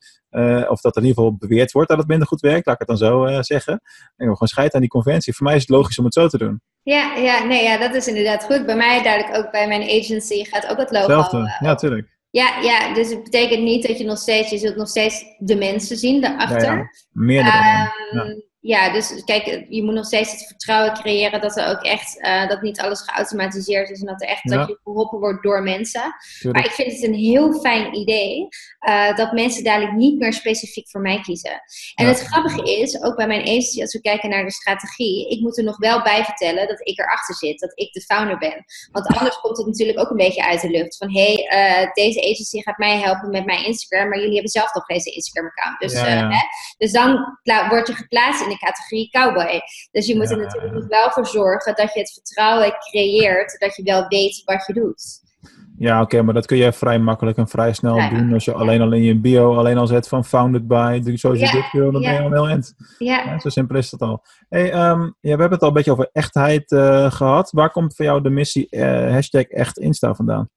of 0.68 0.80
dat 0.80 0.96
er 0.96 1.02
in 1.02 1.08
ieder 1.08 1.22
geval 1.22 1.36
beweerd 1.38 1.72
wordt 1.72 1.88
dat 1.88 1.98
het 1.98 2.08
minder 2.08 2.26
goed 2.26 2.40
werkt, 2.40 2.66
laat 2.66 2.80
ik 2.80 2.88
het 2.88 2.98
dan 2.98 3.08
zo 3.08 3.42
zeggen. 3.42 3.80
En 4.16 4.26
gewoon 4.26 4.48
scheid 4.48 4.74
aan 4.74 4.80
die 4.80 4.90
conventie. 4.90 5.34
Voor 5.34 5.46
mij 5.46 5.56
is 5.56 5.60
het 5.60 5.70
logisch 5.70 5.98
om 5.98 6.04
het 6.04 6.14
zo 6.14 6.28
te 6.28 6.38
doen. 6.38 6.60
Ja, 6.82 7.16
ja, 7.16 7.44
nee, 7.44 7.62
ja, 7.62 7.78
dat 7.78 7.94
is 7.94 8.08
inderdaad 8.08 8.44
goed. 8.44 8.66
Bij 8.66 8.76
mij 8.76 9.02
duidelijk 9.02 9.36
ook 9.36 9.50
bij 9.50 9.68
mijn 9.68 9.82
agency 9.82 10.44
gaat 10.44 10.68
ook 10.70 10.78
het 10.78 10.90
logo. 10.90 11.16
Hetzelfde, 11.16 11.56
ja, 11.60 11.74
tuurlijk. 11.74 12.18
Ja, 12.30 12.60
ja, 12.60 12.94
dus 12.94 13.10
het 13.10 13.22
betekent 13.22 13.62
niet 13.62 13.86
dat 13.86 13.98
je 13.98 14.04
nog 14.04 14.18
steeds, 14.18 14.50
je 14.50 14.58
zult 14.58 14.76
nog 14.76 14.88
steeds 14.88 15.24
de 15.38 15.56
mensen 15.56 15.96
zien 15.96 16.20
daarachter. 16.20 16.62
Ja, 16.62 16.74
ja. 16.74 16.88
Meerdere. 17.12 17.56
Um, 18.12 18.18
ja, 18.18 18.34
dus 18.60 19.24
kijk, 19.24 19.66
je 19.68 19.82
moet 19.82 19.94
nog 19.94 20.04
steeds 20.04 20.30
het 20.32 20.46
vertrouwen 20.46 20.94
creëren 20.94 21.40
dat 21.40 21.56
er 21.56 21.68
ook 21.68 21.82
echt, 21.82 22.18
uh, 22.18 22.48
dat 22.48 22.62
niet 22.62 22.80
alles 22.80 23.00
geautomatiseerd 23.00 23.90
is 23.90 24.00
en 24.00 24.06
dat 24.06 24.22
er 24.22 24.28
echt, 24.28 24.48
dat 24.48 24.68
je 24.68 24.78
geholpen 24.82 25.18
wordt 25.18 25.42
door 25.42 25.62
mensen. 25.62 26.14
Maar 26.52 26.64
ik 26.64 26.70
vind 26.70 26.92
het 26.92 27.02
een 27.02 27.14
heel 27.14 27.60
fijn 27.60 27.94
idee 27.94 28.48
uh, 28.88 29.16
dat 29.16 29.32
mensen 29.32 29.64
dadelijk 29.64 29.92
niet 29.92 30.18
meer 30.18 30.32
specifiek 30.32 30.90
voor 30.90 31.00
mij 31.00 31.20
kiezen. 31.20 31.62
En 31.94 32.06
het 32.06 32.20
grappige 32.20 32.80
is, 32.80 33.02
ook 33.02 33.16
bij 33.16 33.26
mijn 33.26 33.40
agency, 33.40 33.80
als 33.80 33.92
we 33.92 34.00
kijken 34.00 34.30
naar 34.30 34.44
de 34.44 34.52
strategie, 34.52 35.30
ik 35.30 35.40
moet 35.40 35.58
er 35.58 35.64
nog 35.64 35.78
wel 35.78 36.02
bij 36.02 36.24
vertellen 36.24 36.68
dat 36.68 36.88
ik 36.88 36.98
erachter 36.98 37.34
zit, 37.34 37.60
dat 37.60 37.72
ik 37.74 37.92
de 37.92 38.00
founder 38.00 38.38
ben. 38.38 38.64
Want 38.92 39.06
anders 39.06 39.40
komt 39.40 39.56
het 39.56 39.66
natuurlijk 39.66 39.98
ook 39.98 40.10
een 40.10 40.16
beetje 40.16 40.44
uit 40.44 40.60
de 40.60 40.70
lucht 40.70 40.96
van, 40.96 41.14
hé, 41.14 41.34
hey, 41.34 41.84
uh, 41.84 41.92
deze 41.92 42.20
agency 42.20 42.60
gaat 42.60 42.78
mij 42.78 42.98
helpen 42.98 43.30
met 43.30 43.46
mijn 43.46 43.64
Instagram, 43.64 44.08
maar 44.08 44.18
jullie 44.18 44.34
hebben 44.34 44.50
zelf 44.50 44.74
nog 44.74 44.86
deze 44.86 45.10
Instagram-account. 45.10 45.80
Dus, 45.80 45.92
Hè? 46.00 46.28
dus 46.78 46.92
dan 46.92 47.38
word 47.68 47.86
je 47.86 47.94
geplaatst 47.94 48.42
in 48.42 48.49
de 48.50 48.58
categorie 48.58 49.10
cowboy. 49.10 49.60
Dus 49.90 50.06
je 50.06 50.16
moet 50.16 50.30
er 50.30 50.38
natuurlijk 50.38 50.74
nog 50.74 50.86
wel 50.86 51.10
voor 51.10 51.26
zorgen 51.26 51.74
dat 51.74 51.94
je 51.94 52.00
het 52.00 52.12
vertrouwen 52.12 52.74
creëert, 52.90 53.58
dat 53.58 53.76
je 53.76 53.82
wel 53.82 54.04
weet 54.08 54.42
wat 54.44 54.66
je 54.66 54.72
doet. 54.72 55.28
Ja, 55.78 56.00
oké, 56.00 56.22
maar 56.22 56.34
dat 56.34 56.46
kun 56.46 56.56
je 56.56 56.72
vrij 56.72 56.98
makkelijk 56.98 57.36
en 57.36 57.48
vrij 57.48 57.72
snel 57.72 58.08
doen. 58.10 58.32
Als 58.32 58.44
je 58.44 58.52
alleen 58.52 58.80
al 58.80 58.92
in 58.92 59.02
je 59.02 59.20
bio 59.20 59.56
alleen 59.56 59.78
al 59.78 59.86
zet 59.86 60.08
van 60.08 60.24
founded 60.24 60.68
by, 60.68 61.00
zoals 61.14 61.38
je 61.38 61.44
ja, 61.44 61.52
dit 61.52 61.72
wil, 61.72 61.92
dan 61.92 62.02
ben 62.02 62.12
je 62.12 62.20
al 62.20 62.32
heel 62.32 62.48
eind. 62.48 62.74
Ja. 62.98 63.38
Zo 63.38 63.48
simpel 63.48 63.76
is 63.76 63.90
dat 63.90 64.00
al. 64.00 64.24
Hey, 64.48 64.88
um, 64.90 65.02
ja, 65.02 65.14
we 65.20 65.28
hebben 65.28 65.50
het 65.50 65.62
al 65.62 65.68
een 65.68 65.74
beetje 65.74 65.92
over 65.92 66.08
echtheid 66.12 66.70
uh, 66.70 67.10
gehad. 67.10 67.50
Waar 67.50 67.70
komt 67.70 67.96
voor 67.96 68.04
jou 68.04 68.22
de 68.22 68.30
missie 68.30 68.66
uh, 68.70 69.10
hashtag 69.10 69.42
echt 69.42 69.78
Insta 69.78 70.14
vandaan? 70.14 70.48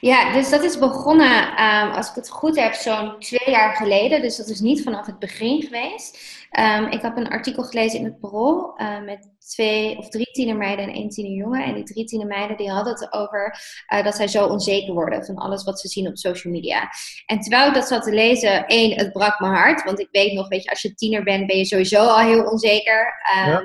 Ja, 0.00 0.32
dus 0.32 0.50
dat 0.50 0.62
is 0.62 0.78
begonnen, 0.78 1.64
um, 1.64 1.90
als 1.90 2.08
ik 2.08 2.14
het 2.14 2.30
goed 2.30 2.60
heb, 2.60 2.74
zo'n 2.74 3.18
twee 3.18 3.50
jaar 3.50 3.76
geleden. 3.76 4.22
Dus 4.22 4.36
dat 4.36 4.48
is 4.48 4.60
niet 4.60 4.82
vanaf 4.82 5.06
het 5.06 5.18
begin 5.18 5.62
geweest. 5.62 6.18
Um, 6.58 6.86
ik 6.86 7.02
heb 7.02 7.16
een 7.16 7.28
artikel 7.28 7.62
gelezen 7.62 7.98
in 7.98 8.04
het 8.04 8.20
Parool 8.20 8.80
uh, 8.80 9.00
met 9.00 9.28
twee 9.38 9.98
of 9.98 10.08
drie 10.08 10.30
tienermeiden 10.32 10.84
en 10.84 10.94
één 10.94 11.08
tienerjongen. 11.08 11.64
En 11.64 11.74
die 11.74 11.84
drie 11.84 12.04
tienermeiden 12.04 12.56
die 12.56 12.70
hadden 12.70 12.92
het 12.92 13.12
over 13.12 13.58
uh, 13.94 14.04
dat 14.04 14.14
zij 14.14 14.28
zo 14.28 14.46
onzeker 14.46 14.94
worden 14.94 15.24
van 15.24 15.36
alles 15.36 15.64
wat 15.64 15.80
ze 15.80 15.88
zien 15.88 16.08
op 16.08 16.18
social 16.18 16.52
media. 16.52 16.88
En 17.26 17.40
terwijl 17.40 17.68
ik 17.68 17.74
dat 17.74 17.88
zat 17.88 18.02
te 18.02 18.12
lezen, 18.12 18.66
één, 18.66 18.98
het 18.98 19.12
brak 19.12 19.40
mijn 19.40 19.54
hart. 19.54 19.84
Want 19.84 20.00
ik 20.00 20.08
weet 20.10 20.32
nog, 20.32 20.48
weet 20.48 20.62
je, 20.62 20.70
als 20.70 20.82
je 20.82 20.94
tiener 20.94 21.22
bent, 21.22 21.46
ben 21.46 21.56
je 21.56 21.64
sowieso 21.64 22.06
al 22.06 22.18
heel 22.18 22.44
onzeker. 22.44 23.14
Ja. 23.34 23.62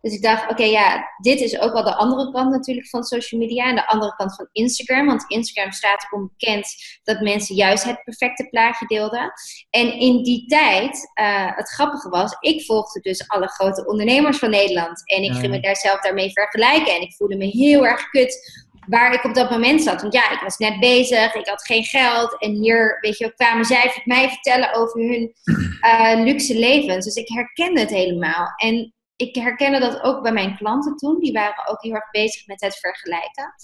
Dus 0.00 0.14
ik 0.14 0.22
dacht, 0.22 0.50
oké, 0.50 0.64
ja, 0.64 1.14
dit 1.22 1.40
is 1.40 1.60
ook 1.60 1.72
wel 1.72 1.82
de 1.82 1.94
andere 1.94 2.32
kant 2.32 2.50
natuurlijk 2.50 2.88
van 2.88 3.04
social 3.04 3.40
media. 3.40 3.68
En 3.68 3.74
de 3.74 3.86
andere 3.86 4.14
kant 4.16 4.34
van 4.34 4.48
Instagram. 4.52 5.06
Want 5.06 5.24
Instagram 5.28 5.72
staat 5.72 6.06
erom 6.10 6.32
bekend 6.36 6.74
dat 7.02 7.20
mensen 7.20 7.54
juist 7.54 7.84
het 7.84 8.04
perfecte 8.04 8.48
plaatje 8.48 8.86
deelden. 8.86 9.32
En 9.70 9.92
in 9.92 10.22
die 10.22 10.46
tijd, 10.46 11.10
uh, 11.20 11.56
het 11.56 11.68
grappige 11.68 12.08
was, 12.08 12.36
ik 12.40 12.64
volgde 12.64 13.00
dus 13.00 13.28
alle 13.28 13.48
grote 13.48 13.86
ondernemers 13.86 14.38
van 14.38 14.50
Nederland. 14.50 15.10
En 15.10 15.22
ik 15.22 15.32
ging 15.32 15.50
me 15.50 15.60
daar 15.60 15.76
zelf 15.76 16.00
daarmee 16.00 16.32
vergelijken. 16.32 16.94
En 16.94 17.00
ik 17.00 17.14
voelde 17.14 17.36
me 17.36 17.46
heel 17.46 17.86
erg 17.86 18.10
kut 18.10 18.68
waar 18.86 19.14
ik 19.14 19.24
op 19.24 19.34
dat 19.34 19.50
moment 19.50 19.82
zat. 19.82 20.00
Want 20.00 20.12
ja, 20.12 20.30
ik 20.30 20.40
was 20.40 20.56
net 20.56 20.80
bezig, 20.80 21.34
ik 21.34 21.48
had 21.48 21.64
geen 21.64 21.84
geld. 21.84 22.38
En 22.38 22.52
hier, 22.52 22.98
weet 23.00 23.18
je, 23.18 23.34
kwamen 23.34 23.64
zij 23.64 24.02
mij 24.04 24.28
vertellen 24.28 24.74
over 24.74 25.00
hun 25.00 25.34
uh, 25.80 26.24
luxe 26.24 26.58
levens. 26.58 27.04
Dus 27.04 27.14
ik 27.14 27.28
herkende 27.28 27.80
het 27.80 27.90
helemaal. 27.90 28.52
En 28.56 28.94
ik 29.20 29.34
herkende 29.34 29.78
dat 29.78 30.02
ook 30.02 30.22
bij 30.22 30.32
mijn 30.32 30.56
klanten 30.56 30.96
toen. 30.96 31.20
Die 31.20 31.32
waren 31.32 31.66
ook 31.66 31.82
heel 31.82 31.94
erg 31.94 32.10
bezig 32.10 32.46
met 32.46 32.60
het 32.60 32.76
vergelijken. 32.76 33.54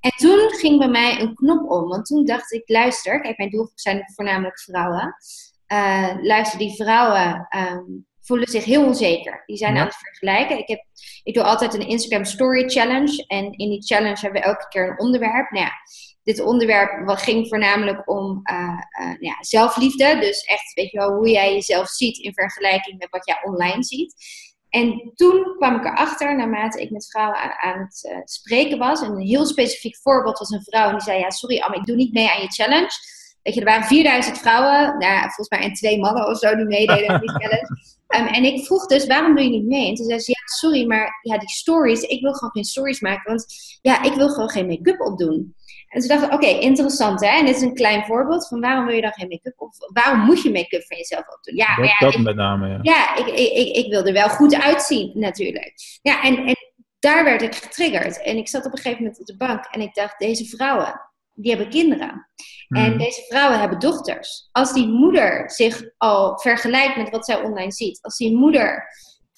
En 0.00 0.10
toen 0.16 0.50
ging 0.50 0.78
bij 0.78 0.88
mij 0.88 1.20
een 1.20 1.34
knop 1.34 1.70
om. 1.70 1.88
Want 1.88 2.06
toen 2.06 2.24
dacht 2.24 2.52
ik, 2.52 2.68
luister, 2.68 3.20
kijk, 3.20 3.38
mijn 3.38 3.50
doelgroep 3.50 3.78
zijn 3.78 4.12
voornamelijk 4.14 4.60
vrouwen. 4.60 5.16
Uh, 5.72 6.14
luister, 6.22 6.58
die 6.58 6.74
vrouwen 6.74 7.48
um, 7.56 8.06
voelen 8.20 8.48
zich 8.48 8.64
heel 8.64 8.84
onzeker. 8.84 9.42
Die 9.46 9.56
zijn 9.56 9.76
aan 9.76 9.86
het 9.86 9.94
vergelijken. 9.94 10.58
Ik, 10.58 10.68
heb, 10.68 10.84
ik 11.22 11.34
doe 11.34 11.42
altijd 11.42 11.74
een 11.74 11.88
Instagram 11.88 12.24
Story 12.24 12.68
Challenge. 12.68 13.24
En 13.26 13.52
in 13.52 13.70
die 13.70 13.82
challenge 13.82 14.20
hebben 14.20 14.40
we 14.40 14.46
elke 14.46 14.68
keer 14.68 14.88
een 14.88 15.00
onderwerp. 15.00 15.50
Nou 15.50 15.64
ja, 15.64 15.72
dit 16.22 16.40
onderwerp 16.40 17.08
ging 17.08 17.48
voornamelijk 17.48 18.10
om 18.10 18.40
uh, 18.50 18.80
uh, 19.00 19.14
ja, 19.20 19.36
zelfliefde. 19.40 20.18
Dus 20.20 20.40
echt, 20.40 20.72
weet 20.74 20.90
je 20.90 20.98
wel, 20.98 21.12
hoe 21.12 21.30
jij 21.30 21.52
jezelf 21.52 21.88
ziet 21.88 22.18
in 22.18 22.32
vergelijking 22.34 22.98
met 22.98 23.10
wat 23.10 23.26
jij 23.26 23.40
online 23.44 23.84
ziet. 23.84 24.14
En 24.68 25.12
toen 25.14 25.54
kwam 25.56 25.76
ik 25.76 25.84
erachter, 25.84 26.36
naarmate 26.36 26.80
ik 26.80 26.90
met 26.90 27.10
vrouwen 27.10 27.38
aan, 27.38 27.50
aan 27.50 27.80
het 27.80 28.08
uh, 28.12 28.20
spreken 28.24 28.78
was. 28.78 29.02
En 29.02 29.10
een 29.10 29.26
heel 29.26 29.46
specifiek 29.46 29.96
voorbeeld 29.96 30.38
was 30.38 30.50
een 30.50 30.62
vrouw 30.62 30.86
en 30.86 30.92
die 30.92 31.02
zei: 31.02 31.18
Ja, 31.18 31.30
sorry, 31.30 31.58
Am, 31.58 31.72
ik 31.72 31.84
doe 31.84 31.96
niet 31.96 32.12
mee 32.12 32.30
aan 32.30 32.42
je 32.42 32.52
challenge. 32.52 32.90
Weet 33.42 33.54
je, 33.54 33.60
er 33.60 33.66
waren 33.66 33.86
4000 33.86 34.38
vrouwen, 34.38 34.98
nou, 34.98 35.20
volgens 35.20 35.48
mij 35.48 35.60
en 35.60 35.72
twee 35.72 35.98
mannen 35.98 36.26
of 36.26 36.38
zo 36.38 36.56
die 36.56 36.64
meededen 36.64 37.08
aan 37.08 37.20
die 37.20 37.30
challenge. 37.40 37.96
Um, 38.16 38.26
en 38.26 38.44
ik 38.44 38.64
vroeg 38.64 38.86
dus, 38.86 39.06
waarom 39.06 39.34
doe 39.34 39.44
je 39.44 39.50
niet 39.50 39.66
mee? 39.66 39.88
En 39.88 39.94
toen 39.94 40.06
zei 40.06 40.18
ze, 40.18 40.30
ja, 40.30 40.42
sorry, 40.44 40.86
maar 40.86 41.18
ja, 41.22 41.38
die 41.38 41.48
stories, 41.48 42.00
ik 42.00 42.20
wil 42.20 42.32
gewoon 42.32 42.50
geen 42.50 42.64
stories 42.64 43.00
maken, 43.00 43.30
want 43.30 43.46
ja, 43.80 44.02
ik 44.02 44.12
wil 44.12 44.28
gewoon 44.28 44.50
geen 44.50 44.66
make-up 44.66 45.00
opdoen. 45.00 45.54
En 45.88 46.00
toen 46.00 46.08
dacht 46.08 46.22
ik, 46.24 46.32
oké, 46.32 46.46
interessant 46.46 47.20
hè. 47.20 47.26
En 47.38 47.46
dit 47.46 47.56
is 47.56 47.62
een 47.62 47.74
klein 47.74 48.04
voorbeeld 48.04 48.48
van 48.48 48.60
waarom 48.60 48.86
wil 48.86 48.94
je 48.94 49.00
dan 49.00 49.12
geen 49.12 49.28
make-up 49.28 49.60
of 49.60 49.76
waarom 49.92 50.20
moet 50.20 50.42
je 50.42 50.50
make-up 50.50 50.84
van 50.86 50.96
jezelf 50.96 51.28
opdoen? 51.28 51.56
Ja, 51.56 51.76
dat, 51.76 51.84
ja, 51.86 51.98
dat 51.98 52.16
met 52.18 52.36
name, 52.36 52.68
ja. 52.68 52.78
Ja, 52.82 53.16
ik, 53.16 53.26
ik, 53.26 53.52
ik, 53.52 53.76
ik 53.76 53.90
wil 53.90 54.04
er 54.04 54.12
wel 54.12 54.28
goed 54.28 54.54
uitzien 54.62 55.10
natuurlijk. 55.14 55.72
Ja, 56.02 56.22
en, 56.22 56.36
en 56.46 56.56
daar 56.98 57.24
werd 57.24 57.42
ik 57.42 57.54
getriggerd. 57.54 58.22
En 58.22 58.36
ik 58.36 58.48
zat 58.48 58.66
op 58.66 58.72
een 58.72 58.78
gegeven 58.78 59.02
moment 59.02 59.20
op 59.20 59.26
de 59.26 59.36
bank 59.36 59.64
en 59.70 59.80
ik 59.80 59.94
dacht, 59.94 60.18
deze 60.18 60.44
vrouwen, 60.44 61.00
die 61.34 61.50
hebben 61.50 61.70
kinderen. 61.70 62.28
En 62.68 62.88
Mhm. 62.90 62.98
deze 62.98 63.24
vrouwen 63.28 63.60
hebben 63.60 63.78
dochters. 63.78 64.48
Als 64.52 64.72
die 64.72 64.86
moeder 64.88 65.50
zich 65.50 65.82
al 65.96 66.38
vergelijkt 66.38 66.96
met 66.96 67.10
wat 67.10 67.24
zij 67.24 67.42
online 67.42 67.72
ziet, 67.72 67.98
als 68.02 68.16
die 68.16 68.36
moeder 68.36 68.84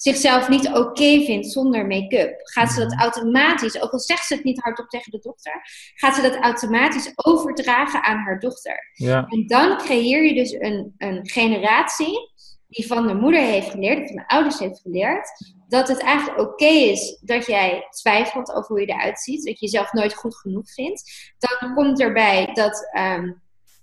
zichzelf 0.02 0.48
niet 0.48 0.68
oké 0.68 1.20
vindt 1.24 1.46
zonder 1.52 1.86
make-up, 1.86 2.40
gaat 2.42 2.70
ze 2.72 2.80
dat 2.80 2.90
Mhm. 2.90 3.00
automatisch, 3.00 3.80
ook 3.82 3.90
al 3.90 3.98
zegt 3.98 4.26
ze 4.26 4.34
het 4.34 4.44
niet 4.44 4.60
hardop 4.60 4.88
tegen 4.88 5.10
de 5.10 5.18
dochter, 5.18 5.60
gaat 5.94 6.14
ze 6.14 6.22
dat 6.22 6.36
automatisch 6.36 7.12
overdragen 7.14 8.02
aan 8.02 8.16
haar 8.18 8.38
dochter. 8.38 8.90
Ja, 8.92 9.24
En 9.28 9.46
dan 9.46 9.76
creëer 9.78 10.24
je 10.24 10.34
dus 10.34 10.52
een, 10.52 10.94
een 10.98 11.28
generatie 11.28 12.28
die 12.68 12.86
van 12.86 13.06
de 13.06 13.14
moeder 13.14 13.40
heeft 13.40 13.70
geleerd, 13.70 14.00
of 14.00 14.06
van 14.06 14.16
de 14.16 14.28
ouders 14.28 14.58
heeft 14.58 14.80
geleerd, 14.80 15.28
dat 15.68 15.88
het 15.88 15.98
eigenlijk 16.02 16.38
oké 16.40 16.64
is 16.66 17.18
dat 17.20 17.46
jij 17.46 17.86
twijfelt 17.90 18.50
over 18.52 18.68
hoe 18.68 18.80
je 18.80 18.86
eruit 18.86 19.18
ziet, 19.18 19.44
dat 19.44 19.58
je 19.60 19.66
jezelf 19.66 19.92
nooit 19.92 20.14
goed 20.14 20.36
genoeg 20.36 20.70
vindt. 20.72 21.32
Dan 21.38 21.74
komt 21.74 22.00
erbij 22.00 22.50
dat, 22.52 22.88
ehm, 22.92 23.32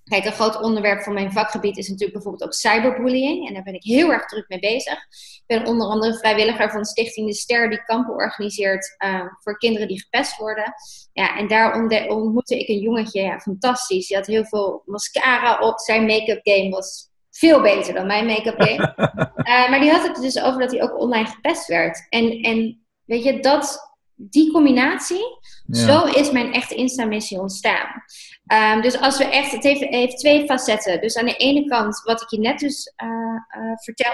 kijk, 0.10 0.26
een 0.26 0.32
groot 0.32 0.62
onderwerp 0.62 1.02
van 1.02 1.14
mijn 1.14 1.32
vakgebied 1.32 1.78
is 1.78 1.88
natuurlijk 1.88 2.14
bijvoorbeeld 2.14 2.44
ook 2.44 2.54
cyberbullying. 2.54 3.48
En 3.48 3.54
daar 3.54 3.64
ben 3.64 3.74
ik 3.74 3.84
heel 3.84 4.12
erg 4.12 4.26
druk 4.26 4.48
mee 4.48 4.60
bezig. 4.60 4.94
Ik 4.94 5.44
ben 5.46 5.66
onder 5.66 5.88
andere 5.88 6.18
vrijwilliger 6.18 6.72
van 6.72 6.86
Stichting 6.86 7.28
De 7.28 7.34
Ster, 7.34 7.70
die 7.70 7.84
kampen 7.84 8.14
organiseert 8.14 8.96
ehm, 8.98 9.28
voor 9.40 9.58
kinderen 9.58 9.88
die 9.88 10.02
gepest 10.02 10.38
worden. 10.38 10.74
Ja, 11.14 11.38
en 11.38 11.48
daar 11.48 11.80
ontmoette 12.10 12.60
ik 12.60 12.68
een 12.68 12.80
jongetje, 12.80 13.22
ja, 13.22 13.40
fantastisch. 13.40 14.08
Die 14.08 14.18
had 14.18 14.28
heel 14.28 14.46
veel 14.46 14.82
mascara 14.86 15.60
op. 15.60 15.80
Zijn 15.80 16.06
make-up 16.06 16.40
game 16.44 16.70
was 16.70 17.10
veel 17.32 17.62
beter 17.62 17.94
dan 17.94 18.08
mijn 18.08 18.26
make-up 18.26 18.62
game. 18.62 18.96
Eh, 19.48 19.70
maar 19.70 19.80
die 19.80 19.92
had 19.92 20.08
het 20.08 20.16
dus 20.16 20.42
over 20.42 20.60
dat 20.60 20.72
hij 20.72 20.82
ook 20.82 21.00
online 21.00 21.28
gepest 21.28 21.68
werd. 21.68 22.06
En, 22.10 22.42
en 22.42 22.86
weet 23.06 23.24
je, 23.24 23.40
dat, 23.40 23.96
die 24.18 24.52
combinatie, 24.52 25.40
ja. 25.66 25.86
zo 25.86 26.06
is 26.06 26.32
mijn 26.32 26.54
echte 26.54 26.76
Insta-missie 26.76 27.40
ontstaan. 27.40 28.04
Ehm, 28.46 28.82
dus 28.82 29.00
als 29.00 29.18
we 29.18 29.24
echt, 29.24 29.52
het 29.52 29.64
heeft, 29.64 29.82
heeft 29.82 30.18
twee 30.18 30.46
facetten. 30.46 31.02
Dus 31.02 31.18
aan 31.18 31.26
de 31.26 31.36
ene 31.36 31.66
kant, 31.66 32.02
wat 32.04 32.22
ik 32.22 32.30
je 32.30 32.40
net 32.40 32.60
dus 32.60 32.94
eh, 32.96 33.08
eh, 33.08 33.78
vertel, 33.78 34.14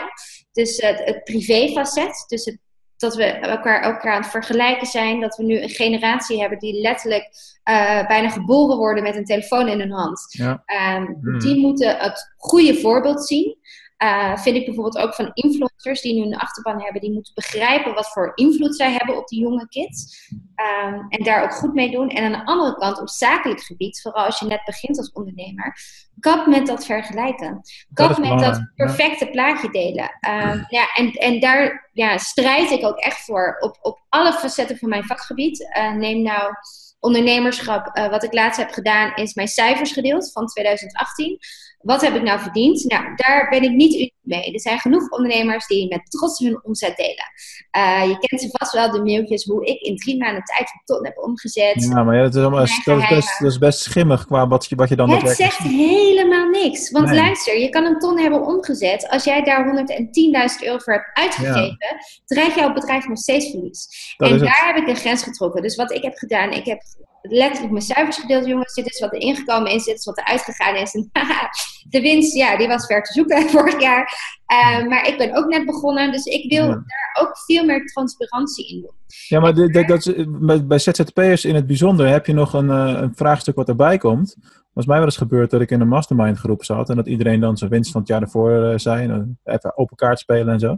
dus 0.51 0.77
het, 0.77 1.01
het 1.05 1.23
privé-facet. 1.23 2.25
Dus 2.27 2.45
het, 2.45 2.57
dat 2.97 3.15
we 3.15 3.23
elkaar, 3.23 3.81
elkaar 3.81 4.13
aan 4.13 4.21
het 4.21 4.31
vergelijken 4.31 4.87
zijn. 4.87 5.19
Dat 5.19 5.35
we 5.35 5.43
nu 5.43 5.61
een 5.61 5.69
generatie 5.69 6.39
hebben 6.39 6.59
die 6.59 6.81
letterlijk 6.81 7.29
eh, 7.63 8.07
bijna 8.07 8.29
geboren 8.29 8.77
worden 8.77 9.03
met 9.03 9.15
een 9.15 9.25
telefoon 9.25 9.67
in 9.67 9.79
hun 9.79 9.91
hand. 9.91 10.25
Ja. 10.29 10.63
Ehm, 10.65 11.05
Hmm. 11.21 11.39
Die 11.39 11.59
moeten 11.59 11.97
het 11.97 12.33
goede 12.37 12.75
voorbeeld 12.75 13.27
zien. 13.27 13.57
Eh, 14.03 14.37
vind 14.37 14.55
ik 14.55 14.65
bijvoorbeeld 14.65 14.97
ook 14.97 15.15
van 15.15 15.31
influencers 15.33 16.01
die 16.01 16.13
nu 16.13 16.21
een 16.21 16.37
achterban 16.37 16.81
hebben, 16.81 17.01
die 17.01 17.11
moeten 17.11 17.33
begrijpen 17.33 17.93
wat 17.93 18.11
voor 18.11 18.31
invloed 18.35 18.75
zij 18.75 18.91
hebben 18.91 19.17
op 19.17 19.27
die 19.27 19.41
jonge 19.41 19.67
kids. 19.67 20.27
Ehm, 20.55 20.99
en 21.09 21.23
daar 21.23 21.43
ook 21.43 21.53
goed 21.53 21.73
mee 21.73 21.91
doen. 21.91 22.09
En 22.09 22.23
aan 22.23 22.31
de 22.31 22.45
andere 22.45 22.75
kant, 22.75 22.99
op 22.99 23.09
zakelijk 23.09 23.61
gebied, 23.61 24.01
vooral 24.01 24.25
als 24.25 24.39
je 24.39 24.45
net 24.45 24.61
begint 24.65 24.97
als 24.97 25.11
ondernemer, 25.11 25.77
kap 26.19 26.47
met 26.47 26.67
dat 26.67 26.85
vergelijken. 26.85 27.61
Kap 27.93 28.09
is 28.09 28.17
met 28.17 28.39
dat 28.39 28.55
ja. 28.55 28.71
perfecte 28.75 29.27
plaatje 29.27 29.69
delen. 29.69 30.17
Ehm, 30.19 30.63
ja, 30.67 30.93
en, 30.93 31.11
en 31.11 31.39
daar 31.39 31.89
ja, 31.93 32.17
strijd 32.17 32.71
ik 32.71 32.85
ook 32.85 32.97
echt 32.97 33.25
voor 33.25 33.57
op, 33.59 33.77
op 33.81 34.03
alle 34.09 34.33
facetten 34.33 34.77
van 34.77 34.89
mijn 34.89 35.03
vakgebied. 35.05 35.73
Eh, 35.73 35.93
neem 35.93 36.21
nou 36.21 36.53
ondernemerschap. 36.99 37.87
Eh, 37.87 38.09
wat 38.09 38.23
ik 38.23 38.33
laatst 38.33 38.59
heb 38.59 38.71
gedaan, 38.71 39.15
is 39.15 39.33
mijn 39.33 39.47
cijfers 39.47 39.91
gedeeld 39.91 40.31
van 40.31 40.47
2018. 40.47 41.39
Wat 41.83 42.01
heb 42.01 42.15
ik 42.15 42.21
nou 42.21 42.39
verdiend? 42.39 42.83
Nou, 42.83 43.03
daar 43.15 43.47
ben 43.49 43.63
ik 43.63 43.71
niet 43.71 43.93
uniek 43.93 44.13
mee. 44.21 44.53
Er 44.53 44.59
zijn 44.59 44.79
genoeg 44.79 45.09
ondernemers 45.09 45.67
die 45.67 45.87
met 45.87 46.11
trots 46.11 46.39
hun 46.39 46.63
omzet 46.63 46.97
delen. 46.97 47.31
Eh, 47.71 48.07
je 48.07 48.17
kent 48.19 48.41
ze 48.41 48.49
vast 48.51 48.73
wel, 48.73 48.91
de 48.91 49.03
mailtjes, 49.03 49.43
hoe 49.43 49.65
ik 49.65 49.81
in 49.81 49.95
drie 49.95 50.17
maanden 50.17 50.43
tijd 50.43 50.59
een 50.59 50.81
ton 50.85 51.05
heb 51.05 51.17
omgezet. 51.17 51.83
Ja, 51.89 52.03
maar 52.03 52.15
ja, 52.15 52.21
dat, 52.21 52.35
is 52.35 52.41
allemaal, 52.41 52.59
dat, 52.59 52.69
is 52.69 52.85
Mijn 52.85 53.07
best, 53.09 53.39
dat 53.39 53.51
is 53.51 53.57
best 53.57 53.79
schimmig 53.79 54.25
qua 54.25 54.47
wat 54.47 54.65
je, 54.65 54.75
wat 54.75 54.89
je 54.89 54.95
dan 54.95 55.09
Het 55.09 55.29
zegt 55.29 55.57
helemaal 55.57 56.49
niks. 56.49 56.91
Want 56.91 57.05
Nee. 57.05 57.15
luister, 57.15 57.59
je 57.59 57.69
kan 57.69 57.85
een 57.85 57.99
ton 57.99 58.19
hebben 58.19 58.45
omgezet. 58.45 59.09
Als 59.09 59.23
jij 59.23 59.43
daar 59.43 59.65
110.000 59.65 60.63
euro 60.63 60.77
voor 60.77 60.93
hebt 60.93 61.09
uitgegeven, 61.13 61.77
draait 62.25 62.55
jouw 62.55 62.73
bedrijf 62.73 63.07
nog 63.07 63.17
steeds 63.17 63.49
verlies. 63.49 64.13
Dat 64.17 64.27
en 64.27 64.33
het. 64.33 64.43
daar 64.43 64.63
heb 64.65 64.75
ik 64.75 64.87
een 64.87 64.95
grens 64.95 65.23
getrokken. 65.23 65.61
Dus 65.61 65.75
wat 65.75 65.91
ik 65.91 66.03
heb 66.03 66.17
gedaan, 66.17 66.51
ik 66.51 66.65
heb 66.65 66.81
letterlijk 67.29 67.71
mijn 67.71 67.83
cijfers 67.83 68.17
gedeeld. 68.17 68.45
Jongens, 68.45 68.73
dit 68.73 68.85
is 68.85 68.99
wat 68.99 69.13
er 69.13 69.19
ingekomen 69.19 69.71
is, 69.71 69.83
dit 69.85 69.97
is 69.97 70.05
wat 70.05 70.17
er 70.17 70.25
uitgegaan 70.25 70.75
is. 70.75 70.93
En 70.93 71.09
de 71.89 72.01
winst, 72.01 72.35
ja, 72.35 72.57
die 72.57 72.67
was 72.67 72.85
ver 72.85 73.03
te 73.03 73.13
zoeken 73.13 73.49
vorig 73.49 73.81
jaar. 73.81 74.31
Uh, 74.53 74.87
maar 74.87 75.07
ik 75.07 75.17
ben 75.17 75.35
ook 75.35 75.45
net 75.47 75.65
begonnen, 75.65 76.11
dus 76.11 76.25
ik 76.25 76.51
wil 76.51 76.63
Ja. 76.65 76.69
daar 76.73 77.17
ook 77.21 77.37
veel 77.37 77.65
meer 77.65 77.85
transparantie 77.85 78.67
in 78.75 78.81
doen. 78.81 78.91
Ja, 79.27 79.39
maar 79.39 79.53
dat, 79.85 80.05
is- 80.07 80.13
bij, 80.27 80.65
bij 80.65 80.79
ZZP'ers 80.79 81.45
in 81.45 81.55
het 81.55 81.67
bijzonder 81.67 82.07
heb 82.07 82.25
je 82.25 82.33
nog 82.33 82.53
een, 82.53 82.69
eh, 82.69 83.01
een 83.01 83.15
vraagstuk 83.15 83.55
wat 83.55 83.67
erbij 83.67 83.97
komt. 83.97 84.35
Was 84.73 84.85
mij 84.85 84.97
wel 84.97 85.05
eens 85.05 85.17
gebeurd 85.17 85.49
dat 85.51 85.61
ik 85.61 85.71
in 85.71 85.81
een 85.81 85.87
mastermind 85.87 86.37
groep 86.37 86.63
zat 86.63 86.89
en 86.89 86.95
dat 86.95 87.07
iedereen 87.07 87.39
dan 87.39 87.57
zijn 87.57 87.69
winst 87.69 87.91
van 87.91 87.99
het 88.01 88.09
jaar 88.09 88.21
ervoor 88.21 88.63
eh, 88.63 88.77
zei. 88.77 89.07
En 89.07 89.39
even 89.43 89.77
open 89.77 89.95
kaart 89.95 90.19
spelen 90.19 90.53
en 90.53 90.59
zo. 90.59 90.77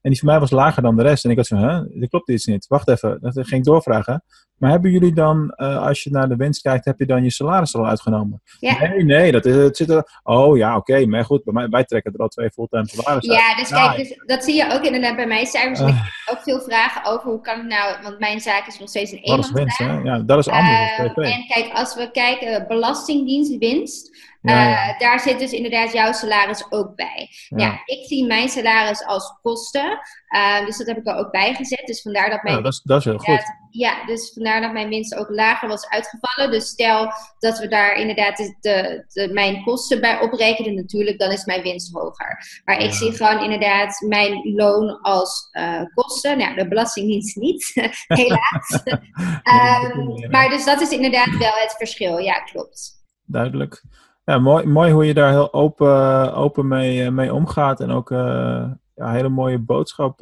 En 0.00 0.10
die 0.10 0.18
van 0.18 0.28
mij 0.28 0.40
was 0.40 0.50
lager 0.50 0.82
dan 0.82 0.96
de 0.96 1.02
rest. 1.02 1.24
En 1.24 1.30
ik 1.30 1.36
had 1.36 1.46
zo, 1.46 1.56
hè, 1.56 1.98
dit 1.98 2.08
klopt 2.10 2.28
iets 2.28 2.46
niet. 2.46 2.66
Wacht 2.66 2.88
even, 2.88 3.18
dat 3.20 3.32
ging 3.34 3.50
ik 3.50 3.64
doorvragen. 3.64 4.24
Maar 4.58 4.70
hebben 4.70 4.90
jullie 4.90 5.12
dan, 5.12 5.50
eh, 5.50 5.86
als 5.86 6.02
je 6.02 6.10
naar 6.10 6.28
de 6.28 6.36
winst 6.36 6.62
kijkt, 6.62 6.84
heb 6.84 6.98
je 6.98 7.06
dan 7.06 7.22
je 7.22 7.30
salaris 7.30 7.74
al 7.74 7.86
uitgenomen? 7.86 8.42
Ja. 8.60 8.78
Nee, 8.88 9.04
nee, 9.04 9.32
dat 9.32 9.44
is, 9.46 9.54
het 9.54 9.76
zit 9.76 9.90
er. 9.90 10.20
Oh 10.22 10.56
ja, 10.56 10.76
oké, 10.76 11.06
maar 11.06 11.24
goed, 11.24 11.44
bij 11.44 11.52
mij, 11.54 11.68
wij 11.68 11.84
trekken 11.84 12.12
er 12.12 12.20
al 12.20 12.28
twee 12.28 12.50
fulltime 12.50 12.88
salarissen 12.88 13.34
uit. 13.34 13.40
Ja, 13.42 13.56
dus 13.56 13.68
kijk, 13.68 13.96
dus 13.96 14.22
dat 14.26 14.44
zie 14.44 14.54
je 14.54 14.72
ook 14.72 14.82
inderdaad 14.82 15.16
bij 15.16 15.26
mijn 15.26 15.46
cijfers. 15.46 15.80
Ah. 15.80 15.88
Ik 15.88 15.94
heb 15.94 16.36
ook 16.36 16.42
veel 16.42 16.60
vragen 16.60 17.04
over 17.12 17.30
hoe 17.30 17.40
kan 17.40 17.58
het 17.58 17.66
nou, 17.66 18.02
want 18.02 18.18
mijn 18.18 18.40
zaak 18.40 18.66
is 18.66 18.78
nog 18.78 18.88
steeds 18.88 19.12
een 19.12 19.20
Dat 19.24 19.44
eenmanszaak. 19.48 19.88
hè? 19.88 20.10
Ja, 20.10 20.18
dat 20.18 20.38
is 20.38 20.48
anders 20.48 20.96
Eh, 20.98 21.10
PP. 21.12 21.18
en 21.18 21.44
kijk, 21.48 21.70
als 21.72 21.94
we 21.94 22.10
kijken, 22.10 22.64
belastingdienst, 22.68 23.58
winst, 23.58 24.16
Ja, 24.42 24.68
ja. 24.68 24.88
eh, 24.88 24.98
daar 24.98 25.20
zit 25.20 25.38
dus 25.38 25.52
inderdaad 25.52 25.92
jouw 25.92 26.12
salaris 26.12 26.66
ook 26.70 26.94
bij. 26.96 27.28
Ja. 27.48 27.56
Ja. 27.64 27.72
ik 27.84 28.06
zie 28.06 28.26
mijn 28.26 28.48
salaris 28.48 29.04
als 29.04 29.38
kosten, 29.42 29.98
eh, 30.28 30.66
dus 30.66 30.76
dat 30.78 30.86
heb 30.86 30.96
ik 30.96 31.06
er 31.08 31.14
ook 31.16 31.30
bij 31.30 31.54
gezet. 31.54 31.82
Dus 31.86 32.02
vandaar 32.02 32.30
dat 32.30 32.42
mijn, 32.42 32.56
Ja, 32.56 32.62
dat, 32.62 32.72
is, 32.72 32.80
dat 32.84 32.98
is 32.98 33.04
heel 33.04 33.18
goed. 33.18 33.42
Ja, 33.78 34.04
dus 34.06 34.32
vandaar 34.34 34.60
dat 34.60 34.72
mijn 34.72 34.88
winst 34.88 35.14
ook 35.14 35.28
lager 35.28 35.68
was 35.68 35.88
uitgevallen. 35.88 36.50
Dus 36.50 36.68
stel 36.68 37.12
dat 37.38 37.58
we 37.58 37.68
daar 37.68 37.94
inderdaad 37.96 38.36
de, 38.36 38.56
de, 38.60 39.04
de- 39.08 39.32
mijn 39.32 39.62
kosten 39.62 40.00
bij 40.00 40.20
oprekenen, 40.20 40.74
natuurlijk, 40.74 41.18
dan 41.18 41.30
is 41.30 41.44
mijn 41.44 41.62
winst 41.62 41.92
hoger. 41.94 42.62
Maar 42.64 42.82
ik 42.82 42.92
zie 42.92 43.12
gewoon 43.12 43.42
inderdaad 43.42 44.00
mijn 44.08 44.52
loon 44.54 45.00
als 45.00 45.48
eh, 45.50 45.82
kosten. 45.94 46.38
Nou, 46.38 46.54
de 46.54 46.68
Belastingdienst 46.68 47.36
niet, 47.36 47.72
helaas. 48.06 48.82
Ehm, 49.42 50.30
maar 50.30 50.48
dus 50.48 50.64
dat 50.64 50.80
is 50.80 50.90
inderdaad 50.90 51.36
wel 51.38 51.52
het 51.54 51.74
verschil. 51.76 52.18
Ja, 52.18 52.40
klopt. 52.40 52.92
Duidelijk. 53.24 53.84
Ja, 54.24 54.38
mooi, 54.38 54.66
mooi 54.66 54.92
hoe 54.92 55.06
je 55.06 55.14
daar 55.14 55.30
heel 55.30 55.52
open, 55.52 56.34
open 56.34 56.68
mee, 56.68 57.04
eh, 57.04 57.10
mee 57.10 57.34
omgaat. 57.34 57.80
En 57.80 57.90
ook 57.90 58.10
eh, 58.10 58.70
ja, 58.94 59.10
hele 59.12 59.28
mooie 59.28 59.58
boodschap 59.58 60.18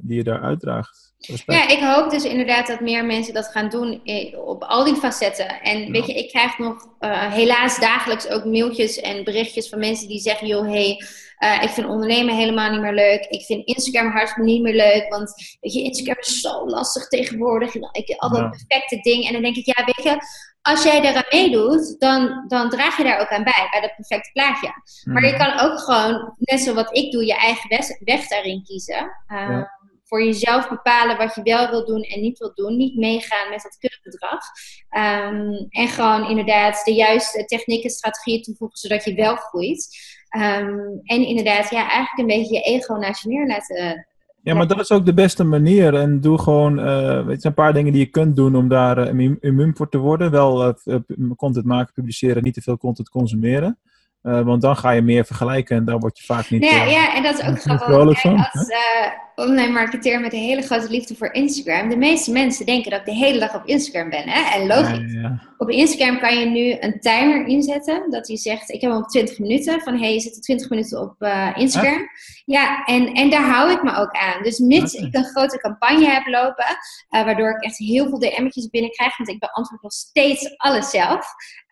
die 0.00 0.16
je 0.16 0.24
daar 0.24 0.42
uitdraagt. 0.42 1.07
Respect. 1.26 1.58
Ja, 1.58 1.68
ik 1.76 1.80
hoop 1.82 2.10
dus 2.10 2.24
inderdaad 2.24 2.66
dat 2.66 2.80
meer 2.80 3.04
mensen 3.04 3.34
dat 3.34 3.46
gaan 3.48 3.68
doen 3.68 4.02
op 4.46 4.62
al 4.62 4.84
die 4.84 4.94
facetten. 4.96 5.60
En 5.62 5.92
weet 5.92 6.06
je, 6.06 6.14
ik 6.14 6.28
krijg 6.28 6.58
nog 6.58 6.86
eh, 6.98 7.32
helaas 7.32 7.78
dagelijks 7.78 8.28
ook 8.28 8.44
mailtjes 8.44 9.00
en 9.00 9.24
berichtjes 9.24 9.68
van 9.68 9.78
mensen 9.78 10.08
die 10.08 10.20
zeggen: 10.20 10.46
joh, 10.46 10.66
hey, 10.70 11.02
eh, 11.38 11.62
ik 11.62 11.68
vind 11.68 11.86
ondernemen 11.86 12.36
helemaal 12.36 12.70
niet 12.70 12.80
meer 12.80 12.92
leuk. 12.94 13.24
Ik 13.24 13.44
vind 13.44 13.66
Instagram 13.66 14.10
hartstikke 14.12 14.50
niet 14.50 14.62
meer 14.62 14.74
leuk. 14.74 15.06
Want 15.08 15.32
weet 15.60 15.72
je, 15.72 15.82
Instagram 15.82 16.16
is 16.18 16.40
zo 16.40 16.66
lastig 16.66 17.08
tegenwoordig. 17.08 17.74
Ik, 17.74 18.14
al 18.16 18.28
dat 18.28 18.38
Ja. 18.38 18.48
perfecte 18.48 18.96
ding. 19.00 19.26
En 19.26 19.32
dan 19.32 19.42
denk 19.42 19.56
ik, 19.56 19.66
ja, 19.66 19.84
weet 19.84 20.04
je, 20.04 20.16
als 20.62 20.82
jij 20.82 21.00
daaraan 21.00 21.24
meedoet, 21.30 21.96
dan, 21.98 22.44
dan 22.48 22.70
draag 22.70 22.96
je 22.96 23.04
daar 23.04 23.20
ook 23.20 23.28
aan 23.28 23.44
bij, 23.44 23.68
bij 23.70 23.80
dat 23.80 23.94
perfecte 23.96 24.30
plaatje. 24.32 24.70
Maar 25.04 25.24
je 25.26 25.32
Mhm. 25.32 25.38
kan 25.46 25.60
ook 25.70 25.78
gewoon, 25.78 26.34
net 26.38 26.60
zoals 26.60 26.78
wat 26.82 26.96
ik 26.96 27.12
doe, 27.12 27.26
je 27.26 27.36
eigen 27.36 27.68
weg, 27.68 27.86
weg 28.04 28.28
daarin 28.28 28.62
kiezen. 28.64 29.10
Uh, 29.32 29.38
Ja. 29.38 29.76
Voor 30.08 30.24
jezelf 30.24 30.68
bepalen 30.68 31.16
wat 31.16 31.34
je 31.34 31.42
wel 31.42 31.70
wil 31.70 31.86
doen 31.86 32.02
en 32.02 32.20
niet 32.20 32.38
wil 32.38 32.52
doen. 32.54 32.76
Niet 32.76 32.96
meegaan 32.96 33.50
met 33.50 33.62
dat 33.62 33.78
kuddegedrag. 33.78 34.44
Um, 34.90 35.66
en 35.68 35.88
gewoon 35.88 36.28
inderdaad 36.28 36.84
de 36.84 36.92
juiste 36.92 37.44
technieken, 37.44 37.90
strategieën 37.90 38.42
toevoegen, 38.42 38.78
zodat 38.78 39.04
je 39.04 39.14
wel 39.14 39.36
groeit. 39.36 39.88
Um, 40.36 41.00
en 41.02 41.26
inderdaad, 41.26 41.70
ja, 41.70 41.90
eigenlijk 41.90 42.18
een 42.18 42.38
beetje 42.38 42.54
je 42.54 42.62
ego 42.62 42.94
naast 42.94 43.22
je 43.22 43.28
neer 43.28 43.46
laten. 43.46 44.06
Ja, 44.42 44.54
maar 44.54 44.66
dat 44.66 44.80
is 44.80 44.90
ook 44.90 45.06
de 45.06 45.14
beste 45.14 45.44
manier. 45.44 45.94
En 45.94 46.20
doe 46.20 46.38
gewoon, 46.38 46.78
uh, 46.78 47.26
weet 47.26 47.42
je, 47.42 47.48
een 47.48 47.54
paar 47.54 47.72
dingen 47.72 47.92
die 47.92 48.04
je 48.04 48.10
kunt 48.10 48.36
doen 48.36 48.56
om 48.56 48.68
daar 48.68 49.14
uh, 49.14 49.36
immuun 49.40 49.76
voor 49.76 49.88
te 49.88 49.98
worden. 49.98 50.30
Wel 50.30 50.74
uh, 50.84 50.98
content 51.36 51.64
maken, 51.64 51.94
publiceren, 51.94 52.42
niet 52.42 52.54
te 52.54 52.62
veel 52.62 52.78
content 52.78 53.08
consumeren. 53.08 53.78
Uh, 54.22 54.40
want 54.40 54.62
dan 54.62 54.76
ga 54.76 54.90
je 54.90 55.02
meer 55.02 55.24
vergelijken 55.24 55.76
en 55.76 55.84
daar 55.84 55.98
word 55.98 56.18
je 56.18 56.24
vaak 56.24 56.50
niet. 56.50 56.64
Ja, 56.64 56.84
uh, 56.84 56.90
ja, 56.90 57.14
en 57.14 57.22
dat 57.22 57.38
is 57.38 57.46
ook 57.46 57.60
grappig. 57.60 58.20
Kijk, 58.20 58.48
als 58.52 58.68
uh, 58.68 59.46
online 59.46 59.72
marketeer 59.72 60.20
met 60.20 60.32
een 60.32 60.38
hele 60.38 60.62
grote 60.62 60.90
liefde 60.90 61.14
voor 61.14 61.32
Instagram. 61.32 61.88
De 61.88 61.96
meeste 61.96 62.32
mensen 62.32 62.66
denken 62.66 62.90
dat 62.90 63.00
ik 63.00 63.06
de 63.06 63.14
hele 63.14 63.38
dag 63.38 63.54
op 63.54 63.66
Instagram 63.66 64.10
ben. 64.10 64.28
Hè? 64.28 64.58
En 64.58 64.66
logisch. 64.66 65.12
Ja, 65.12 65.20
ja. 65.20 65.42
Op 65.56 65.70
Instagram 65.70 66.18
kan 66.18 66.38
je 66.38 66.46
nu 66.46 66.76
een 66.80 67.00
timer 67.00 67.46
inzetten. 67.46 68.10
Dat 68.10 68.28
hij 68.28 68.36
zegt, 68.36 68.70
ik 68.70 68.80
heb 68.80 68.90
hem 68.90 69.00
op 69.00 69.08
20 69.08 69.38
minuten. 69.38 69.80
Van, 69.80 69.94
hé, 69.94 70.00
hey, 70.00 70.12
je 70.12 70.20
zit 70.20 70.42
20 70.42 70.70
minuten 70.70 71.00
op 71.00 71.14
Instagram. 71.54 72.08
Ja, 72.44 72.84
en, 72.84 73.12
en 73.12 73.30
daar 73.30 73.50
hou 73.50 73.70
ik 73.70 73.82
me 73.82 73.96
ook 73.96 74.12
aan. 74.12 74.42
Dus 74.42 74.58
mits 74.58 74.94
okay. 74.94 75.06
ik 75.06 75.14
een 75.14 75.24
grote 75.24 75.58
campagne 75.58 76.06
heb 76.06 76.26
lopen. 76.26 76.66
waardoor 77.08 77.50
ik 77.50 77.62
echt 77.62 77.78
heel 77.78 78.08
veel 78.08 78.18
DM'tjes 78.18 78.68
binnenkrijg. 78.70 79.16
Want 79.16 79.30
ik 79.30 79.38
beantwoord 79.38 79.82
nog 79.82 79.92
steeds 79.92 80.56
alles 80.56 80.90
zelf. 80.90 81.26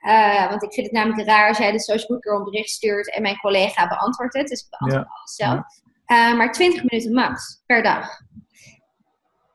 Uh, 0.07 0.49
want 0.49 0.63
ik 0.63 0.73
vind 0.73 0.87
het 0.87 0.95
namelijk 0.95 1.29
raar 1.29 1.49
als 1.49 1.59
jij 1.59 1.73
de 1.73 1.81
social 1.81 2.09
boeker 2.09 2.35
een 2.35 2.45
bericht 2.45 2.71
stuurt 2.71 3.15
en 3.15 3.23
mijn 3.23 3.37
collega 3.37 3.89
beantwoordt 3.89 4.35
het. 4.35 4.49
Dus 4.49 4.61
ik 4.61 4.71
beantwoord 4.71 5.07
ja. 5.07 5.15
alles 5.17 5.35
zelf. 5.35 5.65
Uh, 6.07 6.37
maar 6.39 6.53
20 6.53 6.83
minuten 6.85 7.13
max 7.13 7.63
per 7.67 7.83
dag. 7.83 8.09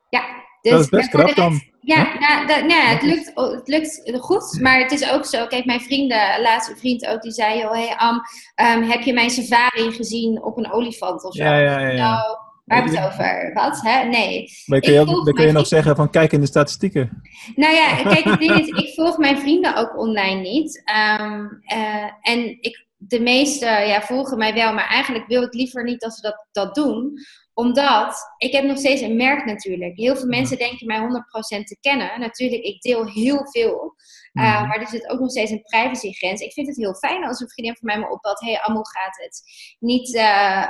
Ja, 0.09 0.23
dus 0.61 0.71
dat 0.71 0.79
is 0.79 0.89
best 0.89 1.09
krap 1.09 1.35
dan. 1.35 1.61
Ja, 1.79 2.17
nou, 2.19 2.47
dat, 2.47 2.65
nou, 2.65 2.87
het, 2.87 3.01
lukt, 3.01 3.31
het 3.35 3.67
lukt 3.67 4.19
goed. 4.19 4.59
Maar 4.61 4.79
het 4.79 4.91
is 4.91 5.11
ook 5.11 5.25
zo. 5.25 5.47
Kijk, 5.47 5.65
mijn 5.65 5.81
vrienden, 5.81 6.41
laatste 6.41 6.75
vriend 6.75 7.07
ook, 7.07 7.21
die 7.21 7.31
zei: 7.31 7.65
Oh, 7.65 7.71
hey 7.71 7.95
Am, 7.95 8.21
um, 8.55 8.83
heb 8.83 9.01
je 9.01 9.13
mijn 9.13 9.29
safari 9.29 9.91
gezien 9.91 10.43
op 10.43 10.57
een 10.57 10.71
olifant 10.71 11.23
of 11.23 11.33
zo? 11.33 11.43
Ja, 11.43 11.57
ja, 11.57 11.79
ja. 11.79 11.87
ja. 11.87 11.95
Nou, 11.95 12.37
Waar 12.71 12.81
hebben 12.81 12.99
we 12.99 13.07
het 13.07 13.13
over? 13.13 13.51
Wat? 13.53 13.79
Hè? 13.81 14.03
Nee. 14.03 14.49
Maar 14.65 14.79
kun 14.79 14.93
je, 14.93 14.99
ook, 14.99 15.25
dan 15.25 15.33
kun 15.33 15.45
je 15.45 15.51
nog 15.51 15.67
zeggen 15.67 15.95
van 15.95 16.09
kijk 16.09 16.31
in 16.31 16.39
de 16.39 16.45
statistieken. 16.45 17.21
Nou 17.55 17.73
ja, 17.73 17.95
kijk, 18.13 18.23
het 18.23 18.39
ding 18.39 18.51
is, 18.51 18.67
ik 18.67 18.93
volg 18.93 19.17
mijn 19.17 19.39
vrienden 19.39 19.75
ook 19.75 19.97
online 19.97 20.41
niet. 20.41 20.83
Um, 21.19 21.61
uh, 21.73 22.11
en 22.21 22.57
ik, 22.61 22.85
de 22.97 23.19
meeste 23.19 23.65
ja, 23.65 24.01
volgen 24.01 24.37
mij 24.37 24.53
wel, 24.53 24.73
maar 24.73 24.87
eigenlijk 24.87 25.27
wil 25.27 25.41
ik 25.41 25.53
liever 25.53 25.83
niet 25.83 26.01
dat 26.01 26.13
ze 26.13 26.21
dat, 26.21 26.47
dat 26.51 26.75
doen 26.75 27.19
omdat 27.53 28.33
ik 28.37 28.51
heb 28.51 28.63
nog 28.63 28.77
steeds 28.77 29.01
een 29.01 29.15
merk 29.15 29.45
natuurlijk. 29.45 29.97
Heel 29.97 30.15
veel 30.15 30.27
mensen 30.27 30.57
denken 30.57 30.87
mij 30.87 30.99
100% 30.99 31.63
te 31.63 31.77
kennen. 31.79 32.19
Natuurlijk, 32.19 32.63
ik 32.63 32.81
deel 32.81 33.05
heel 33.07 33.47
veel. 33.51 33.95
Uh, 34.33 34.61
mm. 34.61 34.67
Maar 34.67 34.79
er 34.79 34.87
zit 34.87 35.09
ook 35.09 35.19
nog 35.19 35.29
steeds 35.29 35.51
een 35.51 35.61
privacygrens. 35.61 36.41
Ik 36.41 36.53
vind 36.53 36.67
het 36.67 36.77
heel 36.77 36.93
fijn 36.93 37.25
als 37.25 37.39
een 37.39 37.49
vriendin 37.49 37.75
van 37.75 37.87
mij 37.87 37.99
me 37.99 38.09
opbelt. 38.09 38.39
Hé, 38.39 38.51
hey, 38.51 38.73
hoe 38.73 38.87
gaat 38.87 39.17
het? 39.23 39.41
Niet, 39.79 40.15
uh, 40.15 40.21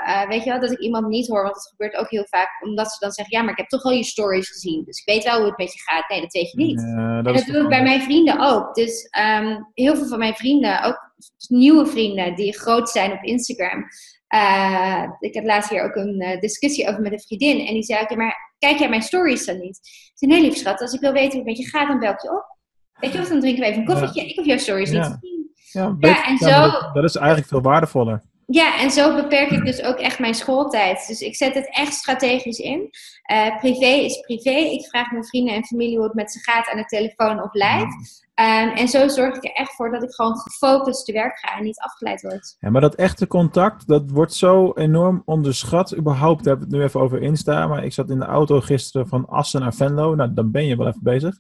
uh, 0.08 0.28
weet 0.28 0.44
je 0.44 0.50
wel, 0.50 0.60
dat 0.60 0.72
ik 0.72 0.80
iemand 0.80 1.08
niet 1.08 1.28
hoor. 1.28 1.44
Want 1.44 1.56
het 1.56 1.68
gebeurt 1.68 1.96
ook 1.96 2.10
heel 2.10 2.26
vaak. 2.30 2.64
Omdat 2.64 2.92
ze 2.92 3.00
dan 3.00 3.12
zeggen, 3.12 3.38
ja, 3.38 3.44
maar 3.44 3.52
ik 3.52 3.58
heb 3.58 3.68
toch 3.68 3.84
al 3.84 3.92
je 3.92 4.04
stories 4.04 4.50
gezien. 4.50 4.84
Dus 4.84 5.00
ik 5.00 5.14
weet 5.14 5.24
wel 5.24 5.38
hoe 5.38 5.48
het 5.48 5.58
met 5.58 5.74
je 5.74 5.80
gaat. 5.80 6.10
Nee, 6.10 6.22
dat 6.22 6.34
weet 6.34 6.52
je 6.52 6.58
niet. 6.58 6.78
dat 6.78 7.26
en 7.26 7.34
dat 7.34 7.46
doe 7.46 7.64
ik 7.64 7.70
bij 7.70 7.84
mijn 7.84 8.02
vrienden 8.02 8.40
ook. 8.40 8.76
Dus 8.76 9.08
um, 9.20 9.70
heel 9.74 9.96
veel 9.96 10.08
van 10.08 10.20
mijn 10.20 10.36
vrienden, 10.36 10.84
ook 10.84 11.11
nieuwe 11.48 11.86
vrienden 11.86 12.36
die 12.36 12.58
groot 12.58 12.90
zijn 12.90 13.12
op 13.12 13.24
Instagram. 13.24 13.86
Uh, 14.30 15.04
ik 15.20 15.36
had 15.36 15.44
laatst 15.44 15.70
hier 15.70 15.84
ook 15.84 15.96
een 15.96 16.22
uh, 16.22 16.40
discussie 16.40 16.88
over 16.88 17.02
met 17.02 17.12
een 17.12 17.20
vriendin. 17.20 17.68
En 17.68 17.74
die 17.74 17.84
zei, 17.84 18.02
oké, 18.02 18.16
maar 18.16 18.56
kijk 18.58 18.78
jij 18.78 18.90
mijn 18.90 19.02
stories 19.02 19.46
dan 19.46 19.60
niet? 19.60 19.78
Ik 19.84 20.12
zei, 20.14 20.32
nee 20.32 20.42
lief 20.42 20.58
schat, 20.58 20.82
als 20.82 20.94
ik 20.94 21.00
wil 21.00 21.12
weten 21.12 21.30
hoe 21.30 21.38
het 21.38 21.48
met 21.48 21.58
je 21.58 21.70
gaat, 21.70 21.88
dan 21.88 22.00
bel 22.00 22.12
ik 22.12 22.22
je 22.22 22.32
op. 22.32 22.58
Weet 23.00 23.12
je 23.12 23.18
wat, 23.18 23.28
dan 23.28 23.40
drinken 23.40 23.62
we 23.64 23.68
even 23.68 23.80
een 23.80 23.88
koffietje. 23.88 24.22
Ja. 24.22 24.28
Ik 24.28 24.36
hoef 24.36 24.46
jouw 24.46 24.58
stories 24.58 24.92
niet 24.92 25.04
te 25.04 25.18
zien. 25.22 25.50
Ja, 25.72 25.96
ja, 26.00 26.28
en 26.28 26.38
zo, 26.38 26.50
dat, 26.50 26.90
dat, 26.94 27.04
is 27.04 27.16
eigenlijk 27.16 27.48
veel 27.48 27.62
waardevoller. 27.62 28.22
Ja, 28.52 28.80
en 28.80 28.92
zo 28.92 29.16
beperk 29.16 29.50
ik 29.50 29.66
dus 29.66 29.84
ook 29.84 29.98
echt 29.98 30.20
mijn 30.20 30.34
schooltijd. 30.34 31.08
Dus 31.08 31.22
ik 31.22 31.36
zet 31.36 31.54
het 31.54 31.76
echt 31.76 31.94
strategisch 31.94 32.60
in. 32.60 32.90
Uh, 33.32 33.58
privé 33.58 33.86
is 33.86 34.20
privé. 34.20 34.50
Ik 34.50 34.86
vraag 34.86 35.12
mijn 35.12 35.26
vrienden 35.26 35.54
en 35.54 35.66
familie 35.66 35.96
hoe 35.96 36.06
het 36.06 36.14
met 36.14 36.32
ze 36.32 36.40
gaat 36.40 36.70
aan 36.70 36.78
de 36.78 36.86
telefoon 36.86 37.44
of 37.44 37.54
live. 37.54 38.20
Um, 38.42 38.70
en 38.70 38.88
zo 38.88 39.08
zorg 39.08 39.36
ik 39.36 39.44
er 39.44 39.54
echt 39.54 39.76
voor 39.76 39.92
dat 39.92 40.04
ik 40.04 40.14
gewoon 40.14 40.38
gefocust 40.38 41.06
te 41.06 41.12
werk 41.12 41.40
ga 41.40 41.58
en 41.58 41.64
niet 41.64 41.80
afgeleid 41.80 42.22
word. 42.22 42.56
Ja, 42.60 42.70
maar 42.70 42.82
dat 42.82 42.96
echte 42.96 43.28
contact, 43.28 43.88
dat 43.88 44.12
wordt 44.12 44.34
zo 44.34 44.72
enorm 44.74 45.22
onderschat. 45.26 45.98
Überhaupt, 45.98 46.44
daar 46.44 46.54
heb 46.54 46.64
ik 46.64 46.70
het 46.70 46.80
nu 46.80 46.86
even 46.86 47.00
over 47.00 47.22
Insta. 47.22 47.68
Maar 47.68 47.84
ik 47.84 47.94
zat 47.94 48.10
in 48.10 48.20
de 48.20 48.26
auto 48.26 48.62
gisteren 48.62 49.08
van 49.08 49.26
Assen 49.26 49.62
naar 49.62 49.74
Venlo. 49.74 50.16
Nou, 50.16 50.34
dan 50.34 50.52
ben 50.52 50.66
je 50.66 50.78
wel 50.78 50.88
even 50.88 51.04
bezig. 51.04 51.36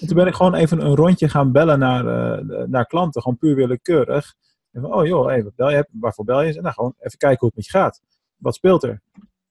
En 0.00 0.06
toen 0.06 0.16
ben 0.16 0.26
ik 0.26 0.34
gewoon 0.34 0.54
even 0.54 0.80
een 0.80 0.96
rondje 0.96 1.28
gaan 1.28 1.52
bellen 1.52 1.78
naar, 1.78 2.04
uh, 2.04 2.64
naar 2.66 2.86
klanten. 2.86 3.22
Gewoon 3.22 3.38
puur 3.38 3.54
willekeurig. 3.54 4.34
En 4.76 4.82
van, 4.82 4.94
oh 4.94 5.06
joh, 5.06 5.32
even 5.32 5.52
bel 5.56 5.70
je, 5.70 5.86
waarvoor 5.90 6.24
bel 6.24 6.42
je? 6.42 6.56
En 6.56 6.62
nou, 6.62 6.74
gewoon 6.74 6.94
even 6.98 7.18
kijken 7.18 7.38
hoe 7.38 7.48
het 7.48 7.56
met 7.56 7.64
je 7.64 7.70
gaat. 7.70 8.00
Wat 8.36 8.54
speelt 8.54 8.82
er? 8.82 9.00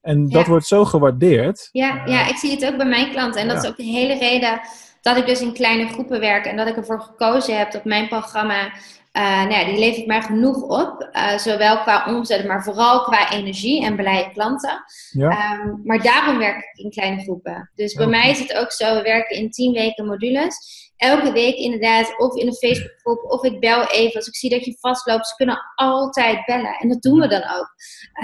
En 0.02 0.30
dat 0.30 0.44
ja. 0.44 0.50
wordt 0.50 0.66
zo 0.66 0.86
gewaardeerd. 0.86 1.70
Ja, 1.72 2.06
ja, 2.06 2.28
ik 2.28 2.36
zie 2.36 2.52
het 2.52 2.66
ook 2.66 2.78
bij 2.78 2.86
mijn 2.86 3.12
klanten. 3.12 3.42
En 3.42 3.48
dat 3.48 3.56
ja. 3.56 3.64
is 3.64 3.70
ook 3.70 3.78
de 3.78 3.84
hele 3.84 4.18
reden 4.18 4.62
dat 5.02 5.18
ik 5.18 5.26
dus 5.26 5.42
in 5.42 5.54
kleine 5.54 5.88
groepen 5.88 6.20
werk. 6.20 6.46
En 6.46 6.58
dat 6.58 6.68
ik 6.68 6.76
ervoor 6.76 7.02
gekozen 7.02 7.58
heb 7.58 7.72
dat 7.72 7.86
mijn 7.86 8.08
programma 8.08 8.72
uh, 9.18 9.44
nou 9.44 9.50
ja, 9.50 9.66
die 9.66 9.80
levert 9.80 10.06
mij 10.06 10.22
genoeg 10.22 10.62
op. 10.62 11.10
Uh, 11.12 11.38
zowel 11.38 11.82
qua 11.82 12.06
omzet, 12.08 12.46
maar 12.46 12.64
vooral 12.64 13.04
qua 13.04 13.32
energie 13.32 13.86
en 13.86 13.96
blije 13.96 14.32
klanten. 14.32 14.84
Ja. 15.12 15.60
Um, 15.62 15.82
maar 15.84 16.02
daarom 16.02 16.38
werk 16.38 16.58
ik 16.58 16.84
in 16.84 16.90
kleine 16.90 17.22
groepen. 17.22 17.72
Dus 17.76 17.94
bij 17.94 18.06
okay. 18.06 18.20
mij 18.20 18.32
is 18.32 18.40
het 18.40 18.54
ook 18.54 18.72
zo, 18.72 18.96
we 18.96 19.02
werken 19.02 19.38
in 19.38 19.52
10 19.52 19.74
weken 19.74 20.06
modules. 20.06 20.58
Elke 20.98 21.32
week 21.32 21.56
inderdaad, 21.56 22.18
of 22.18 22.36
in 22.36 22.48
een 22.48 22.54
Facebookgroep, 22.54 23.24
of 23.24 23.44
ik 23.44 23.60
bel 23.60 23.88
even. 23.88 24.16
Als 24.16 24.28
ik 24.28 24.36
zie 24.36 24.50
dat 24.50 24.66
je 24.66 24.78
vastloopt, 24.80 25.28
ze 25.28 25.36
kunnen 25.36 25.60
altijd 25.76 26.46
bellen. 26.46 26.78
En 26.80 26.90
dat 26.90 27.02
doen 27.02 27.20
we 27.20 27.28
dan 27.28 27.44
ook. 27.44 27.76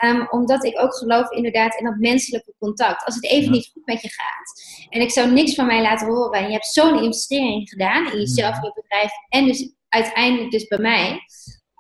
Um, 0.04 0.28
omdat 0.30 0.64
ik 0.64 0.80
ook 0.80 0.96
geloof 0.96 1.32
inderdaad 1.32 1.76
in 1.76 1.86
dat 1.86 1.96
menselijke 1.98 2.54
contact. 2.60 3.06
Als 3.06 3.16
het 3.16 3.26
even 3.26 3.44
ja. 3.44 3.52
niet 3.52 3.70
goed 3.74 3.86
met 3.86 4.02
je 4.02 4.10
gaat. 4.10 4.64
En 4.90 5.02
ik 5.02 5.12
zou 5.12 5.32
niks 5.32 5.56
van 5.56 5.66
mij 5.66 5.82
laten 5.82 6.08
horen. 6.08 6.40
En 6.40 6.46
je 6.46 6.52
hebt 6.52 6.66
zo'n 6.66 7.04
investering 7.04 7.70
gedaan 7.70 8.12
in 8.12 8.20
jezelf, 8.20 8.56
in 8.56 8.64
je 8.64 8.82
bedrijf. 8.82 9.12
En 9.30 9.46
dus 9.46 9.74
uiteindelijk 9.90 10.52
dus 10.52 10.68
bij 10.68 10.80
mij. 10.80 11.20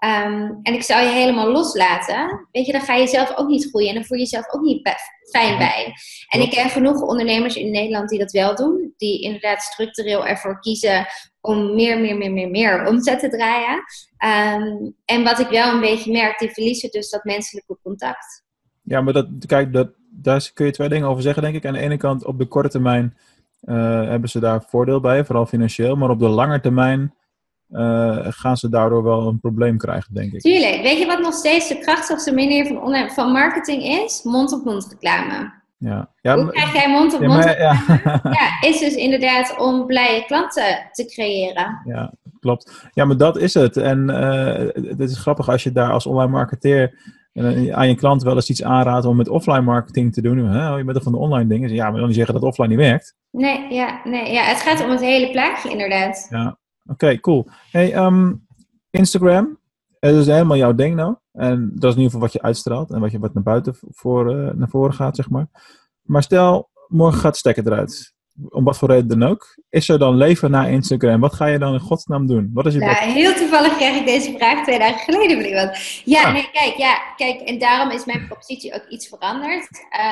Um, 0.04 0.60
en 0.64 0.74
ik 0.74 0.84
zou 0.84 1.02
je 1.02 1.10
helemaal 1.10 1.52
loslaten. 1.52 2.48
Weet 2.52 2.66
je, 2.66 2.72
dan 2.72 2.82
ga 2.82 2.96
je 2.96 3.08
zelf 3.08 3.38
ook 3.38 3.48
niet 3.48 3.70
groeien. 3.70 3.90
En 3.90 3.96
dan 3.96 4.06
voel 4.06 4.18
je 4.18 4.24
jezelf 4.24 4.54
ook 4.54 4.62
niet 4.62 4.90
fijn 5.32 5.58
bij. 5.58 5.94
En 6.28 6.42
ik 6.42 6.50
ken 6.50 6.70
genoeg 6.70 7.02
ondernemers 7.02 7.56
in 7.56 7.72
Nederland 7.72 8.10
die 8.10 8.20
dat 8.20 8.32
wel 8.32 8.56
doen. 8.56 8.94
Die 8.98 9.22
inderdaad 9.22 9.62
structureel 9.62 10.26
ervoor 10.26 10.60
kiezen 10.60 11.06
om 11.42 11.76
meer, 11.76 12.00
meer, 12.00 12.18
meer, 12.18 12.32
meer, 12.32 12.50
meer 12.50 12.88
omzet 12.88 13.20
te 13.20 13.30
draaien. 13.30 13.84
Um, 14.60 14.96
en 15.06 15.24
wat 15.24 15.40
ik 15.40 15.48
wel 15.48 15.74
een 15.74 15.80
beetje 15.80 16.12
merk, 16.12 16.40
die 16.40 16.52
verliezen 16.52 16.90
dus 16.90 17.10
dat 17.10 17.24
menselijke 17.24 17.78
contact. 17.84 18.44
Ja, 18.84 19.02
maar 19.02 19.14
dat, 19.14 19.28
kijk, 19.46 19.74
dat, 19.74 19.90
daar 20.10 20.52
kun 20.54 20.66
je 20.66 20.72
twee 20.72 20.90
dingen 20.90 21.08
over 21.08 21.22
zeggen, 21.24 21.44
denk 21.44 21.56
ik. 21.56 21.66
Aan 21.66 21.74
de 21.74 21.80
ene 21.80 21.98
kant, 21.98 22.26
op 22.26 22.38
de 22.38 22.46
korte 22.46 22.70
termijn 22.70 23.18
uh, 23.64 23.76
hebben 24.10 24.30
ze 24.30 24.40
daar 24.40 24.64
voordeel 24.68 25.00
bij, 25.00 25.26
vooral 25.26 25.46
financieel. 25.46 25.96
Maar 25.96 26.10
op 26.10 26.20
de 26.20 26.28
lange 26.28 26.60
termijn 26.60 27.14
uh, 27.72 28.18
gaan 28.30 28.58
ze 28.58 28.70
daardoor 28.70 29.04
wel 29.04 29.28
een 29.28 29.40
probleem 29.40 29.78
krijgen, 29.78 30.14
denk 30.14 30.34
ik. 30.34 30.42
Tuurlijk. 30.42 30.82
Weet 30.82 31.00
je 31.00 31.06
wat 31.06 31.20
nog 31.20 31.34
steeds 31.34 31.68
de 31.68 31.80
krachtigste 31.80 32.34
manier 32.34 32.68
van, 32.68 32.82
online, 32.82 33.10
van 33.10 33.32
marketing 33.32 33.84
is? 33.84 34.24
Mond-op-mond 34.24 34.88
reclame. 34.90 35.52
Ja. 35.78 36.10
Ja, 36.22 36.36
Hoe 36.36 36.50
krijg 36.50 36.74
jij 36.74 36.90
mond-op-mond 36.90 37.44
ja, 37.44 37.58
ja. 37.58 37.82
ja, 38.40 38.70
is 38.70 38.80
dus 38.80 38.96
inderdaad 38.96 39.56
om 39.58 39.86
blije 39.86 40.26
klanten 40.26 40.90
te 40.92 41.06
creëren. 41.06 41.82
Ja, 41.86 42.14
klopt. 42.40 42.90
Ja, 42.94 43.06
maar 43.06 43.18
dat 43.18 43.38
is 43.38 43.54
het. 43.54 43.78
En 43.78 44.10
uh, 44.10 44.88
het 44.90 45.00
is 45.00 45.18
grappig 45.18 45.50
als 45.50 45.64
je 45.64 45.72
daar 45.72 45.92
als 45.92 46.06
online 46.06 46.32
marketeer 46.32 46.94
uh, 47.34 47.76
aan 47.76 47.88
je 47.88 47.96
klant 47.96 48.24
wel 48.24 48.36
eens 48.36 48.50
iets 48.50 48.64
aanraadt 48.64 49.06
om 49.06 49.16
met 49.16 49.30
offline 49.30 49.62
marketing 49.62 50.14
te 50.14 50.22
doen. 50.22 50.38
Hè? 50.38 50.76
Je 50.76 50.84
bent 50.84 50.98
er 50.98 51.04
van 51.04 51.12
de 51.12 51.18
online 51.18 51.50
dingen. 51.50 51.74
Ja, 51.74 51.90
maar 51.90 52.00
dan 52.00 52.08
niet 52.08 52.18
zeggen 52.18 52.34
dat 52.34 52.44
offline 52.44 52.68
niet 52.68 52.78
werkt. 52.78 53.16
Nee, 53.32 53.74
ja, 53.74 54.02
nee, 54.04 54.32
ja, 54.32 54.44
het 54.44 54.62
gaat 54.62 54.84
om 54.84 54.90
het 54.90 55.02
hele 55.02 55.32
plaatje 55.32 55.70
inderdaad. 55.70 56.28
Ja, 56.30 56.58
Oké, 56.86 57.20
cool. 57.20 57.48
Hey, 57.72 58.06
um, 58.06 58.46
Instagram, 58.90 59.60
dat 60.00 60.16
is 60.16 60.26
helemaal 60.26 60.58
jouw 60.58 60.74
ding 60.74 60.96
nou. 60.96 61.16
En 61.32 61.72
dat 61.76 61.90
is 61.90 61.96
in 61.96 62.02
ieder 62.02 62.04
geval 62.04 62.20
wat 62.20 62.34
je 62.34 62.42
uitstraalt 62.42 62.92
en 62.92 63.00
wat 63.00 63.12
je 63.12 63.20
wat 63.20 63.34
naar 63.34 63.44
buiten 63.44 63.76
voor, 63.80 64.36
uh, 64.36 64.54
naar 64.54 64.70
voren 64.70 64.94
gaat, 64.94 65.16
zeg 65.16 65.30
maar. 65.30 65.48
Maar 66.02 66.24
stel, 66.24 66.70
morgen 66.88 67.20
gaat 67.20 67.38
stekker 67.38 67.66
eruit. 67.66 68.14
Om 68.50 68.64
wat 68.64 68.78
voor 68.78 68.90
reden 68.90 69.20
dan 69.20 69.30
ook. 69.30 69.58
Is 69.70 69.90
er 69.90 70.00
dan 70.00 70.16
leven 70.16 70.52
na 70.52 70.68
Instagram? 70.68 71.20
Wat 71.20 71.34
ga 71.34 71.46
je 71.46 71.60
dan 71.60 71.74
in 71.74 71.80
godsnaam 71.80 72.28
doen? 72.28 72.50
Wat 72.54 72.66
is 72.66 72.74
je 72.74 72.80
ja, 72.80 72.94
heel 72.94 73.34
toevallig 73.34 73.76
kreeg 73.76 73.96
ik 73.96 74.06
deze 74.06 74.36
vraag 74.38 74.64
twee 74.64 74.80
dagen 74.80 75.00
geleden 75.00 75.38
van 75.38 75.46
iemand. 75.46 76.02
Ja, 76.06 76.24
ah. 76.24 76.34
nee, 76.34 76.50
kijk, 76.52 76.76
ja, 76.78 77.14
kijk, 77.16 77.40
en 77.42 77.60
daarom 77.60 77.90
is 77.90 78.06
mijn 78.06 78.28
propositie 78.28 78.74
ook 78.74 78.86
iets 78.90 79.08
veranderd. 79.08 79.70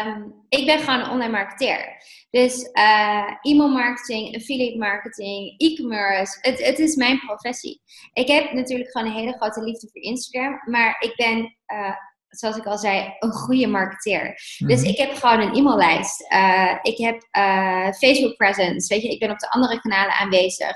Um, 0.07 0.34
ik 0.49 0.65
ben 0.65 0.80
gewoon 0.80 0.99
een 0.99 1.09
online 1.09 1.32
marketeer. 1.32 1.97
Dus 2.30 2.69
uh, 2.73 3.23
e-mail 3.41 3.69
marketing, 3.69 4.36
affiliate 4.36 4.77
marketing, 4.77 5.53
e-commerce, 5.57 6.38
het, 6.41 6.65
het 6.65 6.80
is 6.80 6.95
mijn 6.95 7.19
professie. 7.19 7.82
Ik 8.13 8.27
heb 8.27 8.51
natuurlijk 8.53 8.91
gewoon 8.91 9.07
een 9.07 9.17
hele 9.17 9.38
grote 9.38 9.63
liefde 9.63 9.89
voor 9.91 10.01
Instagram, 10.01 10.61
maar 10.65 10.97
ik 10.99 11.13
ben 11.15 11.38
uh, 11.73 11.95
zoals 12.30 12.57
ik 12.57 12.65
al 12.65 12.77
zei, 12.77 13.15
een 13.19 13.32
goede 13.32 13.67
marketeer. 13.67 14.23
Mm 14.23 14.34
-hmm. 14.57 14.67
Dus 14.67 14.82
ik 14.82 14.97
heb 14.97 15.15
gewoon 15.15 15.39
een 15.39 15.55
e-maillijst. 15.55 16.32
Uh, 16.34 16.77
ik 16.82 16.97
heb 16.97 17.27
uh, 17.38 17.91
Facebook 17.91 18.36
presence. 18.36 18.93
Weet 18.93 19.03
je, 19.03 19.09
ik 19.09 19.19
ben 19.19 19.32
op 19.32 19.39
de 19.39 19.49
andere 19.49 19.82
kanalen 19.82 20.13
aanwezig. 20.13 20.73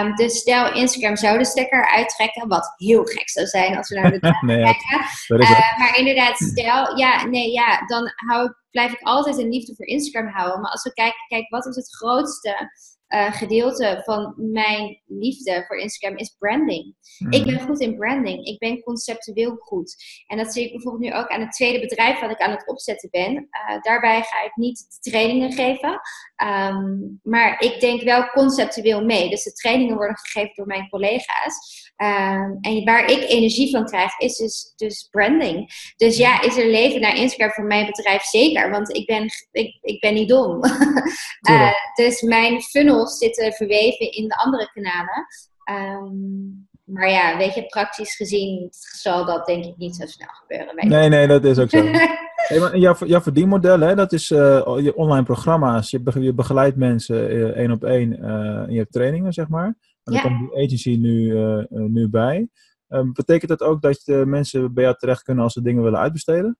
Um, 0.00 0.14
dus 0.14 0.38
stel 0.38 0.74
Instagram 0.74 1.16
zou 1.16 1.38
de 1.38 1.44
stekker 1.44 1.86
uittrekken, 1.86 2.48
wat 2.48 2.72
heel 2.76 3.04
gek 3.04 3.28
zou 3.28 3.46
zijn 3.46 3.76
als 3.76 3.88
we 3.88 4.00
naar 4.00 4.10
de 4.10 4.18
nee, 4.46 4.62
kijken. 4.62 5.00
Uh, 5.28 5.78
maar 5.78 5.98
inderdaad, 5.98 6.36
stel, 6.36 6.96
ja, 6.96 7.24
nee, 7.24 7.50
ja, 7.50 7.86
dan 7.86 8.12
hou 8.14 8.52
blijf 8.70 8.92
ik 8.92 9.02
altijd 9.02 9.38
een 9.38 9.48
liefde 9.48 9.74
voor 9.74 9.86
Instagram 9.86 10.32
houden. 10.32 10.60
Maar 10.60 10.70
als 10.70 10.82
we 10.82 10.92
kijken, 10.92 11.26
kijk, 11.28 11.48
wat 11.48 11.66
is 11.66 11.76
het 11.76 11.94
grootste 11.96 12.70
uh, 13.08 13.32
gedeelte 13.32 14.00
van 14.04 14.34
mijn 14.36 15.02
liefde 15.06 15.64
voor 15.66 15.76
Instagram 15.76 16.18
is 16.18 16.36
branding. 16.38 16.94
Mhm. 17.18 17.32
Ik 17.32 17.44
ben 17.44 17.60
goed 17.60 17.80
in 17.80 17.96
branding. 17.96 18.46
Ik 18.46 18.58
ben 18.58 18.82
conceptueel 18.82 19.56
goed. 19.56 19.96
En 20.26 20.36
dat 20.36 20.52
zie 20.52 20.64
ik 20.64 20.72
bijvoorbeeld 20.72 21.02
nu 21.02 21.18
ook 21.18 21.28
aan 21.28 21.40
het 21.40 21.52
tweede 21.52 21.80
bedrijf 21.80 22.20
wat 22.20 22.30
ik 22.30 22.40
aan 22.40 22.50
het 22.50 22.68
opzetten 22.68 23.10
ben. 23.10 23.32
Uh, 23.34 23.80
daarbij 23.80 24.22
ga 24.22 24.44
ik 24.44 24.56
niet 24.56 24.86
trainingen 25.00 25.52
geven. 25.52 26.00
Um, 26.46 27.20
maar 27.22 27.60
ik 27.60 27.80
denk 27.80 28.02
wel 28.02 28.28
conceptueel 28.28 29.04
mee. 29.04 29.30
Dus 29.30 29.42
de 29.42 29.52
trainingen 29.52 29.96
worden 29.96 30.16
gegeven 30.16 30.52
door 30.54 30.66
mijn 30.66 30.88
collega's. 30.88 31.86
Um, 31.96 32.58
en 32.60 32.84
waar 32.84 33.10
ik 33.10 33.28
energie 33.28 33.70
van 33.70 33.84
krijg, 33.84 34.18
is 34.18 34.36
dus, 34.36 34.72
dus 34.76 35.08
branding. 35.10 35.70
Dus 35.96 36.16
ja, 36.16 36.42
is 36.42 36.56
er 36.56 36.66
leven 36.66 37.00
naar 37.00 37.16
Instagram 37.16 37.50
voor 37.50 37.64
mijn 37.64 37.86
bedrijf? 37.86 38.22
Zeker, 38.22 38.70
want 38.70 38.96
ik 38.96 39.06
ben, 39.06 39.24
ik, 39.52 39.78
ik 39.80 40.00
ben 40.00 40.14
niet 40.14 40.28
dom. 40.28 40.64
uh, 41.50 41.72
dus 41.94 42.22
mijn 42.22 42.62
funnels 42.62 43.18
zitten 43.18 43.52
verweven 43.52 44.12
in 44.12 44.28
de 44.28 44.36
andere 44.36 44.70
kanalen. 44.72 45.26
Um, 45.70 46.68
maar 46.84 47.10
ja, 47.10 47.36
weet 47.36 47.54
je, 47.54 47.66
praktisch 47.66 48.16
gezien 48.16 48.68
zal 48.70 49.24
dat 49.24 49.46
denk 49.46 49.64
ik 49.64 49.76
niet 49.76 49.96
zo 49.96 50.06
snel 50.06 50.28
gebeuren. 50.32 50.88
Nee, 50.88 51.08
nee, 51.08 51.26
dat 51.26 51.44
is 51.44 51.58
ook 51.58 51.70
zo. 51.70 51.90
hey, 52.48 52.58
maar 52.58 52.78
jouw, 52.78 52.94
jouw 53.06 53.20
verdienmodel, 53.20 53.80
hè, 53.80 53.94
dat 53.94 54.12
is 54.12 54.30
uh, 54.30 54.38
je 54.82 54.92
online 54.96 55.22
programma's. 55.22 55.90
Je, 55.90 56.00
je 56.20 56.34
begeleidt 56.34 56.76
mensen 56.76 57.36
uh, 57.36 57.44
één 57.44 57.70
op 57.70 57.84
één 57.84 58.12
uh, 58.12 58.64
je 58.68 58.76
hebt 58.76 58.92
trainingen, 58.92 59.32
zeg 59.32 59.48
maar. 59.48 59.66
En 59.66 60.12
ja. 60.12 60.12
daar 60.12 60.22
komt 60.22 60.38
die 60.38 60.64
agency 60.64 60.96
nu, 60.96 61.34
nu 61.68 62.08
bij. 62.08 62.48
Betekent 63.12 63.50
dat 63.50 63.62
ook 63.62 63.82
dat 63.82 64.02
de 64.04 64.26
mensen 64.26 64.74
bij 64.74 64.84
jou 64.84 64.96
terecht 64.96 65.22
kunnen 65.22 65.44
als 65.44 65.52
ze 65.52 65.62
dingen 65.62 65.82
willen 65.82 65.98
uitbesteden? 65.98 66.58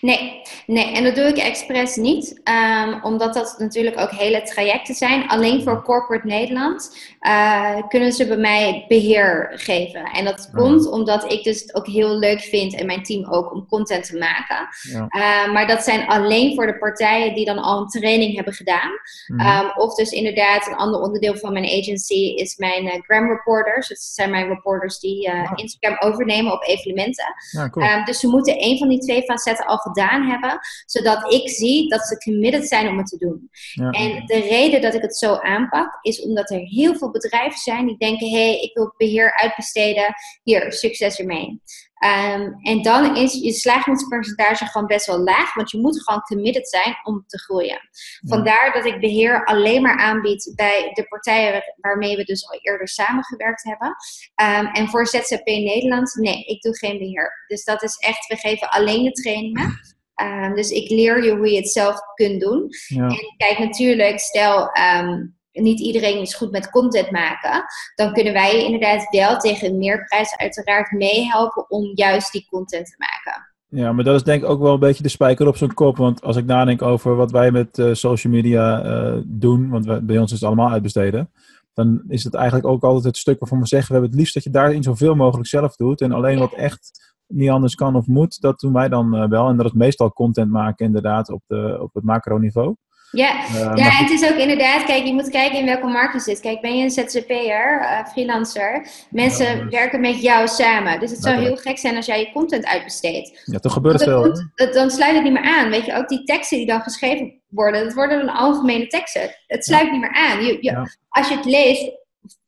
Nee, 0.00 0.42
nee, 0.66 0.92
en 0.92 1.04
dat 1.04 1.14
doe 1.14 1.24
ik 1.24 1.36
expres 1.38 1.96
niet, 1.96 2.40
um, 2.44 3.02
omdat 3.02 3.34
dat 3.34 3.54
natuurlijk 3.58 3.98
ook 4.00 4.10
hele 4.10 4.42
trajecten 4.42 4.94
zijn. 4.94 5.28
Alleen 5.28 5.62
voor 5.62 5.82
Corporate 5.82 6.26
Nederland 6.26 6.96
uh, 7.20 7.76
kunnen 7.88 8.12
ze 8.12 8.26
bij 8.26 8.36
mij 8.36 8.84
beheer 8.88 9.52
geven. 9.54 10.04
En 10.04 10.24
dat 10.24 10.50
komt 10.54 10.90
omdat 10.90 11.32
ik 11.32 11.44
dus 11.44 11.60
het 11.60 11.74
ook 11.74 11.86
heel 11.86 12.18
leuk 12.18 12.40
vind 12.40 12.74
en 12.74 12.86
mijn 12.86 13.02
team 13.02 13.32
ook 13.32 13.54
om 13.54 13.66
content 13.68 14.04
te 14.04 14.18
maken. 14.18 14.68
Ja. 14.92 15.46
Uh, 15.46 15.52
maar 15.52 15.66
dat 15.66 15.82
zijn 15.82 16.06
alleen 16.06 16.54
voor 16.54 16.66
de 16.66 16.78
partijen 16.78 17.34
die 17.34 17.44
dan 17.44 17.58
al 17.58 17.80
een 17.80 17.88
training 17.88 18.34
hebben 18.34 18.54
gedaan. 18.54 18.90
Mhm. 19.26 19.64
Um, 19.64 19.70
of 19.74 19.94
dus 19.94 20.10
inderdaad, 20.10 20.66
een 20.66 20.76
ander 20.76 21.00
onderdeel 21.00 21.36
van 21.36 21.52
mijn 21.52 21.64
agency 21.64 22.34
is 22.34 22.56
mijn 22.56 22.84
uh, 22.84 22.92
gram 23.02 23.28
reporters. 23.28 23.88
Dat 23.88 23.98
zijn 23.98 24.30
mijn 24.30 24.48
reporters 24.48 24.98
die 24.98 25.28
Ah. 25.30 25.52
Instagram 25.54 25.96
overnemen 25.98 26.52
op 26.52 26.62
evenementen. 26.62 27.34
Cool. 27.70 27.86
Um, 27.86 28.04
dus 28.04 28.20
ze 28.20 28.28
moeten 28.28 28.62
een 28.62 28.78
van 28.78 28.88
die 28.88 28.98
twee 28.98 29.22
facetten 29.22 29.59
al 29.66 29.76
gedaan 29.76 30.28
hebben, 30.28 30.58
zodat 30.86 31.32
ik 31.32 31.48
zie 31.48 31.88
dat 31.88 32.06
ze 32.06 32.16
committed 32.16 32.68
zijn 32.68 32.88
om 32.88 32.98
het 32.98 33.06
te 33.06 33.16
doen. 33.16 33.50
Ja. 33.72 33.90
En 33.90 34.26
de 34.26 34.40
reden 34.40 34.80
dat 34.80 34.94
ik 34.94 35.02
het 35.02 35.16
zo 35.16 35.34
aanpak, 35.34 35.98
is 36.02 36.22
omdat 36.22 36.50
er 36.50 36.58
heel 36.58 36.96
veel 36.96 37.10
bedrijven 37.10 37.58
zijn 37.58 37.86
die 37.86 37.98
denken: 37.98 38.28
hé, 38.28 38.50
hey, 38.50 38.60
ik 38.60 38.74
wil 38.74 38.94
beheer 38.96 39.36
uitbesteden, 39.40 40.14
hier, 40.42 40.72
succes 40.72 41.18
ermee. 41.18 41.60
Um, 42.04 42.58
en 42.62 42.82
dan 42.82 43.16
is 43.16 43.32
je 43.32 43.52
slagingspercentage 43.52 44.66
gewoon 44.66 44.86
best 44.86 45.06
wel 45.06 45.18
laag, 45.18 45.54
want 45.54 45.70
je 45.70 45.78
moet 45.78 46.02
gewoon 46.02 46.20
committed 46.20 46.68
zijn 46.68 46.96
om 47.02 47.24
te 47.26 47.38
groeien. 47.38 47.80
Vandaar 48.20 48.72
dat 48.72 48.84
ik 48.84 49.00
beheer 49.00 49.44
alleen 49.44 49.82
maar 49.82 49.98
aanbied 49.98 50.52
bij 50.54 50.90
de 50.92 51.04
partijen 51.08 51.62
waarmee 51.76 52.16
we 52.16 52.24
dus 52.24 52.48
al 52.48 52.58
eerder 52.62 52.88
samengewerkt 52.88 53.64
hebben. 53.64 53.88
Um, 53.88 54.66
en 54.72 54.88
voor 54.88 55.06
ZZP 55.06 55.46
Nederland, 55.46 56.14
nee, 56.14 56.44
ik 56.44 56.62
doe 56.62 56.76
geen 56.76 56.98
beheer. 56.98 57.44
Dus 57.46 57.64
dat 57.64 57.82
is 57.82 57.96
echt, 57.96 58.26
we 58.26 58.36
geven 58.36 58.70
alleen 58.70 59.04
de 59.04 59.12
trainingen. 59.12 59.78
Um, 60.22 60.54
dus 60.54 60.70
ik 60.70 60.90
leer 60.90 61.24
je 61.24 61.36
hoe 61.36 61.50
je 61.50 61.56
het 61.56 61.70
zelf 61.70 62.00
kunt 62.14 62.40
doen. 62.40 62.68
Ja. 62.86 63.06
En 63.06 63.34
kijk, 63.36 63.58
natuurlijk, 63.58 64.18
stel 64.18 64.70
um, 65.00 65.38
niet 65.52 65.80
iedereen 65.80 66.20
is 66.20 66.34
goed 66.34 66.50
met 66.50 66.70
content 66.70 67.10
maken, 67.10 67.64
dan 67.94 68.12
kunnen 68.12 68.32
wij 68.32 68.56
je 68.56 68.64
inderdaad 68.64 69.08
wel 69.10 69.36
tegen 69.36 69.68
een 69.68 69.78
meerprijs 69.78 70.36
uiteraard 70.36 70.90
meehelpen 70.90 71.70
om 71.70 71.90
juist 71.94 72.32
die 72.32 72.46
content 72.50 72.86
te 72.86 72.94
maken. 72.96 73.48
Ja, 73.72 73.92
maar 73.92 74.04
dat 74.04 74.14
is 74.14 74.22
denk 74.22 74.42
ik 74.42 74.48
ook 74.48 74.60
wel 74.60 74.72
een 74.74 74.80
beetje 74.80 75.02
de 75.02 75.08
spijker 75.08 75.46
op 75.46 75.56
zijn 75.56 75.74
kop. 75.74 75.96
Want 75.96 76.22
als 76.22 76.36
ik 76.36 76.44
nadenk 76.44 76.82
over 76.82 77.16
wat 77.16 77.30
wij 77.30 77.50
met 77.50 77.78
uh, 77.78 77.94
social 77.94 78.32
media 78.32 78.84
uh, 78.84 79.22
doen, 79.26 79.70
want 79.70 79.86
wij, 79.86 80.04
bij 80.04 80.18
ons 80.18 80.32
is 80.32 80.40
het 80.40 80.46
allemaal 80.48 80.70
uitbesteden, 80.70 81.30
dan 81.72 82.02
is 82.08 82.24
het 82.24 82.34
eigenlijk 82.34 82.66
ook 82.66 82.82
altijd 82.82 83.04
het 83.04 83.16
stuk 83.16 83.40
waarvan 83.40 83.60
we 83.60 83.66
zeggen, 83.66 83.88
we 83.88 83.92
hebben 83.92 84.10
het 84.10 84.20
liefst 84.20 84.34
dat 84.34 84.44
je 84.44 84.50
daarin 84.50 84.82
zoveel 84.82 85.14
mogelijk 85.14 85.48
zelf 85.48 85.76
doet. 85.76 86.00
En 86.00 86.12
alleen 86.12 86.38
wat 86.38 86.52
echt 86.52 87.12
niet 87.26 87.50
anders 87.50 87.74
kan 87.74 87.96
of 87.96 88.06
moet, 88.06 88.40
dat 88.40 88.60
doen 88.60 88.72
wij 88.72 88.88
dan 88.88 89.14
uh, 89.14 89.28
wel. 89.28 89.48
En 89.48 89.56
dat 89.56 89.66
is 89.66 89.72
meestal 89.72 90.12
content 90.12 90.50
maken 90.50 90.86
inderdaad 90.86 91.30
op, 91.30 91.42
de, 91.46 91.78
op 91.80 91.94
het 91.94 92.04
macroniveau. 92.04 92.74
Ja, 93.10 93.44
uh, 93.46 93.72
ja 93.74 93.90
het 93.90 94.10
is 94.10 94.30
ook 94.30 94.36
inderdaad, 94.36 94.84
kijk, 94.84 95.04
je 95.04 95.12
moet 95.12 95.30
kijken 95.30 95.58
in 95.58 95.64
welke 95.64 95.86
markt 95.86 96.12
je 96.12 96.20
zit. 96.20 96.40
Kijk, 96.40 96.60
ben 96.60 96.76
je 96.76 96.84
een 96.84 96.90
ZZP'er, 96.90 97.80
uh, 97.80 98.06
freelancer, 98.06 98.86
mensen 99.10 99.56
ja, 99.56 99.62
dus... 99.62 99.70
werken 99.70 100.00
met 100.00 100.22
jou 100.22 100.48
samen. 100.48 101.00
Dus 101.00 101.10
het 101.10 101.22
zou 101.22 101.36
heel 101.36 101.56
gek 101.56 101.78
zijn 101.78 101.96
als 101.96 102.06
jij 102.06 102.20
je 102.20 102.32
content 102.32 102.66
uitbesteedt. 102.66 103.42
Ja, 103.44 103.58
toch 103.58 103.72
gebeurt 103.72 104.00
het 104.00 104.50
het, 104.54 104.74
dan 104.74 104.90
sluit 104.90 105.14
het 105.14 105.22
niet 105.22 105.32
meer 105.32 105.58
aan. 105.58 105.70
Weet 105.70 105.86
je, 105.86 105.96
ook 105.96 106.08
die 106.08 106.24
teksten 106.24 106.56
die 106.56 106.66
dan 106.66 106.80
geschreven 106.80 107.40
worden, 107.48 107.84
dat 107.84 107.94
worden 107.94 108.26
dan 108.26 108.34
algemene 108.34 108.86
teksten. 108.86 109.36
Het 109.46 109.64
sluit 109.64 109.86
ja. 109.86 109.90
niet 109.92 110.00
meer 110.00 110.14
aan. 110.14 110.44
Je, 110.44 110.58
je. 110.60 110.96
Als 111.08 111.28
je 111.28 111.36
het 111.36 111.44
leest, 111.44 111.99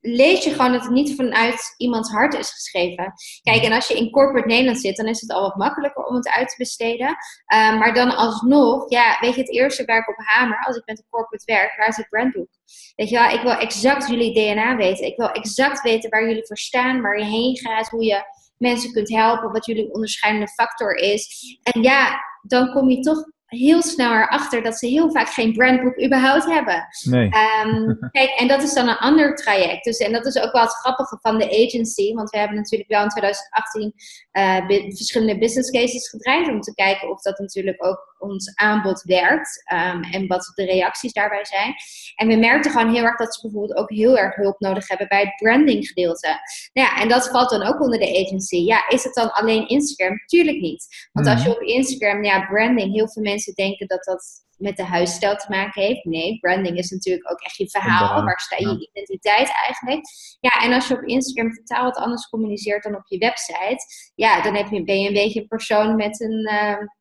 lees 0.03 0.45
je 0.45 0.51
gewoon 0.51 0.73
dat 0.73 0.83
het 0.83 0.91
niet 0.91 1.15
vanuit 1.15 1.75
iemands 1.77 2.11
hart 2.11 2.35
is 2.35 2.51
geschreven. 2.51 3.13
Kijk, 3.43 3.63
en 3.63 3.73
als 3.73 3.89
je 3.89 3.97
in 3.97 4.11
corporate 4.11 4.49
Nederland 4.49 4.81
zit, 4.81 4.97
dan 4.97 5.07
is 5.07 5.21
het 5.21 5.33
al 5.33 5.43
wat 5.43 5.57
makkelijker 5.57 6.05
om 6.05 6.15
het 6.15 6.29
uit 6.29 6.49
te 6.49 6.55
besteden. 6.59 7.09
Uh, 7.09 7.79
maar 7.79 7.95
dan 7.95 8.17
alsnog, 8.17 8.91
ja, 8.91 9.17
weet 9.21 9.35
je, 9.35 9.41
het 9.41 9.51
eerste 9.51 9.85
waar 9.85 9.99
ik 9.99 10.09
op 10.09 10.25
hamer, 10.25 10.65
als 10.67 10.77
ik 10.77 10.87
met 10.87 10.99
een 10.99 11.11
corporate 11.11 11.53
werk, 11.53 11.77
waar 11.77 11.89
is 11.89 11.97
het 11.97 12.09
brandboek? 12.09 12.49
Weet 12.97 13.09
je 13.09 13.19
wel, 13.19 13.31
ik 13.31 13.43
wil 13.43 13.53
exact 13.53 14.09
jullie 14.09 14.35
DNA 14.35 14.77
weten. 14.77 15.07
Ik 15.07 15.17
wil 15.17 15.31
exact 15.31 15.83
weten 15.83 16.11
waar 16.11 16.29
jullie 16.29 16.47
voor 16.47 16.59
staan, 16.59 17.01
waar 17.01 17.19
je 17.19 17.25
heen 17.25 17.59
gaat, 17.59 17.89
hoe 17.89 18.05
je 18.05 18.23
mensen 18.57 18.93
kunt 18.93 19.09
helpen, 19.09 19.53
wat 19.53 19.67
jullie 19.67 19.93
onderscheidende 19.95 20.49
factor 20.49 20.95
is. 20.95 21.57
En 21.63 21.83
ja, 21.83 22.21
dan 22.43 22.73
kom 22.73 22.91
je 22.91 23.01
toch 23.01 23.25
heel 23.59 23.83
snel 23.83 24.13
erachter 24.13 24.63
dat 24.63 24.79
ze 24.79 24.87
heel 24.87 25.11
vaak 25.11 25.29
geen 25.29 25.53
brandboek 25.53 26.05
überhaupt 26.05 26.45
hebben. 26.45 26.87
Nee. 27.03 27.31
Um, 27.65 27.99
kijk, 28.11 28.31
en 28.31 28.49
dat 28.49 28.63
is 28.63 28.75
dan 28.75 28.89
een 28.89 28.97
ander 28.97 29.35
traject. 29.35 29.85
Dus, 29.85 29.99
en 29.99 30.13
dat 30.13 30.27
is 30.27 30.39
ook 30.39 30.53
wel 30.53 30.63
het 30.63 30.73
grappige 30.73 31.19
van 31.21 31.39
de 31.39 31.67
agency. 31.67 32.15
Want 32.15 32.31
we 32.31 32.39
hebben 32.39 32.57
natuurlijk 32.57 32.91
wel 32.91 33.03
in 33.03 33.09
2018 33.09 33.93
uh, 34.33 34.95
verschillende 34.97 35.39
business 35.39 35.71
cases 35.71 36.09
gedraaid. 36.09 36.49
Om 36.49 36.61
te 36.61 36.75
kijken 36.75 37.11
of 37.11 37.23
dat 37.23 37.39
natuurlijk 37.39 37.85
ook 37.85 38.12
ons 38.23 38.55
aanbod 38.55 39.03
werkt. 39.03 39.63
Um, 39.73 40.03
en 40.03 40.27
wat 40.27 40.53
de 40.55 40.65
reacties 40.65 41.13
daarbij 41.13 41.45
zijn. 41.45 41.75
En 42.15 42.29
we 42.29 42.37
merkten 42.37 42.71
gewoon 42.71 42.95
heel 42.95 43.05
erg 43.05 43.17
dat 43.17 43.35
ze 43.35 43.41
bijvoorbeeld 43.41 43.79
ook 43.79 43.91
heel 43.91 44.19
erg 44.19 44.35
hulp 44.35 44.61
nodig 44.61 44.89
hebben 44.89 45.09
bij 45.09 45.21
het 45.21 45.35
branding 45.37 45.87
gedeelte. 45.87 46.29
Nou 46.73 46.89
ja, 46.89 47.01
en 47.01 47.09
dat 47.09 47.29
valt 47.29 47.51
dan 47.51 47.63
ook 47.63 47.81
onder 47.81 47.99
de 47.99 48.25
agency. 48.25 48.57
Ja, 48.57 48.89
is 48.89 49.05
het 49.05 49.15
dan 49.15 49.33
alleen 49.33 49.69
Instagram? 49.69 50.17
Tuurlijk 50.27 50.61
niet. 50.61 51.09
Want 51.13 51.27
Mhm. 51.27 51.35
als 51.35 51.45
je 51.45 51.55
op 51.57 51.61
Instagram, 51.61 52.25
ja, 52.25 52.47
branding, 52.47 52.95
heel 52.95 53.09
veel 53.09 53.23
mensen 53.23 53.55
denken 53.55 53.87
dat 53.87 54.05
dat 54.05 54.25
met 54.57 54.77
de 54.77 54.85
huisstijl 54.85 55.37
te 55.37 55.47
maken 55.49 55.83
heeft. 55.83 56.05
Nee, 56.05 56.39
branding 56.39 56.79
is 56.79 56.91
natuurlijk 56.91 57.31
ook 57.31 57.41
echt 57.41 57.57
je 57.57 57.71
verhaal. 57.71 58.25
Waar 58.25 58.41
sta 58.41 58.57
je 58.59 58.89
identiteit 58.91 59.53
eigenlijk? 59.67 60.01
Ja, 60.41 60.63
en 60.63 60.73
als 60.73 60.89
je 60.89 60.95
op 60.95 61.03
Instagram 61.03 61.53
totaal 61.53 61.85
wat 61.85 61.97
anders 61.97 62.29
communiceert 62.29 62.83
dan 62.83 62.95
op 62.95 63.05
je 63.05 63.19
website, 63.19 63.85
ja, 64.15 64.43
dan 64.43 64.55
heb 64.55 64.71
je, 64.71 64.85
ben 64.85 65.01
je 65.01 65.09
een 65.09 65.15
beetje 65.15 65.41
een 65.41 65.47
persoon 65.47 65.97
met 65.97 66.21
een. 66.21 66.49
Uh, 66.53 66.69
een 66.69 66.93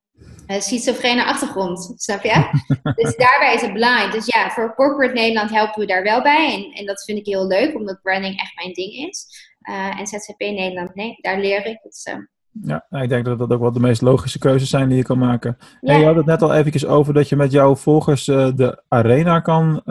schizofrene 0.59 1.26
achtergrond, 1.26 1.93
snap 1.95 2.24
je? 2.24 2.49
dus 2.95 3.15
daarbij 3.26 3.53
is 3.53 3.61
het 3.61 3.74
belangrijk. 3.74 4.11
Dus 4.11 4.26
ja, 4.26 4.49
voor 4.49 4.76
corporate 4.76 5.13
Nederland 5.13 5.49
helpen 5.49 5.80
we 5.80 5.88
daar 5.88 6.03
wel 6.03 6.22
bij. 6.22 6.53
En, 6.53 6.78
en 6.80 6.86
dat 6.86 7.03
vind 7.03 7.17
ik 7.17 7.26
heel 7.26 7.47
leuk, 7.47 7.76
omdat 7.76 8.01
branding 8.01 8.39
echt 8.39 8.55
mijn 8.55 8.74
ding 8.74 9.07
is. 9.09 9.28
Uh, 9.69 9.99
en 9.99 10.07
ZZP 10.07 10.39
Nederland, 10.39 10.95
nee, 10.95 11.17
daar 11.22 11.39
leer 11.39 11.65
ik 11.65 11.80
het. 11.82 12.11
Uh, 12.13 12.26
ja, 12.63 13.01
ik 13.01 13.09
denk 13.09 13.26
dat 13.26 13.39
dat 13.39 13.51
ook 13.51 13.59
wel 13.59 13.72
de 13.72 13.80
meest 13.80 14.01
logische 14.01 14.39
keuzes 14.39 14.69
zijn 14.69 14.88
die 14.88 14.97
je 14.97 15.03
kan 15.03 15.17
maken. 15.17 15.57
Ja. 15.82 15.93
En 15.93 15.99
je 15.99 16.05
had 16.05 16.15
het 16.15 16.26
net 16.26 16.41
al 16.41 16.53
eventjes 16.53 16.86
over 16.86 17.13
dat 17.13 17.30
je 17.30 17.36
met 17.36 17.51
jouw 17.51 17.76
volgers 17.76 18.28
uh, 18.28 18.49
de 18.55 18.84
arena 18.88 19.39
kan 19.39 19.82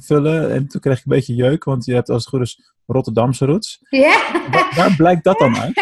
vullen. 0.00 0.50
En 0.52 0.68
toen 0.68 0.80
kreeg 0.80 0.98
ik 0.98 1.04
een 1.04 1.16
beetje 1.16 1.34
jeuk, 1.34 1.64
want 1.64 1.84
je 1.84 1.94
hebt 1.94 2.08
als 2.08 2.24
het 2.24 2.28
goed 2.28 2.40
is 2.40 2.72
Rotterdamse 2.86 3.44
roots. 3.44 3.78
Ja. 3.90 4.18
Waar, 4.50 4.72
waar 4.76 4.94
blijkt 4.96 5.24
dat 5.24 5.38
dan 5.38 5.56
uit? 5.62 5.80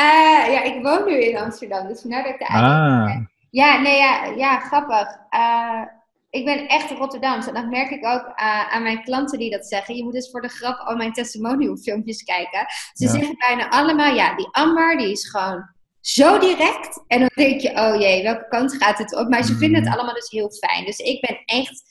Uh, 0.00 0.52
ja, 0.52 0.62
ik 0.62 0.82
woon 0.82 1.04
nu 1.04 1.24
in 1.24 1.38
Amsterdam, 1.38 1.86
dus 1.86 2.00
vandaar 2.00 2.22
dat 2.22 2.32
ik 2.32 2.38
de 2.38 2.46
ah. 2.46 3.16
Ja, 3.50 3.80
nee, 3.80 3.98
ja, 3.98 4.24
ja 4.24 4.58
grappig. 4.58 5.16
Uh, 5.30 5.82
ik 6.30 6.44
ben 6.44 6.68
echt 6.68 6.90
Rotterdamse. 6.90 7.48
En 7.48 7.54
dat 7.54 7.70
merk 7.70 7.90
ik 7.90 8.06
ook 8.06 8.26
uh, 8.26 8.74
aan 8.74 8.82
mijn 8.82 9.02
klanten 9.02 9.38
die 9.38 9.50
dat 9.50 9.66
zeggen. 9.66 9.96
Je 9.96 10.04
moet 10.04 10.12
dus 10.12 10.30
voor 10.30 10.40
de 10.40 10.48
grap 10.48 10.78
al 10.78 10.96
mijn 10.96 11.12
testimonial 11.12 11.76
filmpjes 11.76 12.22
kijken. 12.22 12.66
Ze 12.92 13.04
ja. 13.04 13.10
zeggen 13.10 13.36
bijna 13.48 13.68
allemaal, 13.68 14.14
ja, 14.14 14.36
die 14.36 14.48
Amber, 14.50 14.98
die 14.98 15.10
is 15.10 15.28
gewoon 15.28 15.68
zo 16.00 16.38
direct. 16.38 17.04
En 17.06 17.18
dan 17.18 17.30
denk 17.34 17.60
je, 17.60 17.70
oh 17.70 18.00
jee, 18.00 18.22
welke 18.22 18.48
kant 18.48 18.74
gaat 18.74 18.98
het 18.98 19.16
op? 19.16 19.28
Maar 19.28 19.44
ze 19.44 19.56
vinden 19.56 19.84
het 19.84 19.94
allemaal 19.94 20.14
dus 20.14 20.30
heel 20.30 20.50
fijn. 20.50 20.84
Dus 20.84 20.98
ik 20.98 21.20
ben 21.20 21.42
echt, 21.44 21.82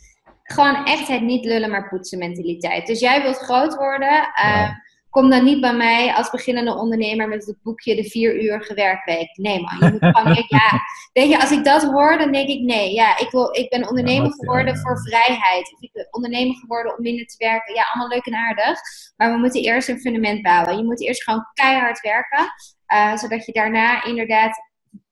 gewoon 0.43 0.85
echt 0.85 1.07
het 1.07 1.21
niet 1.21 1.45
lullen 1.45 1.69
maar 1.69 1.89
poetsen 1.89 2.19
mentaliteit. 2.19 2.87
Dus 2.87 2.99
jij 2.99 3.21
wilt 3.21 3.37
groot 3.37 3.75
worden. 3.75 4.17
Uh, 4.17 4.45
ja. 4.45 4.81
Kom 5.09 5.29
dan 5.29 5.43
niet 5.43 5.61
bij 5.61 5.73
mij 5.73 6.13
als 6.13 6.29
beginnende 6.29 6.75
ondernemer 6.75 7.27
met 7.27 7.45
het 7.45 7.57
boekje 7.63 7.95
de 7.95 8.03
vier 8.03 8.43
uur 8.43 8.71
werkweek. 8.75 9.37
Nee 9.37 9.61
man, 9.61 9.77
je 9.79 9.91
moet 9.91 10.15
gewoon, 10.15 10.45
ja, 10.47 10.81
weet 11.13 11.29
je, 11.29 11.39
als 11.41 11.51
ik 11.51 11.63
dat 11.63 11.83
hoor, 11.83 12.17
dan 12.17 12.31
denk 12.31 12.47
ik 12.49 12.61
nee, 12.61 12.93
ja, 12.93 13.17
ik, 13.17 13.31
wil, 13.31 13.55
ik 13.55 13.69
ben 13.69 13.89
ondernemer 13.89 14.31
geworden 14.31 14.77
voor 14.77 14.99
vrijheid. 14.99 15.73
Of 15.73 15.81
ik 15.81 15.91
ben 15.91 16.07
ondernemer 16.11 16.55
geworden 16.55 16.97
om 16.97 17.03
minder 17.03 17.25
te 17.25 17.35
werken. 17.37 17.75
Ja, 17.75 17.83
allemaal 17.83 18.07
leuk 18.07 18.25
en 18.25 18.35
aardig. 18.35 18.79
Maar 19.15 19.31
we 19.31 19.37
moeten 19.37 19.61
eerst 19.61 19.89
een 19.89 19.99
fundament 19.99 20.41
bouwen. 20.41 20.77
Je 20.77 20.83
moet 20.83 21.01
eerst 21.01 21.23
gewoon 21.23 21.45
keihard 21.53 22.01
werken, 22.01 22.53
uh, 22.93 23.17
zodat 23.17 23.45
je 23.45 23.51
daarna 23.51 24.03
inderdaad 24.03 24.68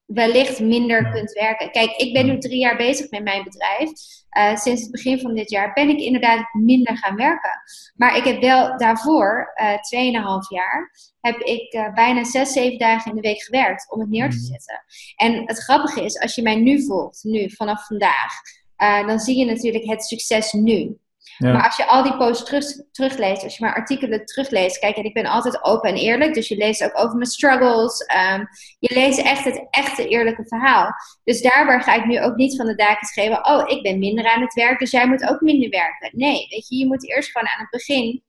wellicht 0.08 0.60
minder 0.60 1.10
kunt 1.10 1.32
werken. 1.32 1.70
Kijk, 1.70 1.96
ik 1.96 2.12
ben 2.12 2.26
nu 2.26 2.38
drie 2.38 2.58
jaar 2.58 2.76
bezig 2.76 3.10
met 3.10 3.22
mijn 3.22 3.44
bedrijf. 3.44 3.90
Uh, 4.38 4.56
sinds 4.56 4.82
het 4.82 4.90
begin 4.90 5.20
van 5.20 5.34
dit 5.34 5.50
jaar 5.50 5.72
ben 5.72 5.88
ik 5.88 5.98
inderdaad 5.98 6.48
minder 6.52 6.96
gaan 6.96 7.16
werken. 7.16 7.60
Maar 7.96 8.16
ik 8.16 8.24
heb 8.24 8.40
wel 8.40 8.78
daarvoor, 8.78 9.52
uh, 9.54 9.72
eh, 9.72 9.78
2,5 9.78 10.48
jaar, 10.48 10.90
heb 11.20 11.40
ik 11.40 11.72
uh, 11.74 11.92
bijna 11.92 12.24
6, 12.24 12.52
7 12.52 12.78
dagen 12.78 13.10
in 13.10 13.16
de 13.16 13.28
week 13.28 13.42
gewerkt 13.42 13.92
om 13.92 14.00
het 14.00 14.08
neer 14.08 14.30
te 14.30 14.36
mhm. 14.36 14.44
zetten. 14.44 14.84
En 15.16 15.42
het 15.46 15.58
grappige 15.58 16.04
is, 16.04 16.18
als 16.18 16.34
je 16.34 16.42
mij 16.42 16.56
nu 16.56 16.84
volgt, 16.84 17.24
nu, 17.24 17.50
vanaf 17.50 17.86
vandaag, 17.86 18.32
dan 19.06 19.18
zie 19.18 19.38
je 19.38 19.44
natuurlijk 19.44 19.84
het 19.84 20.04
succes 20.04 20.52
nu. 20.52 20.98
Maar 21.38 21.64
als 21.64 21.76
je 21.76 21.86
al 21.86 22.02
die 22.02 22.16
posts 22.16 22.44
terug, 22.44 22.64
terugleest, 22.92 23.42
als 23.42 23.56
je 23.56 23.64
mijn 23.64 23.76
artikelen 23.76 24.24
terugleest, 24.24 24.78
kijk, 24.78 24.96
en 24.96 25.04
ik 25.04 25.14
ben 25.14 25.26
altijd 25.26 25.64
open 25.64 25.90
en 25.90 25.96
eerlijk, 25.96 26.34
dus 26.34 26.48
je 26.48 26.56
leest 26.56 26.84
ook 26.84 26.98
over 26.98 27.16
mijn 27.16 27.30
struggles. 27.30 28.00
Um, 28.00 28.48
je 28.78 28.94
leest 28.94 29.18
echt 29.18 29.44
het 29.44 29.66
echte 29.70 30.08
eerlijke 30.08 30.44
verhaal. 30.46 30.90
Dus 31.24 31.42
daarbij 31.42 31.80
ga 31.80 31.94
ik 31.94 32.04
nu 32.04 32.22
ook 32.22 32.36
niet 32.36 32.56
van 32.56 32.66
de 32.66 32.74
daken 32.74 33.06
schrijven, 33.06 33.46
oh, 33.46 33.70
ik 33.70 33.82
ben 33.82 33.98
minder 33.98 34.26
aan 34.26 34.40
het 34.40 34.54
werk, 34.54 34.78
dus 34.78 34.90
jij 34.90 35.08
moet 35.08 35.28
ook 35.28 35.40
minder 35.40 35.70
werken. 35.70 36.10
Nee, 36.12 36.46
weet 36.48 36.68
je, 36.68 36.76
je 36.76 36.86
moet 36.86 37.08
eerst 37.08 37.30
gewoon 37.30 37.48
aan 37.48 37.60
het 37.60 37.70
begin 37.70 38.22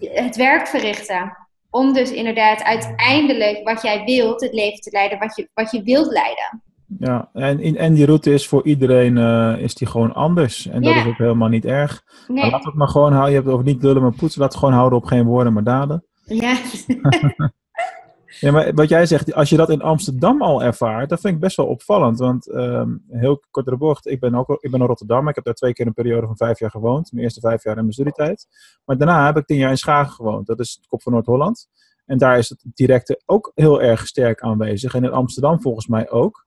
het 0.00 0.36
werk 0.36 0.66
verrichten. 0.66 1.36
Om 1.70 1.92
dus 1.92 2.10
inderdaad 2.10 2.62
uiteindelijk 2.62 3.68
wat 3.68 3.82
jij 3.82 4.04
wilt, 4.04 4.40
het 4.40 4.52
leven 4.52 4.80
te 4.80 4.90
leiden 4.90 5.18
wat 5.18 5.36
je, 5.36 5.48
wat 5.54 5.70
je 5.70 5.82
wilt 5.82 6.12
leiden. 6.12 6.62
Ja, 6.98 7.30
en, 7.32 7.76
en 7.76 7.94
die 7.94 8.06
route 8.06 8.32
is 8.32 8.48
voor 8.48 8.64
iedereen 8.64 9.16
uh, 9.16 9.58
is 9.58 9.74
die 9.74 9.88
gewoon 9.88 10.14
anders. 10.14 10.66
En 10.66 10.82
dat 10.82 10.94
is 10.94 11.06
ook 11.06 11.18
helemaal 11.18 11.48
niet 11.48 11.64
erg. 11.64 12.04
Nee. 12.28 12.50
laat 12.50 12.64
het 12.64 12.74
maar 12.74 12.88
gewoon 12.88 13.12
houden. 13.12 13.30
Je 13.30 13.34
hebt 13.34 13.46
het 13.46 13.54
over 13.54 13.66
niet 13.66 13.82
lullen, 13.82 14.02
maar 14.02 14.14
poetsen. 14.14 14.40
Laat 14.40 14.50
het 14.50 14.58
gewoon 14.58 14.74
houden 14.74 14.98
op 14.98 15.04
geen 15.04 15.24
woorden, 15.24 15.52
maar 15.52 15.64
daden. 15.64 16.04
Ja. 16.24 16.58
ja, 18.40 18.52
maar 18.52 18.74
wat 18.74 18.88
jij 18.88 19.06
zegt, 19.06 19.34
als 19.34 19.48
je 19.48 19.56
dat 19.56 19.70
in 19.70 19.82
Amsterdam 19.82 20.42
al 20.42 20.62
ervaart, 20.62 21.08
dat 21.08 21.20
vind 21.20 21.34
ik 21.34 21.40
best 21.40 21.56
wel 21.56 21.66
opvallend. 21.66 22.18
Want 22.18 22.54
um, 22.54 23.04
heel 23.08 23.42
kort 23.50 23.66
de 23.66 23.76
bocht, 23.76 24.06
ik 24.06 24.20
ben 24.20 24.34
ook 24.34 24.48
ik 24.60 24.70
ben 24.70 24.80
in 24.80 24.86
Rotterdam. 24.86 25.28
Ik 25.28 25.34
heb 25.34 25.44
daar 25.44 25.54
twee 25.54 25.72
keer 25.72 25.86
een 25.86 25.94
periode 25.94 26.26
van 26.26 26.36
vijf 26.36 26.58
jaar 26.58 26.70
gewoond. 26.70 27.12
Mijn 27.12 27.24
eerste 27.24 27.40
vijf 27.40 27.64
jaar 27.64 27.76
in 27.76 27.80
mijn 27.80 27.92
studietijd. 27.92 28.46
Maar 28.84 28.98
daarna 28.98 29.26
heb 29.26 29.36
ik 29.36 29.46
tien 29.46 29.58
jaar 29.58 29.70
in 29.70 29.78
Schagen 29.78 30.12
gewoond. 30.12 30.46
Dat 30.46 30.60
is 30.60 30.74
het 30.78 30.86
kop 30.86 31.02
van 31.02 31.12
Noord-Holland. 31.12 31.68
En 32.06 32.18
daar 32.18 32.38
is 32.38 32.48
het 32.48 32.64
directe 32.74 33.22
ook 33.26 33.52
heel 33.54 33.82
erg 33.82 34.06
sterk 34.06 34.40
aanwezig. 34.40 34.94
En 34.94 35.04
in 35.04 35.12
Amsterdam 35.12 35.60
volgens 35.60 35.86
mij 35.86 36.10
ook. 36.10 36.43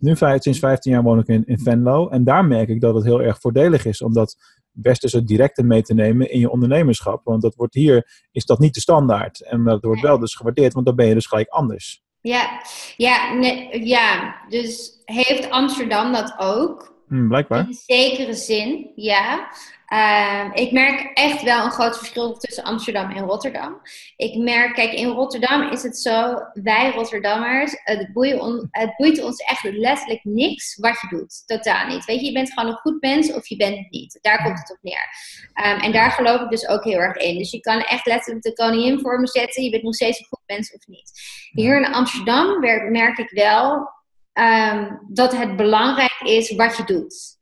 Nu 0.00 0.16
sinds 0.16 0.58
15 0.58 0.92
jaar 0.92 1.02
woon 1.02 1.18
ik 1.18 1.26
in, 1.26 1.44
in 1.46 1.58
Venlo. 1.58 2.08
En 2.08 2.24
daar 2.24 2.44
merk 2.44 2.68
ik 2.68 2.80
dat 2.80 2.94
het 2.94 3.04
heel 3.04 3.22
erg 3.22 3.40
voordelig 3.40 3.84
is 3.84 4.02
om 4.02 4.12
dat 4.12 4.36
westerse 4.72 5.24
directe 5.24 5.62
mee 5.62 5.82
te 5.82 5.94
nemen 5.94 6.30
in 6.30 6.40
je 6.40 6.50
ondernemerschap. 6.50 7.20
Want 7.24 7.42
dat 7.42 7.54
wordt 7.54 7.74
hier, 7.74 8.26
is 8.32 8.44
dat 8.44 8.58
niet 8.58 8.74
de 8.74 8.80
standaard. 8.80 9.40
En 9.40 9.64
dat 9.64 9.84
wordt 9.84 10.00
wel 10.00 10.18
dus 10.18 10.34
gewaardeerd, 10.34 10.72
want 10.72 10.86
dan 10.86 10.96
ben 10.96 11.06
je 11.06 11.14
dus 11.14 11.26
gelijk 11.26 11.48
anders. 11.48 12.02
Ja, 12.20 12.62
ja, 12.96 13.34
nee, 13.34 13.86
ja. 13.86 14.36
dus 14.48 15.02
heeft 15.04 15.50
Amsterdam 15.50 16.12
dat 16.12 16.34
ook? 16.38 16.98
Hmm, 17.08 17.28
blijkbaar. 17.28 17.66
In 17.66 17.74
zekere 17.74 18.34
zin, 18.34 18.92
ja. 18.94 19.48
Ehm, 19.90 20.50
ik 20.52 20.72
merk 20.72 21.10
echt 21.14 21.42
wel 21.42 21.64
een 21.64 21.70
groot 21.70 21.98
verschil 21.98 22.38
tussen 22.38 22.64
Amsterdam 22.64 23.10
en 23.10 23.24
Rotterdam. 23.24 23.80
Ik 24.16 24.36
merk, 24.36 24.74
kijk, 24.74 24.92
in 24.92 25.08
Rotterdam 25.08 25.70
is 25.70 25.82
het 25.82 25.98
zo, 25.98 26.34
wij 26.52 26.92
Rotterdammers, 26.94 27.80
het, 27.84 28.12
boeit, 28.12 28.40
het 28.70 28.96
boeit 28.96 29.22
ons 29.22 29.36
echt 29.36 29.62
letterlijk 29.62 30.20
niks 30.24 30.76
wat 30.76 31.00
je 31.00 31.16
doet. 31.16 31.42
Totaal 31.46 31.86
niet. 31.86 32.04
Weet 32.04 32.20
je, 32.20 32.26
je 32.26 32.32
bent 32.32 32.52
gewoon 32.52 32.70
een 32.70 32.78
goed 32.78 33.00
mens 33.00 33.32
of 33.32 33.48
je 33.48 33.56
bent 33.56 33.76
het 33.76 33.90
niet. 33.90 34.18
Daar 34.20 34.42
komt 34.42 34.58
het 34.58 34.72
op 34.72 34.78
neer. 34.80 35.08
Ehm, 35.52 35.80
en 35.80 35.92
daar 35.92 36.10
geloof 36.10 36.40
ik 36.40 36.50
dus 36.50 36.68
ook 36.68 36.84
heel 36.84 36.98
erg 36.98 37.16
in. 37.16 37.38
Dus 37.38 37.50
je 37.50 37.60
kan 37.60 37.80
echt 37.80 38.06
letterlijk 38.06 38.44
de 38.44 38.52
koningin 38.52 39.00
voor 39.00 39.20
me 39.20 39.26
zetten. 39.26 39.62
Je 39.62 39.70
bent 39.70 39.82
nog 39.82 39.94
steeds 39.94 40.18
een 40.18 40.26
goed 40.26 40.42
mens 40.46 40.72
of 40.72 40.86
niet. 40.86 41.12
Hier 41.50 41.76
in 41.76 41.92
Amsterdam 41.92 42.60
merk 42.92 43.18
ik 43.18 43.30
wel 43.30 43.90
um, 44.32 45.00
dat 45.08 45.36
het 45.36 45.56
belangrijk 45.56 46.20
is 46.24 46.54
wat 46.54 46.76
je 46.76 46.84
doet. 46.84 47.39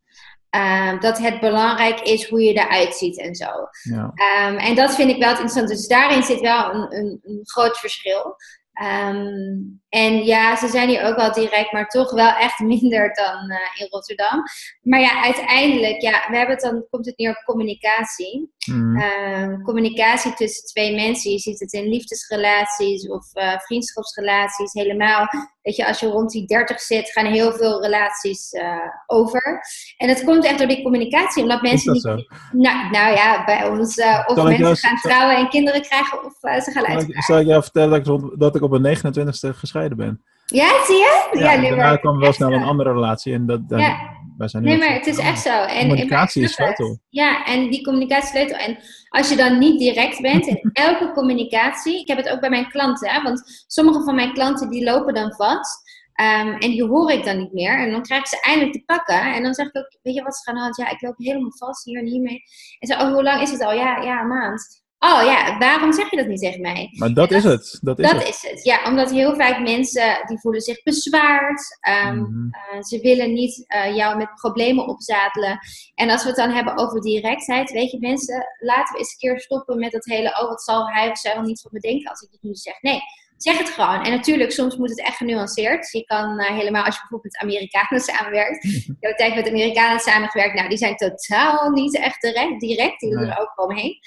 Um, 0.57 1.01
dat 1.01 1.19
het 1.19 1.41
belangrijk 1.41 2.01
is 2.01 2.29
hoe 2.29 2.43
je 2.43 2.53
eruit 2.53 2.95
ziet 2.95 3.19
en 3.19 3.35
zo. 3.35 3.51
Ja. 3.83 4.13
Um, 4.49 4.57
en 4.57 4.75
dat 4.75 4.95
vind 4.95 5.11
ik 5.11 5.19
wel 5.19 5.31
interessant. 5.31 5.69
Dus 5.69 5.87
daarin 5.87 6.23
zit 6.23 6.41
wel 6.41 6.75
een, 6.75 6.97
een, 6.97 7.21
een 7.23 7.41
groot 7.43 7.79
verschil. 7.79 8.37
Um, 8.83 9.83
en 9.89 10.25
ja, 10.25 10.57
ze 10.57 10.69
zijn 10.69 10.89
hier 10.89 11.05
ook 11.05 11.17
wel 11.17 11.33
direct, 11.33 11.73
maar 11.73 11.89
toch 11.89 12.11
wel 12.11 12.33
echt 12.33 12.59
minder 12.59 13.15
dan 13.15 13.51
uh, 13.51 13.81
in 13.81 13.87
Rotterdam. 13.91 14.43
Maar 14.83 15.01
ja, 15.01 15.23
uiteindelijk, 15.23 16.03
ja, 16.03 16.25
we 16.31 16.37
hebben 16.37 16.55
het 16.55 16.65
dan, 16.65 16.87
komt 16.91 17.07
het 17.07 17.19
neer 17.19 17.31
op 17.31 17.43
communicatie. 17.45 18.57
Mm. 18.73 18.97
Uh, 18.97 19.63
communicatie 19.63 20.35
tussen 20.35 20.65
twee 20.65 20.95
mensen. 20.95 21.31
Je 21.31 21.39
ziet 21.39 21.61
het 21.61 21.73
in 21.73 21.89
liefdesrelaties 21.89 23.09
of 23.09 23.27
uh, 23.35 23.59
vriendschapsrelaties 23.59 24.73
helemaal. 24.73 25.27
Weet 25.63 25.77
je, 25.77 25.87
als 25.87 26.01
je 26.01 26.07
rond 26.07 26.31
die 26.31 26.47
30 26.47 26.81
zit, 26.81 27.11
gaan 27.11 27.27
heel 27.27 27.53
veel 27.53 27.83
relaties 27.83 28.53
uh, 28.53 28.77
over. 29.07 29.61
En 29.97 30.09
dat 30.09 30.25
komt 30.25 30.45
echt 30.45 30.59
door 30.59 30.69
die 30.69 30.83
communicatie, 30.83 31.43
omdat 31.43 31.63
mensen 31.63 31.93
niet. 31.93 32.05
Nou, 32.53 32.91
nou 32.91 33.15
ja, 33.15 33.45
bij 33.45 33.69
ons, 33.69 33.97
of 34.27 34.43
mensen 34.43 34.77
gaan 34.77 34.97
trouwen 34.97 35.37
en 35.37 35.49
kinderen 35.49 35.83
krijgen, 35.83 36.25
of 36.25 36.63
ze 36.63 36.71
gaan 36.71 36.87
uitgaan. 36.87 37.23
Zal 37.23 37.39
ik 37.39 37.47
jou 37.47 37.63
vertellen 37.63 38.05
dat 38.05 38.23
ik, 38.23 38.39
dat 38.39 38.57
ik 38.57 38.63
op 38.63 38.73
een 38.73 38.97
29ste 38.97 39.57
gescheiden 39.79 39.97
ben? 39.97 40.23
Ja, 40.47 40.85
zie 40.85 40.97
je? 40.97 41.29
Ja, 41.33 41.53
ja 41.53 41.61
daarna 41.61 41.97
kwam 41.97 42.19
wel 42.19 42.33
snel 42.33 42.53
een 42.53 42.63
andere 42.63 42.93
relatie 42.93 43.33
en 43.33 43.47
dat, 43.47 43.69
dat 43.69 43.81
ja. 43.81 43.99
wij 44.37 44.49
zijn 44.49 44.63
nu 44.63 44.69
Nee, 44.69 44.79
maar 44.79 44.93
het 44.93 45.07
is 45.07 45.19
echt 45.19 45.41
zo. 45.41 45.63
En, 45.63 45.89
communicatie 45.89 46.43
is 46.43 46.53
sleutel. 46.53 46.99
Ja, 47.09 47.45
en 47.45 47.71
die 47.71 47.85
communicatie 47.85 48.29
sleutel. 48.29 48.57
En 48.57 48.79
als 49.09 49.29
je 49.29 49.37
dan 49.37 49.59
niet 49.59 49.79
direct 49.79 50.21
bent 50.21 50.47
in 50.47 50.71
elke 50.73 51.13
communicatie, 51.13 52.01
ik 52.01 52.09
heb 52.09 52.17
het 52.17 52.29
ook 52.29 52.41
bij 52.41 52.51
mijn 52.51 52.71
klanten, 52.71 53.11
hè, 53.11 53.23
want 53.23 53.65
sommige 53.67 54.03
van 54.03 54.15
mijn 54.15 54.33
klanten 54.33 54.71
die 54.71 54.85
lopen 54.85 55.15
dan 55.15 55.33
vast. 55.33 55.87
Um, 56.21 56.53
en 56.53 56.71
die 56.71 56.85
hoor 56.85 57.11
ik 57.11 57.25
dan 57.25 57.39
niet 57.39 57.53
meer. 57.53 57.79
En 57.79 57.91
dan 57.91 58.03
krijg 58.03 58.21
ik 58.21 58.27
ze 58.27 58.41
eindelijk 58.41 58.73
te 58.73 58.83
pakken. 58.87 59.35
En 59.35 59.43
dan 59.43 59.55
zeg 59.55 59.67
ik 59.67 59.77
ook, 59.77 59.99
weet 60.03 60.15
je 60.15 60.23
wat 60.23 60.35
is 60.35 60.41
er 60.41 60.49
aan 60.49 60.55
de 60.55 60.61
hand? 60.61 60.77
Ja, 60.77 60.91
ik 60.91 61.03
loop 61.03 61.15
helemaal 61.17 61.53
vast 61.57 61.85
hier 61.85 61.99
en 61.99 62.07
hiermee. 62.07 62.43
En 62.79 62.89
zo, 62.89 62.95
oh, 62.95 63.13
hoe 63.13 63.23
lang 63.23 63.43
is 63.43 63.51
het 63.51 63.63
al? 63.63 63.73
Ja, 63.73 64.03
ja, 64.03 64.21
een 64.21 64.29
maand. 64.29 64.78
Oh 65.01 65.23
ja, 65.25 65.59
waarom 65.59 65.93
zeg 65.93 66.11
je 66.11 66.17
dat 66.17 66.27
niet 66.27 66.41
tegen 66.41 66.61
mij? 66.61 66.89
Maar 66.93 67.15
dat, 67.15 67.31
is 67.31 67.45
het. 67.45 67.79
Dat, 67.81 67.99
is, 67.99 68.07
dat 68.07 68.17
het. 68.17 68.29
is 68.29 68.51
het. 68.51 68.65
Ja, 68.65 68.85
omdat 68.85 69.11
heel 69.11 69.35
vaak 69.35 69.61
mensen 69.61 70.27
die 70.27 70.41
voelen 70.41 70.61
zich 70.61 70.83
bezwaard. 70.83 71.79
Um, 72.07 72.51
ze 72.81 73.01
willen 73.01 73.33
niet 73.33 73.65
uh, 73.69 73.97
jou 73.97 74.17
met 74.17 74.35
problemen 74.35 74.87
opzadelen. 74.87 75.59
En 75.95 76.11
als 76.11 76.23
we 76.23 76.29
het 76.29 76.37
dan 76.37 76.51
hebben 76.51 76.79
over 76.79 77.01
directheid, 77.01 77.71
weet 77.71 77.91
je 77.91 77.99
mensen, 78.01 78.47
laten 78.59 78.93
we 78.93 78.99
eens 78.99 79.13
een 79.13 79.19
keer 79.19 79.41
stoppen 79.41 79.79
met 79.79 79.93
dat 79.93 80.05
hele, 80.05 80.29
oh 80.41 80.49
wat 80.49 80.63
zal 80.63 80.89
hij 80.89 81.11
of 81.11 81.19
zij 81.19 81.35
wel 81.35 81.45
niet 81.45 81.61
van 81.61 81.71
me 81.75 81.81
denken 81.81 82.11
als 82.11 82.21
ik 82.21 82.31
dit 82.31 82.43
nu 82.43 82.55
zeg. 82.55 82.83
Nee, 82.83 83.01
zeg 83.39 83.59
het 83.59 83.69
gewoon. 83.69 84.05
En 84.05 84.11
natuurlijk, 84.11 84.53
soms 84.53 84.77
moet 84.77 84.89
het 84.89 85.01
echt 85.01 85.17
genuanceerd. 85.17 85.93
Je 85.93 86.05
kan 86.05 86.41
uh, 86.41 86.47
helemaal, 86.47 86.85
als 86.85 86.95
je 86.95 87.01
bijvoorbeeld 87.01 87.33
met 87.33 87.43
Amerikanen 87.43 88.01
samenwerkt. 88.01 88.65
ik 88.65 88.97
heb 89.01 89.11
een 89.11 89.17
tijd 89.17 89.35
met 89.35 89.49
Amerikanen 89.49 90.01
samengewerkt. 90.01 90.55
Nou, 90.55 90.69
die 90.69 90.79
zijn 90.79 90.97
totaal 90.97 91.71
niet 91.71 91.97
echt 91.97 92.21
direct. 92.21 92.61
direct 92.61 93.01
die 93.01 93.11
doen 93.11 93.23
er 93.23 93.41
ook 93.41 93.53
omheen. 93.57 93.99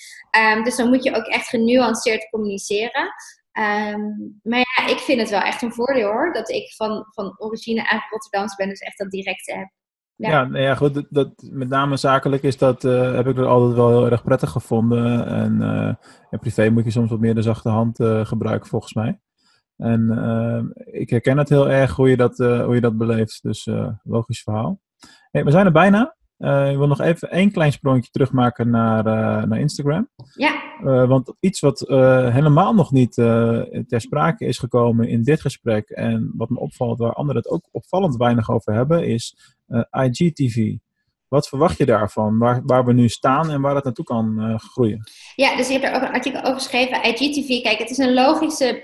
Um, 0.55 0.63
dus 0.63 0.75
dan 0.75 0.89
moet 0.89 1.03
je 1.03 1.15
ook 1.15 1.25
echt 1.25 1.47
genuanceerd 1.47 2.29
communiceren. 2.29 3.13
Um, 3.53 4.39
maar 4.43 4.59
ja, 4.59 4.87
ik 4.87 4.97
vind 4.97 5.19
het 5.19 5.29
wel 5.29 5.41
echt 5.41 5.61
een 5.61 5.73
voordeel 5.73 6.11
hoor. 6.11 6.33
Dat 6.33 6.49
ik 6.49 6.73
van, 6.73 7.05
van 7.09 7.35
origine 7.37 7.79
eigenlijk 7.79 8.11
Rotterdamse 8.11 8.55
ben. 8.55 8.69
Dus 8.69 8.79
echt 8.79 8.97
dat 8.97 9.11
directe 9.11 9.53
heb. 9.53 9.69
Ja, 10.21 10.29
ja, 10.29 10.45
nou 10.45 10.63
ja 10.63 10.75
goed. 10.75 11.05
Dat, 11.09 11.31
met 11.51 11.69
name 11.69 11.97
zakelijk 11.97 12.43
is 12.43 12.57
dat, 12.57 12.83
uh, 12.83 13.13
heb 13.13 13.27
ik 13.27 13.37
er 13.37 13.45
altijd 13.45 13.73
wel 13.73 13.89
heel 13.89 14.11
erg 14.11 14.23
prettig 14.23 14.49
gevonden. 14.49 15.25
En 15.27 15.61
uh, 16.31 16.39
privé 16.39 16.69
moet 16.69 16.83
je 16.83 16.91
soms 16.91 17.09
wat 17.09 17.19
meer 17.19 17.35
de 17.35 17.41
zachte 17.41 17.69
hand 17.69 17.99
uh, 17.99 18.25
gebruiken, 18.25 18.69
volgens 18.69 18.93
mij. 18.93 19.19
En 19.77 20.73
ik 20.91 21.09
herken 21.09 21.37
het 21.37 21.49
heel 21.49 21.69
erg 21.69 21.95
hoe 21.95 22.09
je 22.09 22.17
dat, 22.17 22.37
hoe 22.37 22.75
je 22.75 22.81
dat 22.81 22.97
beleeft. 22.97 23.39
Dus 23.43 23.69
logisch 24.03 24.43
verhaal. 24.43 24.79
Hey, 25.31 25.43
we 25.43 25.51
zijn 25.51 25.65
er 25.65 25.71
bijna. 25.71 26.15
ik 26.69 26.77
wil 26.77 26.87
nog 26.87 27.01
even 27.01 27.31
één 27.31 27.51
klein 27.51 27.71
sprongetje 27.71 28.11
terugmaken 28.11 28.69
naar, 28.69 29.03
naar 29.47 29.59
Instagram. 29.59 30.09
Ja. 30.33 31.07
want 31.07 31.33
iets 31.39 31.59
wat 31.59 31.79
helemaal 32.33 32.73
nog 32.73 32.91
niet 32.91 33.13
ter 33.13 34.01
sprake 34.01 34.45
is 34.45 34.57
gekomen 34.57 35.07
in 35.07 35.23
dit 35.23 35.41
gesprek 35.41 35.89
en 35.89 36.31
wat 36.35 36.49
me 36.49 36.59
opvalt, 36.59 36.99
waar 36.99 37.13
anderen 37.13 37.41
het 37.41 37.51
ook 37.51 37.67
opvallend 37.71 38.15
weinig 38.15 38.51
over 38.51 38.73
hebben, 38.73 39.07
is 39.07 39.55
IGTV. 39.91 40.75
Wat 41.27 41.47
verwacht 41.47 41.77
je 41.77 41.85
daarvan? 41.85 42.37
Waar, 42.37 42.61
waar 42.65 42.85
we 42.85 42.93
nu 42.93 43.09
staan 43.09 43.49
en 43.49 43.61
waar 43.61 43.73
dat 43.73 43.83
naartoe 43.83 44.05
kan 44.05 44.35
uh, 44.39 44.59
groeien? 44.59 45.11
Ja, 45.35 45.55
dus 45.55 45.67
je 45.67 45.73
hebt 45.73 45.85
er 45.85 45.95
ook 45.95 46.01
een 46.01 46.13
artikel 46.13 46.41
over 46.41 46.53
geschreven. 46.53 47.03
IGTV, 47.03 47.61
kijk, 47.61 47.79
het 47.79 47.89
is 47.89 47.97
een 47.97 48.13
logische 48.13 48.83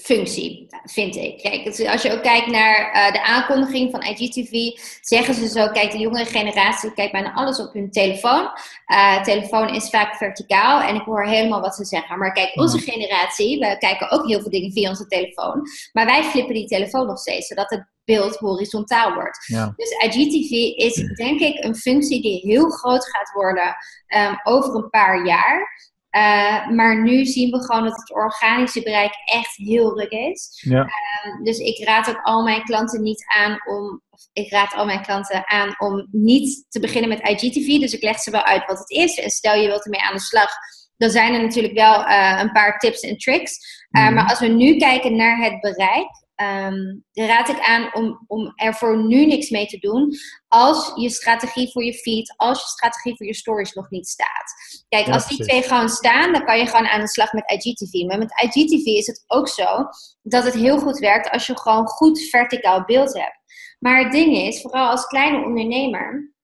functie, 0.00 0.66
vind 0.84 1.16
ik. 1.16 1.38
Kijk, 1.38 1.66
als 1.90 2.02
je 2.02 2.12
ook 2.12 2.22
kijkt 2.22 2.46
naar 2.46 2.94
uh, 2.94 3.12
de 3.12 3.24
aankondiging 3.24 3.90
van 3.90 4.02
IGTV, 4.02 4.80
zeggen 5.00 5.34
ze 5.34 5.48
zo, 5.48 5.68
kijk, 5.68 5.90
de 5.90 5.98
jongere 5.98 6.24
generatie 6.24 6.94
kijkt 6.94 7.12
bijna 7.12 7.32
alles 7.32 7.60
op 7.60 7.72
hun 7.72 7.90
telefoon. 7.90 8.50
Uh, 8.92 9.22
telefoon 9.22 9.74
is 9.74 9.90
vaak 9.90 10.14
verticaal 10.14 10.80
en 10.80 10.94
ik 10.94 11.02
hoor 11.02 11.26
helemaal 11.26 11.60
wat 11.60 11.74
ze 11.74 11.84
zeggen. 11.84 12.18
Maar 12.18 12.32
kijk, 12.32 12.56
onze 12.56 12.78
generatie, 12.78 13.58
we 13.58 13.76
kijken 13.78 14.10
ook 14.10 14.26
heel 14.26 14.40
veel 14.40 14.50
dingen 14.50 14.72
via 14.72 14.88
onze 14.88 15.06
telefoon, 15.06 15.62
maar 15.92 16.06
wij 16.06 16.22
flippen 16.22 16.54
die 16.54 16.66
telefoon 16.66 17.06
nog 17.06 17.18
steeds, 17.18 17.46
zodat 17.46 17.70
het 17.70 17.88
beeld 18.10 18.36
horizontaal 18.36 19.14
wordt. 19.14 19.46
Ja. 19.46 19.72
Dus 19.76 19.90
IGTV 19.90 20.76
is 20.76 20.94
denk 20.94 21.40
ik 21.40 21.64
een 21.64 21.76
functie 21.76 22.22
die 22.22 22.40
heel 22.40 22.70
groot 22.70 23.08
gaat 23.08 23.32
worden 23.32 23.76
um, 24.16 24.40
over 24.42 24.74
een 24.74 24.90
paar 24.90 25.26
jaar. 25.26 25.78
Uh, 26.16 26.68
maar 26.68 27.02
nu 27.02 27.24
zien 27.24 27.50
we 27.50 27.64
gewoon 27.64 27.84
dat 27.84 27.96
het 27.96 28.14
organische 28.14 28.82
bereik 28.82 29.12
echt 29.24 29.56
heel 29.56 29.98
ruk 29.98 30.10
is. 30.10 30.62
Ja. 30.64 30.80
Uh, 30.80 31.44
dus 31.44 31.58
ik 31.58 31.84
raad 31.84 32.08
ook 32.08 32.20
al 32.22 32.42
mijn 32.42 32.64
klanten 32.64 33.02
niet 33.02 33.24
aan 33.26 33.60
om. 33.66 34.02
Ik 34.32 34.50
raad 34.50 34.74
al 34.74 34.84
mijn 34.84 35.02
klanten 35.02 35.48
aan 35.48 35.74
om 35.78 36.08
niet 36.10 36.66
te 36.68 36.80
beginnen 36.80 37.08
met 37.08 37.28
IGTV. 37.28 37.80
Dus 37.80 37.92
ik 37.92 38.02
leg 38.02 38.18
ze 38.18 38.30
wel 38.30 38.44
uit 38.44 38.66
wat 38.66 38.78
het 38.78 38.90
is. 38.90 39.18
En 39.18 39.30
stel 39.30 39.54
je 39.54 39.66
wilt 39.66 39.84
ermee 39.84 40.00
aan 40.00 40.14
de 40.14 40.20
slag. 40.20 40.50
Dan 40.96 41.10
zijn 41.10 41.34
er 41.34 41.42
natuurlijk 41.42 41.74
wel 41.74 42.06
uh, 42.06 42.38
een 42.40 42.52
paar 42.52 42.78
tips 42.78 43.00
en 43.00 43.16
tricks. 43.16 43.58
Mm. 43.90 44.14
Maar 44.14 44.28
als 44.28 44.40
we 44.40 44.46
nu 44.46 44.76
kijken 44.76 45.16
naar 45.16 45.38
het 45.42 45.60
bereik, 45.60 46.08
um, 46.42 47.04
raad 47.12 47.48
ik 47.48 47.60
aan 47.60 47.94
om, 47.94 48.24
om 48.26 48.52
er 48.54 48.74
voor 48.74 49.04
nu 49.04 49.26
niks 49.26 49.50
mee 49.50 49.66
te 49.66 49.78
doen 49.78 50.14
als 50.48 50.92
je 50.94 51.10
strategie 51.10 51.70
voor 51.72 51.84
je 51.84 51.94
feed, 51.94 52.34
als 52.36 52.60
je 52.60 52.66
strategie 52.66 53.16
voor 53.16 53.26
je 53.26 53.34
stories 53.34 53.72
nog 53.72 53.90
niet 53.90 54.08
staat. 54.08 54.54
Kijk, 54.88 55.08
als 55.08 55.28
die 55.28 55.44
twee 55.44 55.62
gewoon 55.62 55.88
staan, 55.88 56.32
dan 56.32 56.44
kan 56.44 56.58
je 56.58 56.66
gewoon 56.66 56.86
aan 56.86 57.00
de 57.00 57.08
slag 57.08 57.32
met 57.32 57.50
IGTV. 57.50 58.06
Maar 58.06 58.18
met 58.18 58.42
IGTV 58.42 58.84
is 58.84 59.06
het 59.06 59.24
ook 59.26 59.48
zo 59.48 59.86
dat 60.22 60.44
het 60.44 60.54
heel 60.54 60.78
goed 60.78 60.98
werkt 60.98 61.30
als 61.30 61.46
je 61.46 61.58
gewoon 61.58 61.86
goed 61.86 62.20
verticaal 62.20 62.84
beeld 62.84 63.14
hebt. 63.14 63.38
Maar 63.78 64.02
het 64.02 64.12
ding 64.12 64.36
is, 64.36 64.60
vooral 64.60 64.90
als 64.90 65.06
kleine 65.06 65.44
ondernemer, 65.44 66.34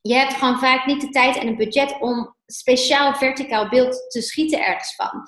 je 0.00 0.14
hebt 0.14 0.34
gewoon 0.34 0.58
vaak 0.58 0.86
niet 0.86 1.00
de 1.00 1.08
tijd 1.08 1.36
en 1.36 1.46
het 1.46 1.56
budget 1.56 1.96
om 2.00 2.35
speciaal 2.46 3.14
verticaal 3.14 3.68
beeld 3.68 4.10
te 4.10 4.22
schieten 4.22 4.64
ergens 4.64 4.94
van. 4.94 5.22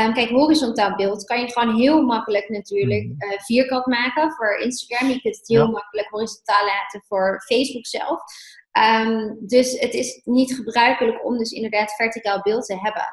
Um, 0.00 0.14
kijk, 0.14 0.30
horizontaal 0.30 0.94
beeld 0.94 1.24
kan 1.24 1.40
je 1.40 1.52
gewoon 1.52 1.76
heel 1.76 2.02
makkelijk 2.02 2.48
natuurlijk 2.48 3.04
uh, 3.04 3.38
vierkant 3.38 3.86
maken 3.86 4.32
voor 4.32 4.58
Instagram. 4.58 5.08
Je 5.08 5.20
kunt 5.20 5.36
het 5.36 5.48
heel 5.48 5.70
makkelijk 5.70 6.08
horizontaal 6.08 6.66
laten 6.66 7.02
voor 7.08 7.42
Facebook 7.46 7.86
zelf. 7.86 8.20
Um, 8.78 9.36
dus 9.46 9.80
het 9.80 9.94
is 9.94 10.20
niet 10.24 10.54
gebruikelijk 10.54 11.24
om 11.24 11.38
dus 11.38 11.50
inderdaad 11.50 11.94
verticaal 11.94 12.40
beeld 12.42 12.66
te 12.66 12.78
hebben. 12.78 13.06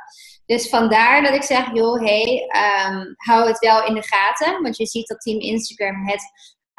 Dus 0.45 0.69
vandaar 0.69 1.21
dat 1.21 1.33
ik 1.33 1.43
zeg, 1.43 1.73
joh, 1.73 2.01
hey, 2.01 2.49
um, 2.87 3.13
hou 3.15 3.47
het 3.47 3.59
wel 3.59 3.85
in 3.85 3.93
de 3.93 4.03
gaten. 4.03 4.61
Want 4.61 4.77
je 4.77 4.85
ziet 4.85 5.07
dat 5.07 5.21
team 5.21 5.39
Instagram 5.39 6.07
het 6.07 6.21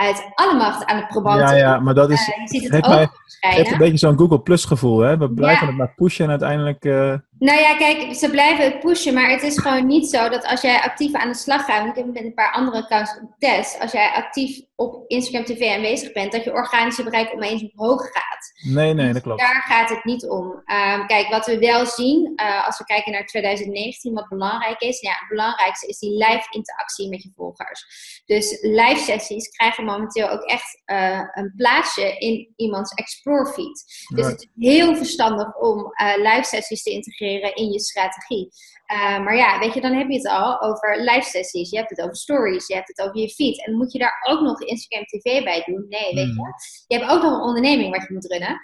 uit 0.01 0.31
alle 0.35 0.57
macht 0.57 0.85
aan 0.87 0.97
het 0.97 1.09
promoten. 1.09 1.41
Ja, 1.41 1.53
ja, 1.53 1.81
maar 1.81 1.95
dat 1.95 2.11
is. 2.11 2.29
Uh, 2.29 2.37
je 2.37 2.49
ziet 2.49 2.73
het 2.73 2.87
ook 2.87 3.73
een 3.73 3.79
beetje 3.79 3.99
zo'n 3.99 4.19
Google 4.19 4.41
Plus 4.41 4.65
gevoel, 4.65 4.99
hè? 4.99 5.17
We 5.17 5.31
blijven 5.31 5.67
het 5.67 5.77
maar 5.77 5.95
pushen 5.97 6.25
en 6.25 6.31
uiteindelijk. 6.31 6.85
Uh... 6.85 7.15
Nou 7.41 7.61
ja, 7.61 7.77
kijk, 7.77 8.15
ze 8.15 8.31
blijven 8.31 8.65
het 8.65 8.81
pushen, 8.81 9.15
maar 9.15 9.31
het 9.31 9.43
is 9.43 9.59
gewoon 9.59 9.87
niet 9.87 10.11
zo 10.11 10.29
dat 10.29 10.47
als 10.47 10.61
jij 10.61 10.81
actief 10.81 11.15
aan 11.15 11.29
de 11.29 11.35
slag 11.35 11.65
gaat, 11.65 11.79
want 11.79 11.97
ik 11.97 12.05
heb 12.05 12.15
met 12.15 12.25
een 12.25 12.35
paar 12.35 12.53
andere 12.53 12.83
accounts 12.83 13.11
getest, 13.11 13.81
als 13.81 13.93
jij 13.93 14.11
actief 14.11 14.61
op 14.77 15.05
Instagram 15.07 15.45
TV 15.45 15.75
aanwezig 15.75 16.13
bent, 16.13 16.33
dat 16.33 16.45
je 16.45 16.53
organische 16.53 17.03
bereik 17.03 17.33
opeens 17.35 17.65
omhoog 17.73 18.03
gaat. 18.03 18.73
Nee, 18.75 18.95
nee, 18.95 19.13
dat 19.13 19.23
klopt. 19.23 19.41
Daar 19.41 19.63
gaat 19.63 19.89
het 19.89 20.05
niet 20.05 20.29
om. 20.29 20.47
Um, 20.47 21.07
kijk, 21.07 21.29
wat 21.29 21.47
we 21.47 21.59
wel 21.59 21.87
zien, 21.87 22.33
uh, 22.37 22.67
als 22.67 22.79
we 22.79 22.85
kijken 22.85 23.13
naar 23.13 23.27
2019, 23.27 24.15
wat 24.15 24.29
belangrijk 24.29 24.81
is, 24.81 25.01
ja, 25.01 25.11
het 25.11 25.29
belangrijkste 25.29 25.87
is 25.87 25.99
die 25.99 26.11
live 26.11 26.47
interactie 26.51 27.09
met 27.09 27.23
je 27.23 27.31
volgers. 27.37 27.87
Dus 28.27 28.59
live 28.63 29.01
sessies 29.01 29.49
krijgen 29.49 29.85
momenteel 29.85 30.29
ook 30.29 30.43
echt 30.43 30.83
uh, 30.87 31.21
een 31.33 31.53
plaatsje 31.57 32.19
in 32.19 32.53
iemands 32.57 32.93
explore 32.95 33.47
feed. 33.47 33.85
Dus 34.15 34.27
het 34.27 34.41
is 34.41 34.69
heel 34.69 34.97
verstandig 34.97 35.57
om 35.57 35.79
uh, 35.79 36.17
live 36.17 36.45
sessies 36.45 36.83
te 36.83 36.91
integreren 36.91 37.30
in 37.39 37.73
je 37.73 37.81
strategie. 37.81 38.49
Uh, 38.93 39.25
maar 39.25 39.37
ja, 39.37 39.59
weet 39.59 39.75
je, 39.75 39.81
dan 39.81 39.93
heb 39.93 40.09
je 40.09 40.17
het 40.17 40.29
al 40.29 40.61
over 40.61 41.01
live 41.01 41.29
sessies. 41.29 41.71
Je 41.71 41.77
hebt 41.77 41.91
het 41.91 42.01
over 42.01 42.17
stories. 42.17 42.67
Je 42.67 42.75
hebt 42.75 42.89
het 42.89 43.01
over 43.01 43.21
je 43.21 43.29
feed. 43.29 43.67
En 43.67 43.77
moet 43.77 43.93
je 43.93 43.99
daar 43.99 44.27
ook 44.29 44.41
nog 44.41 44.61
Instagram 44.63 45.05
TV 45.05 45.45
bij 45.45 45.63
doen? 45.67 45.87
Nee, 45.89 46.15
weet 46.15 46.35
je. 46.35 46.43
Mm. 46.43 46.55
Je 46.87 46.97
hebt 46.97 47.11
ook 47.11 47.23
nog 47.23 47.33
een 47.33 47.41
onderneming 47.41 47.97
wat 47.97 48.07
je 48.09 48.15
moet 48.15 48.27
runnen. 48.27 48.61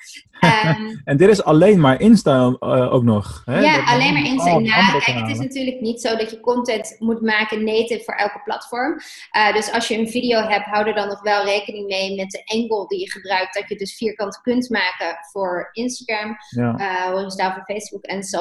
Um, 0.66 1.00
en 1.04 1.16
dit 1.16 1.28
is 1.28 1.44
alleen 1.44 1.80
maar 1.80 2.00
Insta 2.00 2.56
uh, 2.60 2.92
ook 2.92 3.02
nog. 3.02 3.42
Hè? 3.44 3.60
Ja, 3.60 3.84
alleen 3.84 4.12
maar 4.12 4.24
Insta. 4.24 4.56
Oh, 4.56 4.62
nou, 4.62 5.02
kijk, 5.02 5.18
het 5.18 5.30
is 5.30 5.38
natuurlijk 5.38 5.80
niet 5.80 6.00
zo 6.00 6.16
dat 6.16 6.30
je 6.30 6.40
content 6.40 6.96
moet 6.98 7.20
maken 7.20 7.64
native 7.64 8.04
voor 8.04 8.14
elke 8.14 8.40
platform. 8.44 8.92
Uh, 9.36 9.54
dus 9.54 9.72
als 9.72 9.88
je 9.88 9.98
een 9.98 10.08
video 10.08 10.40
hebt, 10.40 10.66
hou 10.66 10.88
er 10.88 10.94
dan 10.94 11.08
nog 11.08 11.22
wel 11.22 11.44
rekening 11.44 11.86
mee 11.86 12.16
met 12.16 12.30
de 12.30 12.42
angle 12.44 12.86
die 12.86 13.00
je 13.00 13.10
gebruikt. 13.10 13.54
Dat 13.54 13.68
je 13.68 13.76
dus 13.76 13.96
vierkant 13.96 14.40
kunt 14.40 14.70
maken 14.70 15.18
voor 15.32 15.68
Instagram, 15.72 16.36
ja. 16.48 17.10
horizontaal 17.10 17.52
voor 17.52 17.64
Facebook 17.64 18.04
en 18.04 18.22
zo 18.22 18.38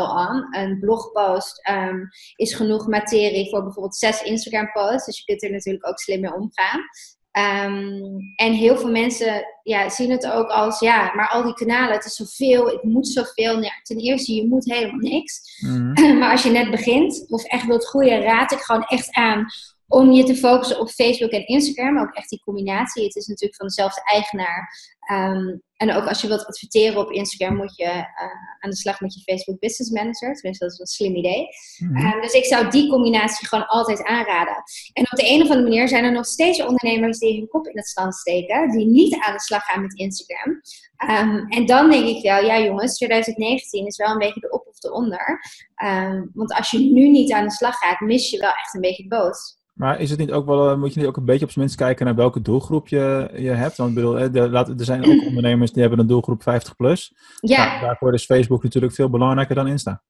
Een 0.52 0.80
blogpost 0.80 1.70
um, 1.70 2.10
is 2.36 2.54
genoeg 2.54 2.88
materie 2.88 3.50
voor 3.50 3.64
bijvoorbeeld 3.64 3.96
zes 3.96 4.22
Instagram 4.22 4.72
posts. 4.72 5.06
Dus 5.06 5.18
je 5.18 5.24
kunt 5.26 5.44
er 5.44 5.52
natuurlijk 5.52 5.88
ook 5.88 6.00
slim 6.00 6.22
mee 6.22 6.34
omgaan. 6.34 6.82
Um, 7.38 8.34
en 8.36 8.54
heel 8.54 8.78
veel 8.78 8.92
mensen 8.92 9.46
ja, 9.64 9.90
zien 9.90 10.12
het 10.12 10.28
ook 10.32 10.50
als, 10.50 10.80
ja, 10.80 11.14
maar 11.16 11.30
al 11.30 11.44
die 11.44 11.54
kanalen, 11.54 11.94
het 11.94 12.06
is 12.06 12.16
zoveel, 12.16 12.70
ik 12.70 12.84
moet 12.84 13.08
zoveel. 13.08 13.52
Nou 13.52 13.64
ja, 13.64 13.80
ten 13.84 13.98
eerste, 13.98 14.34
je 14.34 14.48
moet 14.48 14.66
helemaal 14.66 15.00
niks. 15.00 15.62
Mm. 15.62 15.94
maar 16.20 16.32
als 16.32 16.44
je 16.44 16.50
net 16.50 16.72
begint 16.72 17.26
of 17.30 17.44
echt 17.44 17.66
wilt 17.66 17.86
groeien, 17.86 18.22
raad 18.22 18.52
ik 18.52 18.60
gewoon 18.60 18.84
echt 18.84 19.16
aan 19.16 19.46
om 19.88 20.12
je 20.12 20.24
te 20.24 20.36
focussen 20.36 20.80
op 20.80 20.90
Facebook 20.90 21.32
en 21.32 21.48
Instagram. 21.48 22.00
Ook 22.00 22.14
echt 22.14 22.30
die 22.30 22.42
combinatie. 22.44 23.04
Het 23.04 23.16
is 23.16 23.28
natuurlijk 23.28 23.56
van 23.56 23.68
dezelfde 23.68 24.02
eigenaar. 24.04 24.70
Um, 25.12 25.64
en 25.76 25.94
ook 25.94 26.08
als 26.08 26.22
je 26.22 26.28
wilt 26.28 26.46
adverteren 26.46 27.02
op 27.02 27.12
Instagram, 27.12 27.56
moet 27.56 27.76
je 27.76 27.84
uh, 27.84 28.04
aan 28.60 28.70
de 28.70 28.76
slag 28.76 29.02
met 29.02 29.14
je 29.14 29.22
Facebook 29.22 29.60
Business 29.60 29.92
Manager. 29.92 30.34
Tenminste, 30.34 30.64
dat 30.66 30.74
is 30.74 30.80
een 30.80 30.86
slim 30.86 31.16
idee. 31.16 31.48
Mm 31.78 31.96
-hmm. 31.96 32.14
um, 32.14 32.22
dus 32.22 32.34
ik 32.34 32.46
zou 32.46 32.70
die 32.70 32.90
combinatie 32.90 33.48
gewoon 33.48 33.68
altijd 33.68 34.04
aanraden. 34.04 34.64
En 34.94 35.04
op 35.12 35.18
de 35.18 35.30
een 35.30 35.42
of 35.42 35.50
andere 35.50 35.70
manier 35.70 35.88
zijn 35.88 36.04
er 36.04 36.12
nog 36.12 36.26
steeds 36.26 36.62
ondernemers 36.62 37.20
die 37.20 37.38
hun 37.38 37.48
kop 37.48 37.68
in 37.68 37.78
het 37.78 37.88
stand 37.88 38.16
steken, 38.16 38.70
die 38.70 38.86
niet 38.86 39.16
aan 39.16 39.34
de 39.34 39.42
slag 39.42 39.64
gaan 39.64 39.82
met 39.82 40.00
Instagram. 40.00 40.62
Um, 41.10 41.48
en 41.50 41.66
dan 41.66 41.90
denk 41.90 42.06
ik 42.08 42.24
wel, 42.24 42.46
ja 42.46 42.60
jongens, 42.60 42.96
2019 42.98 43.86
is 43.86 43.98
wel 43.98 44.12
een 44.12 44.18
beetje 44.18 44.40
de 44.40 44.52
op 44.52 44.68
of 44.68 44.80
de 44.80 44.92
onder. 44.92 45.40
want 46.34 46.54
als 46.54 46.72
je 46.72 46.80
nu 46.80 47.10
niet 47.10 47.32
aan 47.34 47.46
de 47.46 47.52
slag 47.52 47.78
gaat, 47.78 48.00
mis 48.00 48.30
je 48.30 48.40
wel 48.40 48.50
echt 48.52 48.74
een 48.74 48.82
beetje 48.82 49.08
boot. 49.08 49.64
Maar 49.76 50.00
is 50.00 50.10
het 50.10 50.20
niet 50.20 50.32
ook 50.32 50.46
wel, 50.46 50.70
eh, 50.70 50.78
moet 50.78 50.94
je 50.94 51.00
niet 51.00 51.10
ook 51.10 51.18
een 51.18 51.26
beetje 51.26 51.46
op 51.46 51.52
zijn 51.52 51.66
minst 51.66 51.80
kijken 51.80 52.06
naar 52.06 52.16
welke 52.16 52.42
doelgroep 52.42 52.88
je, 52.88 53.30
je 53.38 53.50
hebt? 53.50 53.78
Want 53.78 53.90
ik 53.90 53.96
bedoel, 53.96 54.18
er, 54.18 54.74
zijn 54.78 55.06
ook 55.06 55.26
ondernemers 55.28 55.72
die 55.72 55.82
hebben 55.82 56.00
een 56.00 56.08
doelgroep 56.08 56.44
50 56.44 56.76
plus. 56.76 57.14
Ja. 57.40 57.66
Nou, 57.66 57.82
daarvoor 57.82 58.14
is 58.14 58.26
Facebook 58.26 58.64
natuurlijk 58.64 58.94
veel 58.94 59.10
belangrijker 59.10 59.56
dan 59.56 59.68
Insta. 59.68 60.02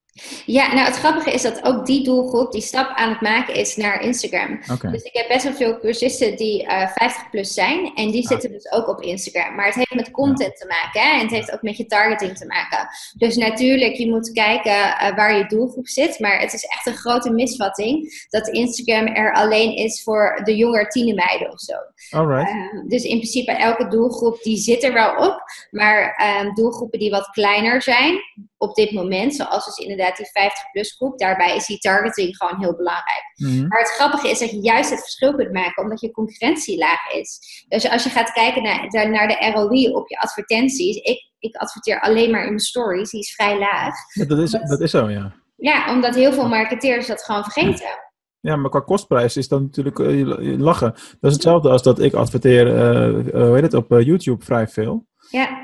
Ja, 0.45 0.73
nou 0.73 0.85
het 0.85 0.97
grappige 0.97 1.31
is 1.31 1.41
dat 1.41 1.63
ook 1.63 1.85
die 1.85 2.03
doelgroep 2.03 2.51
die 2.51 2.61
stap 2.61 2.91
aan 2.95 3.09
het 3.09 3.21
maken 3.21 3.53
is 3.53 3.75
naar 3.75 4.01
Instagram. 4.01 4.59
Dus 4.91 5.03
ik 5.03 5.13
heb 5.13 5.27
best 5.27 5.43
wel 5.43 5.53
veel 5.53 5.79
cursisten 5.79 6.35
die 6.35 6.63
uh, 6.63 6.81
eh, 6.81 6.89
50 6.89 7.29
plus 7.29 7.53
zijn 7.53 7.91
en 7.95 8.11
die 8.11 8.21
ah. 8.21 8.27
zitten 8.27 8.51
dus 8.51 8.71
ook 8.71 8.87
op 8.87 9.01
Instagram. 9.01 9.55
Maar 9.55 9.65
het 9.65 9.75
heeft 9.75 9.95
met 9.95 10.11
content 10.11 10.57
te 10.57 10.65
maken 10.67 11.01
hè? 11.01 11.13
en 11.13 11.19
het 11.19 11.31
heeft 11.31 11.53
ook 11.53 11.61
met 11.61 11.77
je 11.77 11.85
targeting 11.85 12.37
te 12.37 12.45
maken. 12.45 12.87
Dus 13.17 13.35
natuurlijk, 13.35 13.93
je 13.93 14.09
moet 14.09 14.31
kijken 14.31 14.71
uh, 14.71 15.15
waar 15.15 15.37
je 15.37 15.45
doelgroep 15.45 15.87
zit, 15.87 16.19
maar 16.19 16.39
het 16.39 16.53
is 16.53 16.63
echt 16.63 16.85
een 16.85 16.95
grote 16.95 17.31
misvatting 17.31 18.25
dat 18.29 18.47
Instagram 18.47 19.07
er 19.07 19.33
alleen 19.33 19.54
is 19.61 20.03
voor 20.03 20.41
de 20.43 20.55
jongere 20.55 20.87
tienermeiden 20.87 21.51
of 21.51 21.59
zo. 21.59 21.73
Alright. 22.09 22.49
Uh, 22.49 22.87
dus 22.87 23.03
in 23.03 23.17
principe 23.17 23.51
elke 23.51 23.87
doelgroep 23.87 24.43
die 24.43 24.57
zit 24.57 24.83
er 24.83 24.93
wel 24.93 25.15
op, 25.15 25.43
maar 25.71 26.15
ehm, 26.15 26.53
doelgroepen 26.53 26.99
die 26.99 27.09
wat 27.09 27.29
kleiner 27.29 27.81
zijn 27.81 28.19
op 28.57 28.75
dit 28.75 28.91
moment, 28.91 29.35
zoals 29.35 29.65
dus 29.65 29.77
inderdaad 29.77 30.17
die 30.17 30.25
50-plus 30.25 30.95
groep. 30.95 31.19
Daarbij 31.19 31.55
is 31.55 31.65
die 31.65 31.77
targeting 31.77 32.37
gewoon 32.37 32.59
heel 32.59 32.75
belangrijk. 32.75 33.33
Mhm. 33.35 33.67
Maar 33.67 33.79
het 33.79 33.91
grappige 33.91 34.29
is 34.29 34.39
dat 34.39 34.51
je 34.51 34.61
juist 34.61 34.89
het 34.89 34.99
verschil 34.99 35.35
kunt 35.35 35.53
maken 35.53 35.83
omdat 35.83 36.01
je 36.01 36.11
concurrentie 36.11 36.77
laag 36.77 37.11
is. 37.13 37.63
Dus 37.67 37.89
als 37.89 38.03
je 38.03 38.09
gaat 38.09 38.31
kijken 38.31 38.63
naar, 38.63 39.09
naar 39.09 39.27
de 39.27 39.51
ROI 39.53 39.87
op 39.87 40.09
je 40.09 40.19
advertenties. 40.19 40.95
Ik, 40.95 41.31
ik 41.39 41.55
adverteer 41.55 41.99
alleen 42.01 42.31
maar 42.31 42.41
in 42.41 42.47
mijn 42.47 42.59
stories, 42.59 43.09
die 43.09 43.19
is 43.19 43.33
vrij 43.33 43.59
laag. 43.59 43.95
Ja, 44.13 44.25
dat, 44.25 44.39
is, 44.39 44.51
dat 44.51 44.81
is 44.81 44.91
zo, 44.91 45.09
ja. 45.09 45.33
Ja, 45.57 45.91
omdat 45.93 46.15
heel 46.15 46.33
veel 46.33 46.47
marketeers 46.47 47.07
dat 47.07 47.23
gewoon 47.23 47.43
vergeten. 47.43 48.04
Ja, 48.45 48.55
maar 48.55 48.69
qua 48.69 48.79
kostprijs 48.79 49.37
is 49.37 49.47
dat 49.47 49.61
natuurlijk 49.61 49.99
uh, 49.99 50.57
lachen. 50.57 50.91
Dat 50.91 51.31
is 51.31 51.33
hetzelfde 51.33 51.69
als 51.69 51.83
dat 51.83 51.99
ik 51.99 52.13
adverteer, 52.13 52.67
uh, 52.67 53.33
hoe 53.33 53.53
heet 53.53 53.61
het, 53.61 53.73
op 53.73 53.89
YouTube 53.89 54.43
vrij 54.43 54.67
veel. 54.67 55.05
Ja. 55.29 55.63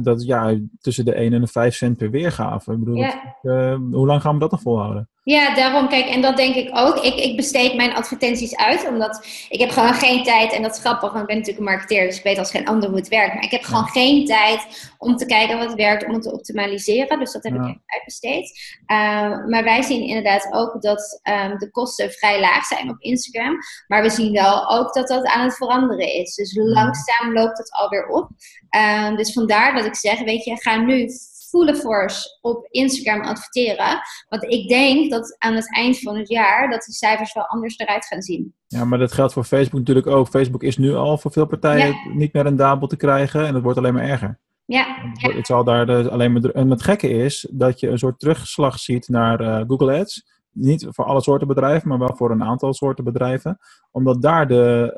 Dat 0.00 0.24
ja, 0.24 0.58
tussen 0.80 1.04
de 1.04 1.14
1 1.14 1.32
en 1.32 1.40
de 1.40 1.46
5 1.46 1.74
cent 1.74 1.96
per 1.96 2.10
weergave. 2.10 2.72
Ik 2.72 2.78
bedoel, 2.78 2.96
ja. 2.96 3.34
hoe 3.76 4.06
lang 4.06 4.20
gaan 4.20 4.34
we 4.34 4.40
dat 4.40 4.50
nog 4.50 4.60
volhouden? 4.60 5.08
Ja, 5.24 5.54
daarom, 5.54 5.88
kijk, 5.88 6.06
en 6.06 6.20
dat 6.20 6.36
denk 6.36 6.54
ik 6.54 6.70
ook. 6.72 6.96
Ik, 6.96 7.14
ik 7.14 7.36
besteed 7.36 7.74
mijn 7.74 7.94
advertenties 7.94 8.56
uit, 8.56 8.88
omdat 8.88 9.26
ik 9.48 9.60
heb 9.60 9.70
gewoon 9.70 9.94
geen 9.94 10.22
tijd, 10.22 10.52
en 10.52 10.62
dat 10.62 10.74
is 10.74 10.80
grappig, 10.80 11.08
want 11.12 11.20
ik 11.20 11.26
ben 11.26 11.36
natuurlijk 11.36 11.66
een 11.66 11.72
marketeer, 11.72 12.06
dus 12.06 12.16
ik 12.16 12.22
weet 12.22 12.38
als 12.38 12.50
geen 12.50 12.66
ander 12.66 12.88
hoe 12.88 12.98
het 12.98 13.08
werkt, 13.08 13.34
maar 13.34 13.42
ik 13.42 13.50
heb 13.50 13.62
gewoon 13.62 13.88
geen 13.88 14.26
tijd 14.26 14.90
om 14.98 15.16
te 15.16 15.26
kijken 15.26 15.58
wat 15.58 15.74
werkt, 15.74 16.04
om 16.04 16.12
het 16.12 16.22
te 16.22 16.32
optimaliseren, 16.32 17.18
dus 17.18 17.32
dat 17.32 17.42
heb 17.42 17.54
ik 17.54 17.78
uitbesteed. 17.86 18.76
Uh, 18.86 19.46
maar 19.46 19.64
wij 19.64 19.82
zien 19.82 20.02
inderdaad 20.02 20.48
ook 20.50 20.82
dat 20.82 21.20
um, 21.22 21.58
de 21.58 21.70
kosten 21.70 22.10
vrij 22.10 22.40
laag 22.40 22.64
zijn 22.64 22.90
op 22.90 23.00
Instagram, 23.00 23.56
maar 23.86 24.02
we 24.02 24.10
zien 24.10 24.32
wel 24.32 24.70
ook 24.70 24.94
dat 24.94 25.08
dat 25.08 25.26
aan 25.26 25.44
het 25.44 25.56
veranderen 25.56 26.14
is. 26.14 26.34
Dus 26.34 26.54
langzaam 26.54 27.32
loopt 27.32 27.58
het 27.58 27.72
alweer 27.72 28.06
op. 28.06 28.28
Uh, 28.76 29.16
dus 29.16 29.32
vandaar 29.32 29.74
dat 29.74 29.84
ik 29.84 29.96
zeg, 29.96 30.22
weet 30.22 30.44
je, 30.44 30.62
ga 30.62 30.76
nu 30.76 31.08
volle 31.52 31.74
force 31.76 32.38
op 32.40 32.66
Instagram 32.70 33.20
adverteren. 33.20 34.00
Want 34.28 34.44
ik 34.44 34.68
denk 34.68 35.10
dat 35.10 35.36
aan 35.38 35.54
het 35.54 35.74
eind 35.74 36.00
van 36.00 36.16
het 36.16 36.28
jaar 36.28 36.70
dat 36.70 36.82
de 36.82 36.92
cijfers 36.92 37.32
wel 37.32 37.46
anders 37.46 37.78
eruit 37.78 38.06
gaan 38.06 38.22
zien. 38.22 38.54
Ja, 38.66 38.84
maar 38.84 38.98
dat 38.98 39.12
geldt 39.12 39.32
voor 39.32 39.44
Facebook 39.44 39.78
natuurlijk 39.78 40.06
ook. 40.06 40.28
Facebook 40.28 40.62
is 40.62 40.76
nu 40.76 40.94
al 40.94 41.18
voor 41.18 41.32
veel 41.32 41.46
partijen 41.46 41.96
niet 42.14 42.32
meer 42.32 42.42
rendabel 42.42 42.88
te 42.88 42.96
krijgen 42.96 43.46
en 43.46 43.54
het 43.54 43.62
wordt 43.62 43.78
alleen 43.78 43.94
maar 43.94 44.08
erger. 44.08 44.38
Ja. 44.64 44.86
Het 45.12 45.46
zal 45.46 45.64
daar 45.64 45.86
dus 45.86 46.08
alleen 46.08 46.32
maar. 46.32 46.42
En 46.42 46.70
het 46.70 46.82
gekke 46.82 47.08
is 47.08 47.48
dat 47.50 47.80
je 47.80 47.88
een 47.88 47.98
soort 47.98 48.18
terugslag 48.18 48.78
ziet 48.78 49.08
naar 49.08 49.40
uh, 49.40 49.62
Google 49.66 49.98
Ads 49.98 50.30
niet 50.52 50.86
voor 50.88 51.04
alle 51.04 51.22
soorten 51.22 51.48
bedrijven, 51.48 51.88
maar 51.88 51.98
wel 51.98 52.16
voor 52.16 52.30
een 52.30 52.44
aantal 52.44 52.74
soorten 52.74 53.04
bedrijven. 53.04 53.58
Omdat 53.90 54.22
daar 54.22 54.48
de, 54.48 54.94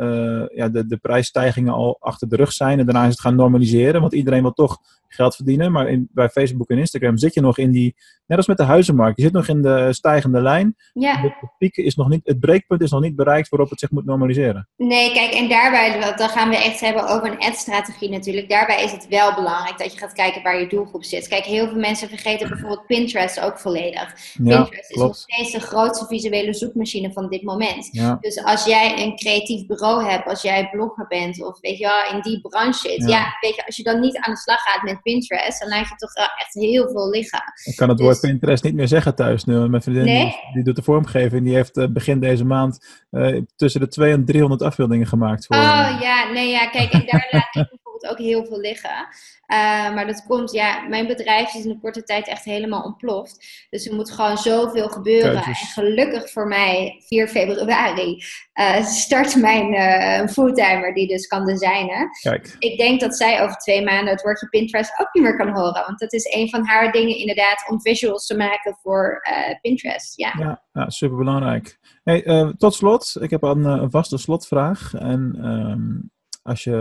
uh, 0.50 0.56
ja, 0.58 0.68
de, 0.68 0.86
de 0.86 0.96
prijsstijgingen 0.96 1.72
al 1.72 1.96
achter 2.00 2.28
de 2.28 2.36
rug 2.36 2.52
zijn. 2.52 2.78
En 2.78 2.84
daarna 2.84 3.02
is 3.04 3.10
het 3.10 3.20
gaan 3.20 3.36
normaliseren. 3.36 4.00
Want 4.00 4.12
iedereen 4.14 4.42
wil 4.42 4.52
toch 4.52 4.78
geld 5.14 5.36
verdienen. 5.36 5.72
Maar 5.72 5.88
in, 5.88 6.08
bij 6.12 6.28
Facebook 6.28 6.70
en 6.70 6.78
Instagram 6.78 7.18
zit 7.18 7.34
je 7.34 7.40
nog 7.40 7.58
in 7.58 7.70
die, 7.70 7.94
net 8.26 8.38
als 8.38 8.46
met 8.46 8.56
de 8.56 8.62
huizenmarkt, 8.62 9.16
je 9.16 9.22
zit 9.22 9.32
nog 9.32 9.48
in 9.48 9.62
de 9.62 9.92
stijgende 9.92 10.42
lijn. 10.42 10.76
Ja. 10.92 11.22
De 11.22 11.32
piek 11.58 11.76
is 11.76 11.94
nog 11.94 12.08
niet, 12.08 12.20
het 12.24 12.40
breekpunt 12.40 12.80
is 12.80 12.90
nog 12.90 13.00
niet 13.00 13.16
bereikt 13.16 13.48
waarop 13.48 13.70
het 13.70 13.80
zich 13.80 13.90
moet 13.90 14.04
normaliseren. 14.04 14.68
Nee, 14.76 15.12
kijk, 15.12 15.32
en 15.32 15.48
daarbij, 15.48 16.14
dan 16.16 16.28
gaan 16.28 16.48
we 16.48 16.56
echt 16.56 16.80
hebben 16.80 17.08
over 17.08 17.30
een 17.30 17.38
ad-strategie 17.38 18.10
natuurlijk. 18.10 18.48
Daarbij 18.48 18.84
is 18.84 18.92
het 18.92 19.08
wel 19.08 19.34
belangrijk 19.34 19.78
dat 19.78 19.92
je 19.92 19.98
gaat 19.98 20.12
kijken 20.12 20.42
waar 20.42 20.60
je 20.60 20.66
doelgroep 20.66 21.04
zit. 21.04 21.28
Kijk, 21.28 21.44
heel 21.44 21.68
veel 21.68 21.78
mensen 21.78 22.08
vergeten 22.08 22.48
bijvoorbeeld 22.48 22.86
Pinterest 22.86 23.40
ook 23.40 23.58
volledig. 23.58 24.14
Ja, 24.42 24.56
Pinterest 24.56 24.90
is 24.90 24.96
nog 24.96 25.16
steeds 25.16 25.52
de 25.52 25.60
grootste 25.60 26.06
visuele 26.06 26.54
zoekmachine 26.54 27.12
van 27.12 27.28
dit 27.28 27.42
moment. 27.42 27.88
Ja. 27.92 28.16
Dus 28.20 28.44
als 28.44 28.64
jij 28.64 29.02
een 29.02 29.16
creatief 29.16 29.66
bureau 29.66 30.04
hebt, 30.04 30.26
als 30.26 30.42
jij 30.42 30.68
blogger 30.70 31.06
bent 31.06 31.42
of 31.42 31.60
weet 31.60 31.78
je 31.78 31.84
wel, 31.84 32.16
in 32.16 32.22
die 32.22 32.40
branche 32.40 32.88
zit, 32.88 33.00
Ja. 33.00 33.08
ja. 33.08 33.36
weet 33.40 33.54
je, 33.54 33.66
als 33.66 33.76
je 33.76 33.82
dan 33.82 34.00
niet 34.00 34.16
aan 34.16 34.32
de 34.32 34.40
slag 34.40 34.60
gaat 34.60 34.82
met 34.82 35.02
Pinterest, 35.04 35.60
dan 35.60 35.68
laat 35.68 35.88
je 35.88 35.94
toch 35.96 36.12
wel 36.14 36.26
echt 36.38 36.54
heel 36.54 36.88
veel 36.90 37.10
liggen. 37.10 37.42
Ik 37.64 37.76
kan 37.76 37.88
het 37.88 37.98
Dus- 37.98 38.06
woord 38.06 38.20
Pinterest 38.20 38.62
niet 38.64 38.74
meer 38.74 38.88
zeggen 38.88 39.14
thuis 39.14 39.44
nu. 39.44 39.68
Mijn 39.68 39.82
vriendin 39.82 40.04
Nee? 40.04 40.24
die, 40.24 40.34
die 40.52 40.62
doet 40.64 40.76
de 40.76 40.82
vormgeving. 40.82 41.44
Die 41.44 41.54
heeft 41.54 41.76
eh, 41.76 41.86
begin 41.88 42.20
deze 42.20 42.44
maand 42.44 43.04
eh, 43.10 43.42
tussen 43.56 43.80
de 43.80 43.88
200 43.88 44.28
en 44.28 44.32
300 44.32 44.62
afbeeldingen 44.62 45.06
gemaakt. 45.06 45.46
Voor, 45.46 45.56
Oh 45.56 45.98
ja, 46.00 46.30
nee 46.32 46.50
ja, 46.50 46.66
kijk, 46.66 46.92
en 46.92 47.02
daar 47.06 47.28
laat 47.30 47.66
ik 47.66 47.78
bijvoorbeeld 48.04 48.10
ook 48.10 48.18
heel 48.18 48.46
veel 48.46 48.60
liggen. 48.60 49.08
Uh, 49.46 49.94
maar 49.94 50.06
dat 50.06 50.24
komt, 50.26 50.52
ja, 50.52 50.88
mijn 50.88 51.06
bedrijf 51.06 51.54
is 51.54 51.64
in 51.64 51.70
een 51.70 51.80
korte 51.80 52.02
tijd 52.02 52.28
echt 52.28 52.44
helemaal 52.44 52.82
ontploft. 52.82 53.66
Dus 53.70 53.86
er 53.86 53.94
moet 53.94 54.10
gewoon 54.10 54.36
zoveel 54.36 54.88
gebeuren. 54.88 55.42
En 55.42 55.54
gelukkig 55.54 56.30
voor 56.30 56.46
mij, 56.46 57.02
4 57.06 57.28
februari, 57.28 58.22
uh, 58.54 58.84
start 58.84 59.36
mijn 59.36 59.72
uh, 59.74 60.28
fulltimer 60.28 60.94
die 60.94 61.08
dus 61.08 61.26
kan 61.26 61.44
designen. 61.44 62.08
Kijk, 62.22 62.56
Ik 62.58 62.78
denk 62.78 63.00
dat 63.00 63.16
zij 63.16 63.42
over 63.42 63.56
twee 63.56 63.84
maanden 63.84 64.12
het 64.12 64.22
woordje 64.22 64.48
Pinterest 64.48 65.00
ook 65.00 65.08
niet 65.12 65.22
meer 65.22 65.36
kan 65.36 65.48
horen. 65.48 65.84
Want 65.86 65.98
dat 65.98 66.12
is 66.12 66.34
een 66.34 66.48
van 66.48 66.66
haar 66.66 66.92
dingen 66.92 67.16
inderdaad 67.16 67.64
om 67.68 67.80
visuals 67.80 68.26
te 68.26 68.36
maken 68.36 68.78
voor 68.82 69.22
Pinterest. 69.60 70.16
Ja. 70.16 70.34
ja, 70.38 70.62
ja 70.72 70.90
super 70.90 71.16
belangrijk. 71.16 71.78
Hey, 72.04 72.24
eh, 72.24 72.48
tot 72.48 72.74
slot, 72.74 73.16
ik 73.20 73.30
heb 73.30 73.42
een, 73.42 73.66
eh, 73.66 73.82
een 73.82 73.90
vaste 73.90 74.18
slotvraag. 74.18 74.94
En 74.94 75.36
ehm, 75.42 76.12
als 76.44 76.64
je 76.64 76.72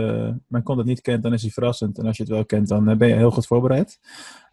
mijn 0.46 0.62
content 0.62 0.88
niet 0.88 1.00
kent, 1.00 1.22
dan 1.22 1.32
is 1.32 1.42
die 1.42 1.52
verrassend. 1.52 1.98
En 1.98 2.06
als 2.06 2.16
je 2.16 2.22
het 2.22 2.32
wel 2.32 2.46
kent, 2.46 2.68
dan 2.68 2.88
eh, 2.88 2.96
ben 2.96 3.08
je 3.08 3.14
heel 3.14 3.30
goed 3.30 3.46
voorbereid. 3.46 3.98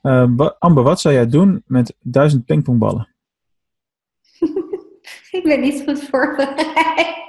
Ehm, 0.01 0.36
wa- 0.36 0.55
Amber, 0.59 0.84
wat 0.84 1.01
zou 1.01 1.14
jij 1.14 1.28
doen 1.28 1.64
met 1.66 1.95
duizend 1.99 2.45
pingpongballen? 2.45 3.07
Ik 5.32 5.43
ben 5.43 5.59
niet 5.62 5.84
goed 5.86 6.03
voorbereid. 6.03 7.20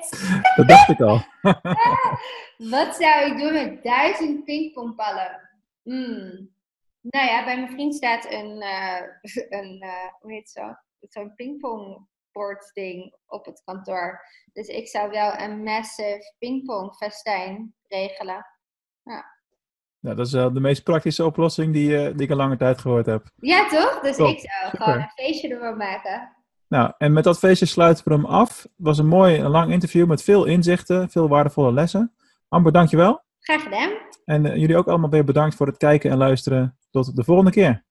Dat 0.57 0.69
dacht 0.69 0.89
ik 0.89 1.01
al. 1.01 1.21
Wat 2.71 2.97
zou 2.97 3.31
ik 3.31 3.39
doen 3.39 3.53
met 3.53 3.83
duizend 3.83 4.45
pingpongballen? 4.45 5.49
Hmm. 5.83 6.51
Nou 7.01 7.27
ja, 7.27 7.45
bij 7.45 7.57
mijn 7.57 7.73
vriend 7.73 7.95
staat 7.95 8.33
een, 8.33 8.57
uh, 8.63 9.01
een 9.61 9.83
uh, 9.85 9.93
hoe 10.21 10.33
heet 10.33 10.51
zo? 10.51 10.61
Zo'n 11.01 11.35
pingpongbord 11.35 12.07
ding 12.73 13.17
op 13.27 13.45
het 13.45 13.63
kantoor. 13.65 14.21
Dus 14.53 14.67
ik 14.67 14.89
zou 14.89 15.11
wel 15.11 15.39
een 15.39 15.63
massive 15.63 16.35
pingpongfestijn 16.39 17.75
regelen. 17.89 18.47
Ja, 20.03 20.15
dat 20.15 20.27
is 20.27 20.33
wel 20.33 20.53
de 20.53 20.61
meest 20.61 20.83
praktische 20.83 21.25
oplossing 21.25 21.73
die, 21.73 21.97
eh, 21.97 22.13
die 22.13 22.23
ik 22.23 22.31
al 22.31 22.37
lange 22.37 22.57
tijd 22.57 22.81
gehoord 22.81 23.07
heb. 23.07 23.27
Ja, 23.37 23.69
toch? 23.69 24.01
Dus 24.01 24.17
Top. 24.17 24.29
ik 24.29 24.41
zou 24.41 24.71
Super. 24.71 24.85
gewoon 24.85 25.01
een 25.01 25.11
feestje 25.15 25.49
ervan 25.49 25.77
maken. 25.77 26.37
Nou, 26.69 26.93
en 26.99 27.13
met 27.13 27.25
dat 27.25 27.39
feestje 27.39 27.67
sluiten 27.67 28.05
we 28.05 28.15
hem 28.15 28.25
af. 28.25 28.63
Het 28.63 28.71
was 28.77 28.99
een 28.99 29.07
mooi, 29.07 29.39
een 29.39 29.51
lang 29.51 29.73
interview 29.73 30.07
met 30.07 30.23
veel 30.23 30.45
inzichten, 30.45 31.11
veel 31.11 31.29
waardevolle 31.29 31.73
lessen. 31.73 32.15
Amber, 32.49 32.73
dankjewel. 32.73 33.23
Graag 33.41 33.63
gedaan. 33.63 33.91
En 34.25 34.47
eh, 34.47 34.57
jullie 34.57 34.77
ook 34.77 34.89
allemaal 34.89 35.11
weer 35.11 35.25
bedankt 35.25 35.55
voor 35.55 35.67
het 35.67 35.77
kijken 35.77 36.11
en 36.11 36.17
luisteren. 36.17 36.79
Tot 36.91 37.17
de 37.17 37.25
volgende 37.25 37.51
keer. 37.51 37.85